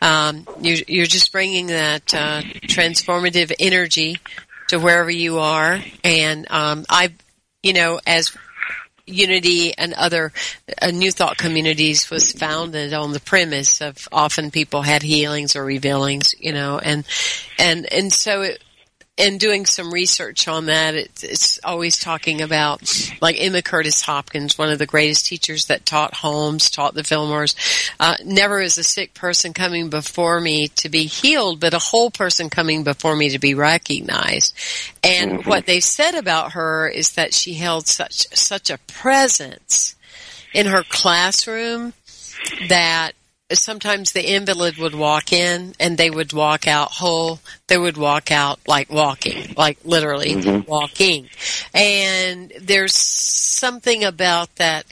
um, 0.00 0.48
you're, 0.62 0.78
you're 0.88 1.06
just 1.06 1.30
bringing 1.30 1.66
that 1.66 2.14
uh, 2.14 2.40
transformative 2.40 3.52
energy 3.60 4.18
to 4.68 4.78
wherever 4.78 5.10
you 5.10 5.38
are. 5.38 5.80
And 6.02 6.50
um, 6.50 6.84
I, 6.88 7.12
you 7.62 7.72
know, 7.72 8.00
as 8.06 8.36
Unity 9.06 9.76
and 9.76 9.92
other 9.94 10.32
uh, 10.80 10.90
New 10.90 11.10
Thought 11.10 11.36
communities 11.36 12.10
was 12.10 12.32
founded 12.32 12.94
on 12.94 13.12
the 13.12 13.20
premise 13.20 13.82
of 13.82 14.08
often 14.10 14.50
people 14.50 14.80
had 14.82 15.02
healings 15.02 15.56
or 15.56 15.64
revealings, 15.64 16.34
you 16.38 16.52
know, 16.52 16.78
and 16.78 17.04
and 17.58 17.90
and 17.92 18.12
so 18.12 18.42
it, 18.42 18.64
in 19.16 19.38
doing 19.38 19.64
some 19.64 19.92
research 19.92 20.48
on 20.48 20.66
that, 20.66 20.94
it's, 20.96 21.22
it's 21.22 21.60
always 21.62 21.98
talking 21.98 22.40
about 22.40 22.82
like 23.20 23.36
Emma 23.38 23.62
Curtis 23.62 24.02
Hopkins, 24.02 24.58
one 24.58 24.70
of 24.70 24.80
the 24.80 24.86
greatest 24.86 25.26
teachers 25.26 25.66
that 25.66 25.86
taught 25.86 26.14
Holmes, 26.14 26.68
taught 26.68 26.94
the 26.94 27.02
Fillmores. 27.02 27.54
Uh, 28.00 28.16
never 28.24 28.60
is 28.60 28.76
a 28.76 28.82
sick 28.82 29.14
person 29.14 29.52
coming 29.52 29.88
before 29.88 30.40
me 30.40 30.68
to 30.68 30.88
be 30.88 31.04
healed, 31.04 31.60
but 31.60 31.74
a 31.74 31.78
whole 31.78 32.10
person 32.10 32.50
coming 32.50 32.82
before 32.82 33.14
me 33.14 33.30
to 33.30 33.38
be 33.38 33.54
recognized. 33.54 34.54
And 35.04 35.38
mm-hmm. 35.38 35.48
what 35.48 35.66
they 35.66 35.78
said 35.78 36.16
about 36.16 36.52
her 36.52 36.88
is 36.88 37.12
that 37.12 37.32
she 37.34 37.54
held 37.54 37.86
such 37.86 38.26
such 38.36 38.68
a 38.68 38.78
presence 38.78 39.94
in 40.52 40.66
her 40.66 40.82
classroom 40.88 41.92
that 42.68 43.12
sometimes 43.58 44.12
the 44.12 44.34
invalid 44.34 44.76
would 44.78 44.94
walk 44.94 45.32
in 45.32 45.74
and 45.78 45.96
they 45.96 46.10
would 46.10 46.32
walk 46.32 46.66
out 46.66 46.92
whole. 46.92 47.40
They 47.68 47.78
would 47.78 47.96
walk 47.96 48.30
out 48.30 48.60
like 48.66 48.90
walking, 48.90 49.54
like 49.56 49.78
literally 49.84 50.34
mm-hmm. 50.34 50.70
walking. 50.70 51.28
And 51.72 52.52
there's 52.60 52.94
something 52.94 54.04
about 54.04 54.54
that, 54.56 54.86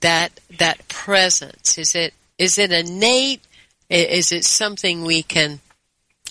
that, 0.00 0.40
that 0.58 0.86
presence. 0.88 1.78
Is 1.78 1.94
it, 1.94 2.14
is 2.38 2.58
it 2.58 2.72
innate? 2.72 3.42
Is 3.88 4.32
it 4.32 4.44
something 4.44 5.02
we 5.02 5.22
can 5.22 5.60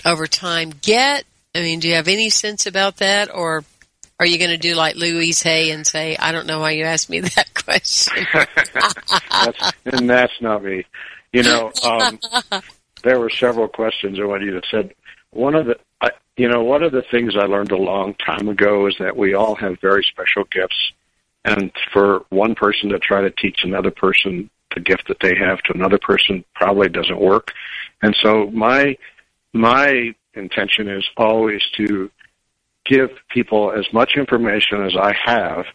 over 0.06 0.28
time 0.28 0.74
get? 0.82 1.26
I 1.56 1.60
mean, 1.60 1.80
do 1.80 1.88
you 1.88 1.96
have 1.96 2.08
any 2.08 2.30
sense 2.30 2.66
about 2.66 2.98
that 2.98 3.34
or 3.34 3.64
are 4.20 4.26
you 4.26 4.38
going 4.38 4.52
to 4.52 4.58
do 4.58 4.76
like 4.76 4.96
Louise 4.96 5.44
Hay 5.44 5.72
and 5.72 5.86
say, 5.86 6.16
I 6.16 6.32
don't 6.32 6.48
know 6.48 6.60
why 6.60 6.72
you 6.72 6.86
asked 6.86 7.10
me 7.10 7.20
that 7.20 7.54
question? 7.66 8.26
that's, 9.30 9.74
and 9.86 10.10
that's 10.10 10.42
not 10.42 10.64
me. 10.64 10.86
You 11.34 11.44
know, 11.44 11.72
um, 11.84 12.20
there 13.04 13.20
were 13.20 13.30
several 13.30 13.68
questions 13.68 14.20
I 14.20 14.26
wanted 14.26 14.46
you 14.46 14.62
to 14.62 14.68
said. 14.70 14.94
One 15.32 15.56
of 15.56 15.66
the, 15.66 15.78
I, 16.00 16.12
you 16.38 16.48
know, 16.48 16.64
one 16.64 16.84
of 16.84 16.92
the 16.92 17.04
things 17.10 17.34
I 17.36 17.46
learned 17.46 17.72
a 17.72 17.78
long 17.78 18.14
time 18.16 18.48
ago 18.48 18.88
is 18.88 18.96
that 19.00 19.18
we 19.18 19.34
all 19.34 19.56
have 19.56 19.82
very 19.82 20.04
special 20.04 20.44
gifts, 20.52 20.94
and 21.44 21.72
for 21.92 22.24
one 22.30 22.54
person 22.56 22.90
to 22.90 23.00
try 23.00 23.22
to 23.22 23.32
teach 23.32 23.60
another 23.64 23.92
person 23.92 24.50
the 24.76 24.80
gift 24.80 25.08
that 25.08 25.18
they 25.22 25.36
have 25.36 25.60
to 25.64 25.74
another 25.74 26.00
person 26.00 26.44
probably 26.56 26.90
doesn't 26.90 27.20
work. 27.20 27.52
And 28.02 28.16
so 28.22 28.50
my 28.52 28.98
my 29.54 30.14
intention 30.36 30.88
is 30.88 31.06
always 31.18 31.62
to 31.78 32.10
give 32.86 33.10
people 33.30 33.72
as 33.72 33.86
much 33.94 34.14
information 34.18 34.84
as 34.84 34.96
I 34.96 35.14
have, 35.24 35.66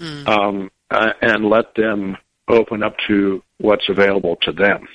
mm. 0.00 0.28
um, 0.28 0.70
uh, 0.90 1.12
and 1.20 1.44
let 1.44 1.74
them 1.74 2.16
open 2.48 2.82
up 2.82 2.96
to 3.08 3.42
what's 3.58 3.88
available 3.88 4.36
to 4.42 4.52
them. 4.52 4.86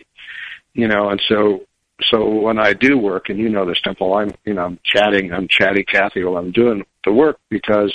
You 0.73 0.87
know, 0.87 1.09
and 1.09 1.21
so 1.27 1.65
so 2.03 2.27
when 2.27 2.57
I 2.57 2.73
do 2.73 2.97
work, 2.97 3.29
and 3.29 3.37
you 3.37 3.49
know 3.49 3.65
this, 3.65 3.81
Temple, 3.81 4.13
I'm 4.13 4.31
you 4.45 4.53
know 4.53 4.65
I'm 4.65 4.79
chatting, 4.83 5.31
I'm 5.31 5.47
chatty 5.47 5.83
Cathy 5.83 6.23
while 6.23 6.37
I'm 6.37 6.51
doing 6.51 6.83
the 7.03 7.11
work 7.11 7.39
because 7.49 7.93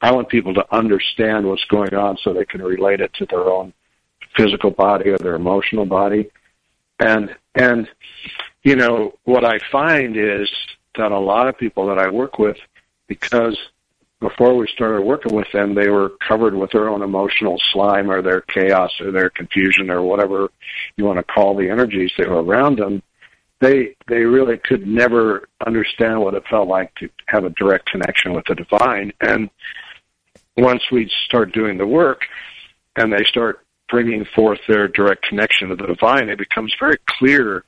I 0.00 0.12
want 0.12 0.28
people 0.28 0.54
to 0.54 0.74
understand 0.74 1.46
what's 1.46 1.64
going 1.64 1.94
on 1.94 2.18
so 2.22 2.32
they 2.32 2.44
can 2.44 2.62
relate 2.62 3.00
it 3.00 3.12
to 3.14 3.26
their 3.26 3.44
own 3.44 3.72
physical 4.36 4.70
body 4.70 5.10
or 5.10 5.18
their 5.18 5.34
emotional 5.34 5.86
body. 5.86 6.30
And 6.98 7.34
and 7.54 7.88
you 8.62 8.76
know 8.76 9.14
what 9.24 9.44
I 9.44 9.58
find 9.70 10.16
is 10.16 10.50
that 10.96 11.12
a 11.12 11.18
lot 11.18 11.48
of 11.48 11.58
people 11.58 11.86
that 11.88 11.98
I 11.98 12.08
work 12.10 12.38
with, 12.38 12.56
because 13.06 13.58
before 14.24 14.56
we 14.56 14.66
started 14.68 15.02
working 15.02 15.34
with 15.34 15.46
them, 15.52 15.74
they 15.74 15.90
were 15.90 16.12
covered 16.26 16.54
with 16.54 16.70
their 16.70 16.88
own 16.88 17.02
emotional 17.02 17.60
slime 17.72 18.10
or 18.10 18.22
their 18.22 18.40
chaos 18.40 18.90
or 19.00 19.12
their 19.12 19.28
confusion 19.28 19.90
or 19.90 20.02
whatever 20.02 20.48
you 20.96 21.04
want 21.04 21.18
to 21.18 21.24
call 21.24 21.54
the 21.54 21.68
energies 21.68 22.10
that 22.16 22.28
were 22.28 22.42
around 22.42 22.78
them. 22.78 23.02
They 23.60 23.94
they 24.08 24.22
really 24.22 24.56
could 24.56 24.86
never 24.86 25.48
understand 25.66 26.20
what 26.20 26.34
it 26.34 26.42
felt 26.48 26.68
like 26.68 26.94
to 26.96 27.08
have 27.26 27.44
a 27.44 27.50
direct 27.50 27.90
connection 27.90 28.32
with 28.32 28.44
the 28.48 28.54
divine. 28.54 29.12
And 29.20 29.50
once 30.56 30.82
we 30.90 31.10
start 31.26 31.52
doing 31.52 31.76
the 31.76 31.86
work, 31.86 32.22
and 32.96 33.12
they 33.12 33.24
start 33.24 33.60
bringing 33.90 34.24
forth 34.34 34.60
their 34.68 34.88
direct 34.88 35.22
connection 35.28 35.68
to 35.68 35.76
the 35.76 35.86
divine, 35.86 36.28
it 36.28 36.38
becomes 36.38 36.74
very 36.80 36.96
clear 37.18 37.64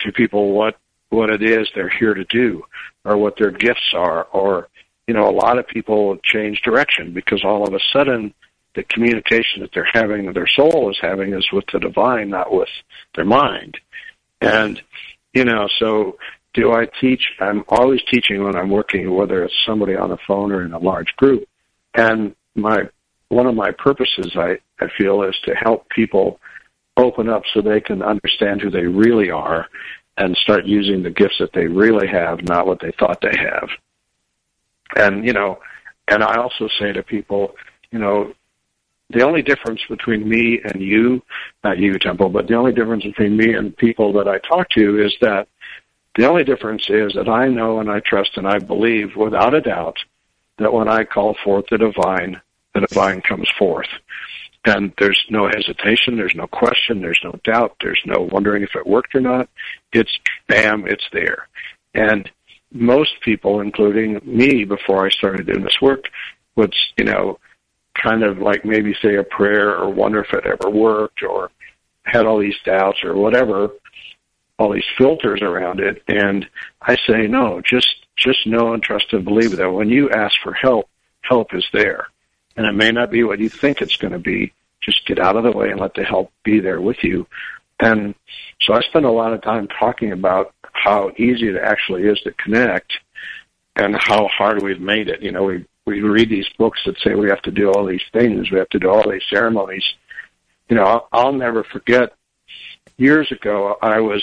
to 0.00 0.12
people 0.12 0.52
what 0.52 0.76
what 1.10 1.30
it 1.30 1.42
is 1.42 1.68
they're 1.74 1.88
here 1.88 2.14
to 2.14 2.24
do, 2.24 2.62
or 3.04 3.16
what 3.16 3.36
their 3.38 3.50
gifts 3.50 3.92
are, 3.94 4.24
or 4.32 4.68
you 5.06 5.14
know, 5.14 5.28
a 5.28 5.30
lot 5.30 5.58
of 5.58 5.66
people 5.68 6.16
change 6.22 6.62
direction 6.62 7.12
because 7.12 7.44
all 7.44 7.66
of 7.66 7.74
a 7.74 7.80
sudden 7.92 8.34
the 8.74 8.82
communication 8.84 9.60
that 9.60 9.70
they're 9.72 9.88
having, 9.92 10.26
that 10.26 10.34
their 10.34 10.48
soul 10.48 10.90
is 10.90 10.98
having, 11.00 11.32
is 11.32 11.46
with 11.52 11.64
the 11.72 11.78
divine, 11.78 12.28
not 12.28 12.52
with 12.52 12.68
their 13.14 13.24
mind. 13.24 13.78
And, 14.40 14.80
you 15.32 15.44
know, 15.44 15.68
so 15.78 16.18
do 16.54 16.72
I 16.72 16.86
teach? 17.00 17.22
I'm 17.40 17.64
always 17.68 18.00
teaching 18.10 18.44
when 18.44 18.56
I'm 18.56 18.70
working, 18.70 19.14
whether 19.14 19.44
it's 19.44 19.54
somebody 19.66 19.96
on 19.96 20.10
the 20.10 20.18
phone 20.26 20.52
or 20.52 20.62
in 20.62 20.72
a 20.72 20.78
large 20.78 21.14
group. 21.16 21.48
And 21.94 22.34
my, 22.54 22.82
one 23.28 23.46
of 23.46 23.54
my 23.54 23.70
purposes, 23.72 24.32
I, 24.36 24.58
I 24.80 24.88
feel, 24.98 25.22
is 25.22 25.36
to 25.44 25.54
help 25.54 25.88
people 25.88 26.38
open 26.96 27.28
up 27.28 27.42
so 27.52 27.60
they 27.60 27.80
can 27.80 28.02
understand 28.02 28.60
who 28.60 28.70
they 28.70 28.86
really 28.86 29.30
are 29.30 29.66
and 30.18 30.36
start 30.36 30.64
using 30.64 31.02
the 31.02 31.10
gifts 31.10 31.36
that 31.40 31.52
they 31.52 31.66
really 31.66 32.08
have, 32.08 32.42
not 32.42 32.66
what 32.66 32.80
they 32.80 32.92
thought 32.98 33.20
they 33.20 33.36
have. 33.38 33.68
And, 34.94 35.26
you 35.26 35.32
know, 35.32 35.58
and 36.08 36.22
I 36.22 36.36
also 36.36 36.68
say 36.78 36.92
to 36.92 37.02
people, 37.02 37.56
you 37.90 37.98
know, 37.98 38.32
the 39.10 39.22
only 39.22 39.42
difference 39.42 39.80
between 39.88 40.28
me 40.28 40.60
and 40.64 40.80
you, 40.80 41.22
not 41.62 41.78
you, 41.78 41.98
Temple, 41.98 42.28
but 42.28 42.48
the 42.48 42.54
only 42.54 42.72
difference 42.72 43.04
between 43.04 43.36
me 43.36 43.54
and 43.54 43.76
people 43.76 44.12
that 44.14 44.28
I 44.28 44.38
talk 44.38 44.68
to 44.70 45.04
is 45.04 45.14
that 45.20 45.48
the 46.16 46.28
only 46.28 46.44
difference 46.44 46.88
is 46.88 47.12
that 47.14 47.28
I 47.28 47.48
know 47.48 47.80
and 47.80 47.90
I 47.90 48.00
trust 48.00 48.36
and 48.36 48.48
I 48.48 48.58
believe 48.58 49.14
without 49.16 49.54
a 49.54 49.60
doubt 49.60 49.98
that 50.58 50.72
when 50.72 50.88
I 50.88 51.04
call 51.04 51.36
forth 51.44 51.66
the 51.70 51.78
divine, 51.78 52.40
the 52.74 52.80
divine 52.80 53.20
comes 53.22 53.48
forth. 53.58 53.88
And 54.64 54.92
there's 54.98 55.22
no 55.30 55.48
hesitation, 55.48 56.16
there's 56.16 56.34
no 56.34 56.48
question, 56.48 57.00
there's 57.00 57.20
no 57.22 57.38
doubt, 57.44 57.76
there's 57.80 58.00
no 58.04 58.28
wondering 58.32 58.64
if 58.64 58.74
it 58.74 58.86
worked 58.86 59.14
or 59.14 59.20
not. 59.20 59.48
It's 59.92 60.18
bam, 60.48 60.86
it's 60.88 61.06
there. 61.12 61.48
And 61.94 62.28
most 62.72 63.20
people, 63.22 63.60
including 63.60 64.20
me, 64.24 64.64
before 64.64 65.06
I 65.06 65.10
started 65.10 65.46
doing 65.46 65.62
this 65.62 65.80
work, 65.80 66.04
would, 66.56 66.74
you 66.96 67.04
know, 67.04 67.38
kind 67.94 68.22
of 68.22 68.38
like 68.38 68.64
maybe 68.64 68.94
say 69.00 69.16
a 69.16 69.22
prayer 69.22 69.76
or 69.76 69.90
wonder 69.90 70.22
if 70.22 70.32
it 70.32 70.46
ever 70.46 70.70
worked 70.70 71.22
or 71.22 71.50
had 72.04 72.26
all 72.26 72.38
these 72.38 72.56
doubts 72.64 73.02
or 73.02 73.14
whatever, 73.16 73.70
all 74.58 74.72
these 74.72 74.84
filters 74.96 75.42
around 75.42 75.80
it. 75.80 76.02
And 76.08 76.46
I 76.80 76.96
say, 77.06 77.26
no, 77.26 77.60
just, 77.60 78.06
just 78.16 78.46
know 78.46 78.72
and 78.72 78.82
trust 78.82 79.12
and 79.12 79.24
believe 79.24 79.56
that 79.56 79.70
when 79.70 79.88
you 79.88 80.10
ask 80.10 80.34
for 80.42 80.52
help, 80.52 80.88
help 81.22 81.54
is 81.54 81.66
there. 81.72 82.06
And 82.56 82.66
it 82.66 82.72
may 82.72 82.90
not 82.90 83.10
be 83.10 83.22
what 83.22 83.38
you 83.38 83.48
think 83.48 83.80
it's 83.80 83.96
going 83.96 84.12
to 84.12 84.18
be. 84.18 84.52
Just 84.80 85.06
get 85.06 85.18
out 85.18 85.36
of 85.36 85.44
the 85.44 85.52
way 85.52 85.70
and 85.70 85.80
let 85.80 85.94
the 85.94 86.04
help 86.04 86.32
be 86.44 86.60
there 86.60 86.80
with 86.80 87.02
you. 87.02 87.26
And 87.80 88.14
so 88.62 88.74
I 88.74 88.80
spend 88.82 89.04
a 89.04 89.10
lot 89.10 89.32
of 89.32 89.42
time 89.42 89.68
talking 89.68 90.12
about 90.12 90.54
how 90.82 91.10
easy 91.16 91.48
it 91.48 91.56
actually 91.56 92.04
is 92.04 92.20
to 92.20 92.32
connect 92.32 92.92
and 93.76 93.96
how 93.96 94.28
hard 94.28 94.62
we've 94.62 94.80
made 94.80 95.08
it. 95.08 95.22
You 95.22 95.32
know, 95.32 95.44
we 95.44 95.64
we 95.86 96.00
read 96.00 96.30
these 96.30 96.48
books 96.58 96.80
that 96.84 96.98
say 96.98 97.14
we 97.14 97.28
have 97.28 97.42
to 97.42 97.50
do 97.50 97.70
all 97.70 97.86
these 97.86 98.02
things, 98.12 98.50
we 98.50 98.58
have 98.58 98.68
to 98.70 98.78
do 98.78 98.90
all 98.90 99.08
these 99.08 99.22
ceremonies. 99.30 99.84
You 100.68 100.76
know, 100.76 100.84
I'll, 100.84 101.08
I'll 101.12 101.32
never 101.32 101.62
forget 101.62 102.12
years 102.96 103.30
ago 103.30 103.76
I 103.80 104.00
was 104.00 104.22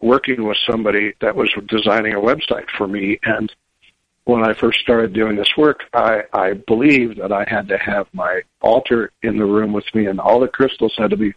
working 0.00 0.44
with 0.44 0.58
somebody 0.70 1.14
that 1.20 1.34
was 1.34 1.50
designing 1.68 2.12
a 2.12 2.20
website 2.20 2.68
for 2.76 2.86
me 2.86 3.18
and 3.22 3.50
when 4.26 4.42
I 4.42 4.54
first 4.54 4.80
started 4.80 5.12
doing 5.12 5.36
this 5.36 5.56
work, 5.56 5.84
I, 5.94 6.24
I 6.32 6.54
believed 6.54 7.18
that 7.20 7.30
I 7.30 7.44
had 7.48 7.68
to 7.68 7.78
have 7.78 8.08
my 8.12 8.42
altar 8.60 9.12
in 9.22 9.38
the 9.38 9.44
room 9.44 9.72
with 9.72 9.84
me, 9.94 10.06
and 10.06 10.18
all 10.18 10.40
the 10.40 10.48
crystals 10.48 10.92
had 10.98 11.10
to 11.10 11.16
be 11.16 11.32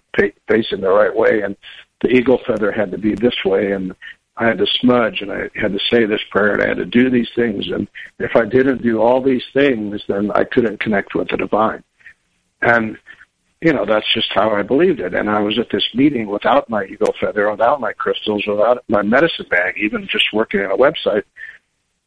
facing 0.47 0.81
the 0.81 0.89
right 0.89 1.15
way, 1.15 1.43
and 1.43 1.55
the 2.01 2.09
eagle 2.09 2.39
feather 2.47 2.71
had 2.71 2.89
to 2.91 2.97
be 2.97 3.13
this 3.13 3.35
way, 3.45 3.73
and 3.73 3.95
I 4.39 4.45
had 4.45 4.57
to 4.59 4.65
smudge 4.79 5.21
and 5.21 5.31
I 5.31 5.49
had 5.53 5.73
to 5.73 5.79
say 5.91 6.05
this 6.05 6.21
prayer 6.31 6.53
and 6.53 6.63
I 6.63 6.67
had 6.69 6.77
to 6.77 6.85
do 6.85 7.09
these 7.09 7.27
things. 7.35 7.67
And 7.67 7.89
if 8.19 8.37
I 8.37 8.45
didn't 8.45 8.81
do 8.81 9.01
all 9.01 9.21
these 9.21 9.43
things, 9.53 10.01
then 10.07 10.31
I 10.31 10.45
couldn't 10.45 10.79
connect 10.79 11.13
with 11.13 11.27
the 11.27 11.35
divine. 11.35 11.83
And, 12.61 12.97
you 13.61 13.73
know, 13.73 13.85
that's 13.85 14.11
just 14.13 14.31
how 14.33 14.51
I 14.51 14.61
believed 14.61 15.01
it. 15.01 15.13
And 15.13 15.29
I 15.29 15.41
was 15.41 15.59
at 15.59 15.69
this 15.69 15.83
meeting 15.93 16.27
without 16.27 16.69
my 16.69 16.85
eagle 16.85 17.13
feather, 17.19 17.51
without 17.51 17.81
my 17.81 17.91
crystals, 17.91 18.45
without 18.47 18.81
my 18.87 19.01
medicine 19.01 19.47
bag, 19.49 19.75
even 19.77 20.07
just 20.07 20.25
working 20.31 20.61
on 20.61 20.71
a 20.71 20.77
website. 20.77 21.23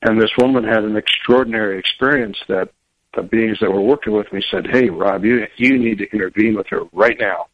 And 0.00 0.20
this 0.20 0.32
woman 0.38 0.64
had 0.64 0.84
an 0.84 0.96
extraordinary 0.96 1.78
experience 1.78 2.38
that 2.48 2.70
the 3.14 3.22
beings 3.22 3.58
that 3.60 3.70
were 3.70 3.82
working 3.82 4.14
with 4.14 4.32
me 4.32 4.42
said, 4.50 4.66
Hey, 4.66 4.88
Rob, 4.88 5.22
you, 5.22 5.46
you 5.56 5.78
need 5.78 5.98
to 5.98 6.10
intervene 6.12 6.56
with 6.56 6.68
her 6.68 6.84
right 6.94 7.18
now. 7.20 7.48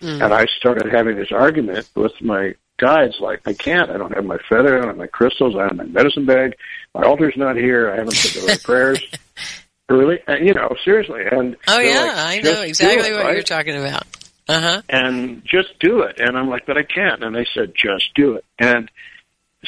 Mm. 0.00 0.24
And 0.24 0.34
I 0.34 0.46
started 0.58 0.92
having 0.92 1.16
this 1.16 1.30
argument 1.30 1.88
with 1.94 2.12
my 2.20 2.56
guides 2.78 3.16
like, 3.20 3.40
I 3.46 3.52
can't. 3.52 3.90
I 3.90 3.96
don't 3.96 4.14
have 4.14 4.24
my 4.24 4.38
feather. 4.48 4.76
I 4.76 4.80
don't 4.80 4.88
have 4.88 4.96
my 4.96 5.06
crystals. 5.06 5.54
I 5.54 5.60
don't 5.60 5.78
have 5.78 5.86
my 5.88 5.92
medicine 5.92 6.26
bag. 6.26 6.56
My 6.94 7.02
altar's 7.02 7.36
not 7.36 7.56
here. 7.56 7.90
I 7.90 7.96
haven't 7.96 8.12
said 8.12 8.42
the 8.42 8.46
right 8.46 8.62
prayers. 8.64 9.02
Really, 9.88 10.18
and, 10.26 10.46
you 10.46 10.54
know, 10.54 10.74
seriously. 10.84 11.22
And 11.30 11.56
oh 11.68 11.78
yeah, 11.78 12.04
like, 12.04 12.16
I 12.16 12.40
know 12.40 12.62
exactly 12.62 13.10
it, 13.10 13.14
what 13.14 13.24
right? 13.24 13.34
you're 13.34 13.42
talking 13.42 13.76
about. 13.76 14.04
Uh 14.48 14.60
huh. 14.60 14.82
And 14.88 15.42
just 15.44 15.78
do 15.80 16.02
it. 16.02 16.16
And 16.18 16.36
I'm 16.36 16.48
like, 16.48 16.66
but 16.66 16.76
I 16.76 16.82
can't. 16.82 17.22
And 17.22 17.34
they 17.34 17.46
said, 17.54 17.72
just 17.74 18.12
do 18.14 18.34
it. 18.34 18.44
And 18.58 18.90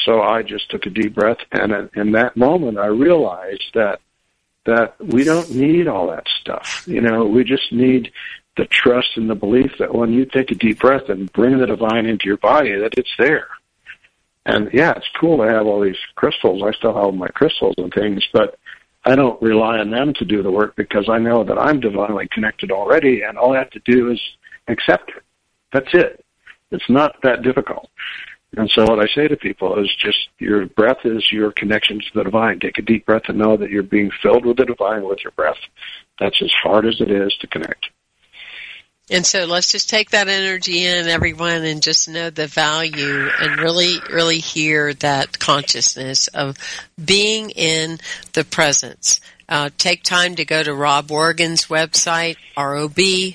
so 0.05 0.21
I 0.21 0.43
just 0.43 0.69
took 0.69 0.85
a 0.85 0.89
deep 0.89 1.15
breath, 1.15 1.39
and 1.51 1.89
in 1.95 2.13
that 2.13 2.37
moment, 2.37 2.77
I 2.77 2.87
realized 2.87 3.71
that 3.73 3.99
that 4.65 4.95
we 4.99 5.23
don't 5.23 5.49
need 5.51 5.87
all 5.87 6.07
that 6.07 6.27
stuff. 6.41 6.83
You 6.85 7.01
know, 7.01 7.25
we 7.25 7.43
just 7.43 7.71
need 7.71 8.11
the 8.59 8.65
trust 8.65 9.15
and 9.15 9.29
the 9.29 9.35
belief 9.35 9.71
that 9.79 9.95
when 9.95 10.11
you 10.11 10.25
take 10.25 10.51
a 10.51 10.55
deep 10.55 10.79
breath 10.79 11.07
and 11.07 11.31
bring 11.31 11.57
the 11.57 11.65
divine 11.65 12.05
into 12.05 12.27
your 12.27 12.37
body, 12.37 12.77
that 12.77 12.97
it's 12.97 13.13
there. 13.17 13.47
And 14.45 14.69
yeah, 14.73 14.91
it's 14.97 15.07
cool 15.19 15.37
to 15.37 15.49
have 15.49 15.65
all 15.65 15.79
these 15.79 15.97
crystals. 16.15 16.61
I 16.61 16.71
still 16.73 16.93
have 16.93 17.13
my 17.13 17.29
crystals 17.29 17.75
and 17.77 17.93
things, 17.93 18.27
but 18.33 18.59
I 19.05 19.15
don't 19.15 19.41
rely 19.41 19.77
on 19.77 19.91
them 19.91 20.13
to 20.15 20.25
do 20.25 20.43
the 20.43 20.51
work 20.51 20.75
because 20.75 21.07
I 21.07 21.19
know 21.19 21.43
that 21.45 21.57
I'm 21.57 21.79
divinely 21.79 22.27
connected 22.31 22.69
already, 22.69 23.21
and 23.21 23.37
all 23.37 23.55
I 23.55 23.59
have 23.59 23.69
to 23.71 23.81
do 23.85 24.11
is 24.11 24.19
accept 24.67 25.09
it. 25.09 25.23
That's 25.71 25.93
it. 25.93 26.25
It's 26.71 26.89
not 26.89 27.15
that 27.23 27.41
difficult. 27.41 27.89
And 28.57 28.69
so 28.71 28.83
what 28.83 28.99
I 28.99 29.07
say 29.13 29.27
to 29.27 29.37
people 29.37 29.79
is 29.79 29.89
just 29.95 30.29
your 30.39 30.65
breath 30.65 31.05
is 31.05 31.31
your 31.31 31.51
connection 31.53 31.99
to 31.99 32.05
the 32.13 32.23
divine. 32.23 32.59
Take 32.59 32.77
a 32.77 32.81
deep 32.81 33.05
breath 33.05 33.23
and 33.27 33.37
know 33.37 33.55
that 33.55 33.69
you're 33.69 33.83
being 33.83 34.11
filled 34.21 34.45
with 34.45 34.57
the 34.57 34.65
divine 34.65 35.03
with 35.03 35.19
your 35.23 35.31
breath. 35.31 35.59
That's 36.19 36.41
as 36.41 36.51
hard 36.63 36.85
as 36.85 36.99
it 36.99 37.09
is 37.09 37.33
to 37.39 37.47
connect. 37.47 37.89
And 39.11 39.25
so 39.25 39.45
let's 39.45 39.71
just 39.71 39.89
take 39.89 40.11
that 40.11 40.27
energy 40.27 40.85
in, 40.85 41.07
everyone, 41.07 41.65
and 41.65 41.81
just 41.81 42.07
know 42.07 42.29
the 42.29 42.45
value 42.45 43.27
and 43.41 43.59
really, 43.59 43.95
really 44.11 44.37
hear 44.37 44.93
that 44.95 45.39
consciousness 45.39 46.27
of 46.27 46.57
being 47.03 47.49
in 47.49 47.99
the 48.33 48.43
presence. 48.43 49.19
Uh, 49.47 49.71
take 49.79 50.03
time 50.03 50.35
to 50.35 50.45
go 50.45 50.61
to 50.61 50.75
Rob 50.75 51.09
Wergin's 51.09 51.65
website, 51.65 52.37
R-O-B-W-E-R-G-I-N, 52.55 53.33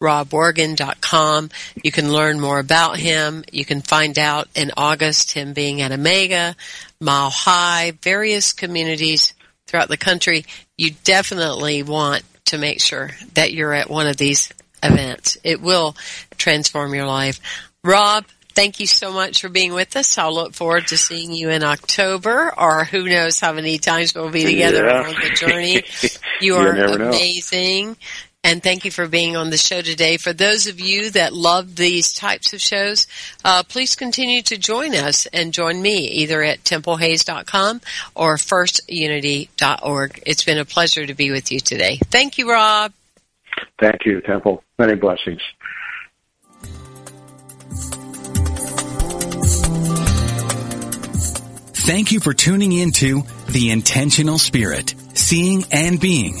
robwergin.com. 0.00 1.50
You 1.82 1.90
can 1.90 2.12
learn 2.12 2.38
more 2.38 2.60
about 2.60 2.96
him. 2.98 3.42
You 3.50 3.64
can 3.64 3.80
find 3.80 4.20
out 4.20 4.48
in 4.54 4.70
August 4.76 5.32
him 5.32 5.52
being 5.52 5.80
at 5.80 5.90
Omega, 5.90 6.54
Mile 7.00 7.30
High, 7.30 7.94
various 8.02 8.52
communities 8.52 9.34
throughout 9.66 9.88
the 9.88 9.96
country. 9.96 10.46
You 10.78 10.92
definitely 11.02 11.82
want 11.82 12.22
to 12.52 12.58
make 12.58 12.80
sure 12.80 13.10
that 13.34 13.52
you're 13.52 13.72
at 13.72 13.88
one 13.88 14.06
of 14.06 14.18
these 14.18 14.52
events. 14.82 15.38
It 15.42 15.62
will 15.62 15.96
transform 16.36 16.94
your 16.94 17.06
life. 17.06 17.40
Rob, 17.82 18.26
thank 18.54 18.78
you 18.78 18.86
so 18.86 19.10
much 19.10 19.40
for 19.40 19.48
being 19.48 19.72
with 19.72 19.96
us. 19.96 20.18
I'll 20.18 20.34
look 20.34 20.52
forward 20.52 20.88
to 20.88 20.98
seeing 20.98 21.32
you 21.32 21.48
in 21.48 21.64
October 21.64 22.52
or 22.56 22.84
who 22.84 23.08
knows 23.08 23.40
how 23.40 23.54
many 23.54 23.78
times 23.78 24.14
we'll 24.14 24.30
be 24.30 24.44
together 24.44 24.86
yeah. 24.86 25.02
on 25.02 25.14
the 25.14 25.30
journey. 25.34 25.82
You 26.40 26.56
are 26.56 26.74
amazing. 26.74 27.96
Know. 28.44 28.50
And 28.50 28.62
thank 28.62 28.84
you 28.84 28.90
for 28.90 29.06
being 29.06 29.36
on 29.36 29.50
the 29.50 29.56
show 29.56 29.82
today. 29.82 30.16
For 30.16 30.32
those 30.32 30.66
of 30.66 30.80
you 30.80 31.10
that 31.10 31.32
love 31.32 31.76
these 31.76 32.12
types 32.12 32.52
of 32.52 32.60
shows, 32.60 33.06
uh, 33.44 33.62
please 33.62 33.94
continue 33.94 34.42
to 34.42 34.58
join 34.58 34.94
us 34.94 35.26
and 35.26 35.52
join 35.52 35.80
me 35.80 36.06
either 36.08 36.42
at 36.42 36.64
templehayes.com 36.64 37.80
or 38.14 38.36
firstunity.org. 38.36 40.22
It's 40.26 40.44
been 40.44 40.58
a 40.58 40.64
pleasure 40.64 41.06
to 41.06 41.14
be 41.14 41.30
with 41.30 41.52
you 41.52 41.60
today. 41.60 41.98
Thank 42.10 42.38
you, 42.38 42.50
Rob. 42.50 42.92
Thank 43.80 44.04
you, 44.04 44.20
Temple. 44.20 44.64
Many 44.78 44.96
blessings. 44.96 45.40
Thank 51.84 52.12
you 52.12 52.20
for 52.20 52.32
tuning 52.32 52.72
into 52.72 53.22
The 53.50 53.70
Intentional 53.70 54.38
Spirit, 54.38 54.94
Seeing 55.14 55.64
and 55.72 56.00
Being 56.00 56.40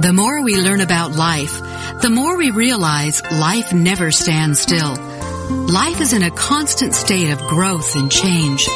The 0.00 0.14
more 0.14 0.42
we 0.42 0.56
learn 0.56 0.80
about 0.80 1.12
life, 1.12 1.60
the 2.00 2.08
more 2.08 2.38
we 2.38 2.50
realize 2.50 3.22
life 3.22 3.74
never 3.74 4.10
stands 4.10 4.58
still. 4.58 4.96
Life 4.96 6.00
is 6.00 6.14
in 6.14 6.22
a 6.22 6.30
constant 6.30 6.94
state 6.94 7.30
of 7.30 7.38
growth 7.48 7.96
and 7.96 8.10
change. 8.10 8.66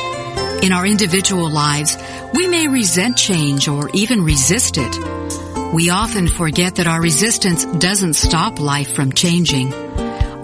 In 0.62 0.70
our 0.70 0.85
individual 0.87 1.49
lives, 1.49 1.97
we 2.35 2.47
may 2.47 2.68
resent 2.68 3.16
change 3.16 3.68
or 3.68 3.89
even 3.95 4.22
resist 4.22 4.77
it. 4.77 5.72
We 5.72 5.89
often 5.89 6.29
forget 6.29 6.75
that 6.75 6.87
our 6.87 7.01
resistance 7.01 7.64
doesn't 7.64 8.14
stop 8.14 8.61
life 8.61 8.93
from 8.93 9.12
changing. 9.12 9.72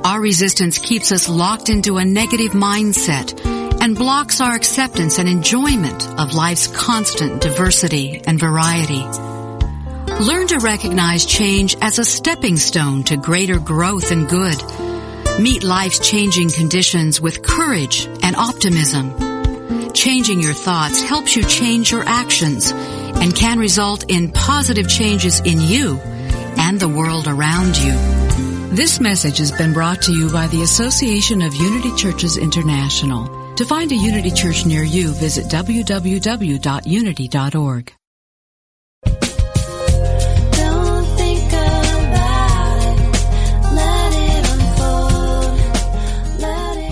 Our 0.03 0.19
resistance 0.19 0.79
keeps 0.79 1.13
us 1.13 1.29
locked 1.29 1.69
into 1.69 1.99
a 1.99 2.07
negative 2.07 2.53
mindset 2.53 3.39
and 3.83 3.95
blocks 3.95 4.41
our 4.41 4.55
acceptance 4.55 5.19
and 5.19 5.29
enjoyment 5.29 6.09
of 6.19 6.33
life's 6.33 6.69
constant 6.69 7.43
diversity 7.43 8.23
and 8.27 8.41
variety. 8.41 9.30
Learn 10.21 10.49
to 10.49 10.59
recognize 10.59 11.25
change 11.25 11.77
as 11.81 11.99
a 11.99 12.05
stepping 12.05 12.59
stone 12.59 13.05
to 13.05 13.17
greater 13.17 13.59
growth 13.59 14.11
and 14.11 14.29
good. 14.29 14.63
Meet 15.41 15.63
life's 15.63 15.99
changing 15.99 16.51
conditions 16.51 17.23
with 17.23 17.41
courage 17.43 18.05
and 18.23 18.37
optimism. 18.37 19.15
Changing 19.95 20.43
your 20.43 20.53
thoughts 20.53 21.03
helps 21.03 21.35
you 21.37 21.43
change 21.45 21.91
your 21.91 22.05
actions 22.07 22.71
and 22.71 23.35
can 23.35 23.59
result 23.59 24.11
in 24.11 24.31
positive 24.31 24.91
changes 24.91 25.41
in 25.41 25.59
you 25.59 25.99
and 26.59 26.79
the 26.79 26.89
world 26.89 27.27
around 27.27 27.79
you. 27.79 27.95
This 28.77 29.01
message 29.01 29.39
has 29.39 29.53
been 29.53 29.73
brought 29.73 30.03
to 30.03 30.13
you 30.13 30.31
by 30.31 30.49
the 30.49 30.61
Association 30.61 31.41
of 31.41 31.55
Unity 31.55 31.97
Churches 31.97 32.37
International. 32.37 33.55
To 33.55 33.65
find 33.65 33.91
a 33.91 33.97
Unity 33.97 34.33
Church 34.33 34.67
near 34.67 34.85
you, 34.85 35.15
visit 35.15 35.47
www.unity.org. 35.47 36.61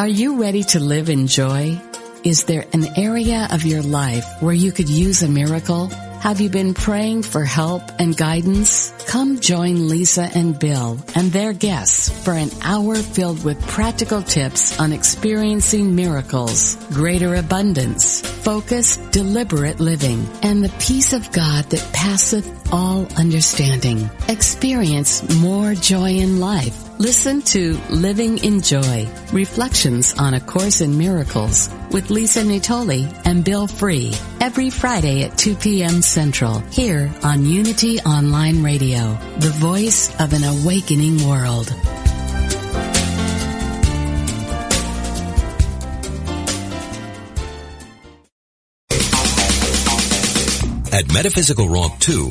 Are 0.00 0.08
you 0.08 0.40
ready 0.40 0.64
to 0.72 0.80
live 0.80 1.10
in 1.10 1.26
joy? 1.26 1.78
Is 2.24 2.44
there 2.44 2.64
an 2.72 2.86
area 2.96 3.46
of 3.50 3.66
your 3.66 3.82
life 3.82 4.24
where 4.40 4.54
you 4.54 4.72
could 4.72 4.88
use 4.88 5.22
a 5.22 5.28
miracle? 5.28 5.88
Have 6.20 6.40
you 6.40 6.48
been 6.48 6.72
praying 6.72 7.24
for 7.24 7.44
help 7.44 7.82
and 7.98 8.16
guidance? 8.16 8.94
Come 9.06 9.40
join 9.40 9.88
Lisa 9.88 10.30
and 10.34 10.58
Bill 10.58 10.96
and 11.14 11.30
their 11.30 11.52
guests 11.52 12.08
for 12.24 12.32
an 12.32 12.48
hour 12.62 12.94
filled 12.94 13.44
with 13.44 13.60
practical 13.68 14.22
tips 14.22 14.80
on 14.80 14.94
experiencing 14.94 15.94
miracles, 15.94 16.76
greater 16.94 17.34
abundance, 17.34 18.22
focus, 18.22 18.96
deliberate 19.12 19.80
living, 19.80 20.26
and 20.42 20.64
the 20.64 20.74
peace 20.78 21.12
of 21.12 21.30
God 21.30 21.66
that 21.66 21.92
passeth 21.92 22.59
all 22.72 23.06
understanding. 23.16 24.10
Experience 24.28 25.22
more 25.40 25.74
joy 25.74 26.10
in 26.10 26.40
life. 26.40 26.76
Listen 26.98 27.40
to 27.42 27.78
Living 27.88 28.38
in 28.38 28.60
Joy, 28.60 29.08
Reflections 29.32 30.14
on 30.18 30.34
A 30.34 30.40
Course 30.40 30.80
in 30.80 30.98
Miracles 30.98 31.70
with 31.90 32.10
Lisa 32.10 32.42
Natoli 32.42 33.10
and 33.24 33.44
Bill 33.44 33.66
Free 33.66 34.12
every 34.40 34.70
Friday 34.70 35.24
at 35.24 35.38
2 35.38 35.56
p.m. 35.56 36.02
Central 36.02 36.58
here 36.70 37.10
on 37.22 37.46
Unity 37.46 38.00
Online 38.00 38.62
Radio, 38.62 39.18
the 39.38 39.54
voice 39.56 40.10
of 40.20 40.32
an 40.32 40.44
awakening 40.44 41.26
world. 41.26 41.74
At 50.92 51.10
Metaphysical 51.14 51.68
Romp 51.68 51.98
2, 52.00 52.30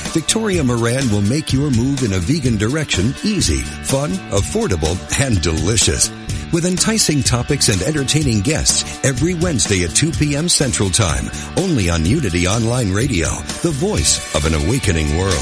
Victoria 0.13 0.61
Moran 0.61 1.09
will 1.09 1.21
make 1.21 1.53
your 1.53 1.71
move 1.71 2.03
in 2.03 2.11
a 2.11 2.19
vegan 2.19 2.57
direction 2.57 3.13
easy, 3.23 3.61
fun, 3.61 4.11
affordable, 4.31 4.97
and 5.21 5.41
delicious. 5.41 6.09
With 6.51 6.65
enticing 6.65 7.23
topics 7.23 7.69
and 7.69 7.81
entertaining 7.81 8.41
guests 8.41 9.05
every 9.05 9.35
Wednesday 9.35 9.85
at 9.85 9.91
2 9.91 10.11
p.m. 10.11 10.49
Central 10.49 10.89
Time, 10.89 11.31
only 11.55 11.89
on 11.89 12.05
Unity 12.05 12.45
Online 12.45 12.91
Radio, 12.91 13.29
the 13.61 13.71
voice 13.71 14.35
of 14.35 14.43
an 14.45 14.53
awakening 14.53 15.17
world. 15.17 15.33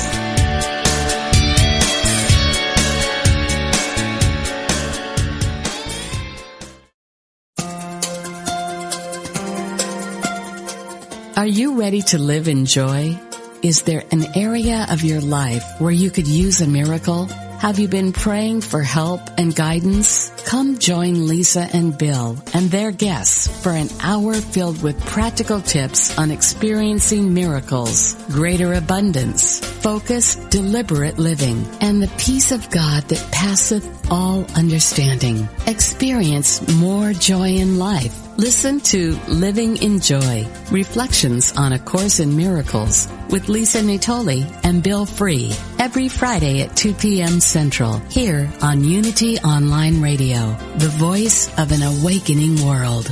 Are 11.37 11.47
you 11.47 11.79
ready 11.79 12.03
to 12.03 12.19
live 12.19 12.47
in 12.47 12.65
joy? 12.65 13.19
Is 13.61 13.81
there 13.81 14.03
an 14.11 14.25
area 14.37 14.87
of 14.89 15.03
your 15.03 15.19
life 15.19 15.81
where 15.81 15.91
you 15.91 16.09
could 16.11 16.27
use 16.27 16.61
a 16.61 16.67
miracle? 16.67 17.25
Have 17.59 17.77
you 17.77 17.89
been 17.89 18.13
praying 18.13 18.61
for 18.61 18.81
help 18.81 19.19
and 19.37 19.53
guidance? 19.53 20.29
Come 20.45 20.79
join 20.79 21.27
Lisa 21.27 21.67
and 21.73 21.97
Bill 21.97 22.37
and 22.53 22.71
their 22.71 22.91
guests 22.91 23.49
for 23.61 23.73
an 23.73 23.89
hour 23.99 24.35
filled 24.35 24.81
with 24.81 25.05
practical 25.05 25.59
tips 25.59 26.17
on 26.17 26.31
experiencing 26.31 27.33
miracles, 27.33 28.13
greater 28.29 28.75
abundance, 28.75 29.59
focus, 29.59 30.35
deliberate 30.35 31.19
living, 31.19 31.67
and 31.81 32.01
the 32.01 32.13
peace 32.17 32.53
of 32.53 32.69
God 32.69 33.03
that 33.09 33.29
passeth 33.29 34.09
all 34.09 34.45
understanding. 34.55 35.49
Experience 35.67 36.65
more 36.75 37.11
joy 37.11 37.49
in 37.49 37.77
life. 37.77 38.28
Listen 38.39 38.79
to 38.79 39.19
Living 39.27 39.75
in 39.83 39.99
Joy, 39.99 40.47
Reflections 40.71 41.51
on 41.57 41.73
A 41.73 41.77
Course 41.77 42.21
in 42.21 42.37
Miracles 42.37 43.09
with 43.29 43.49
Lisa 43.49 43.79
Natoli 43.79 44.49
and 44.63 44.81
Bill 44.81 45.05
Free 45.05 45.51
every 45.77 46.07
Friday 46.07 46.61
at 46.61 46.73
2 46.77 46.93
p.m. 46.93 47.41
Central 47.41 47.99
here 48.09 48.49
on 48.61 48.85
Unity 48.85 49.39
Online 49.39 50.01
Radio, 50.01 50.55
the 50.77 50.87
voice 50.87 51.49
of 51.59 51.73
an 51.73 51.83
awakening 51.83 52.65
world. 52.65 53.11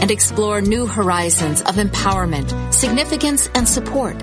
and 0.00 0.10
explore 0.10 0.60
new 0.60 0.86
horizons 0.86 1.60
of 1.62 1.76
empowerment, 1.76 2.72
significance, 2.72 3.48
and 3.54 3.68
support. 3.68 4.16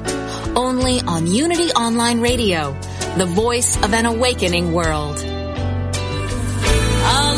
Only 0.56 1.00
on 1.02 1.28
Unity 1.28 1.70
Online 1.72 2.20
Radio, 2.20 2.74
the 3.18 3.26
voice 3.26 3.78
of 3.84 3.94
an 3.94 4.06
awakening 4.06 4.74
world. 4.74 5.18
I'll 7.10 7.38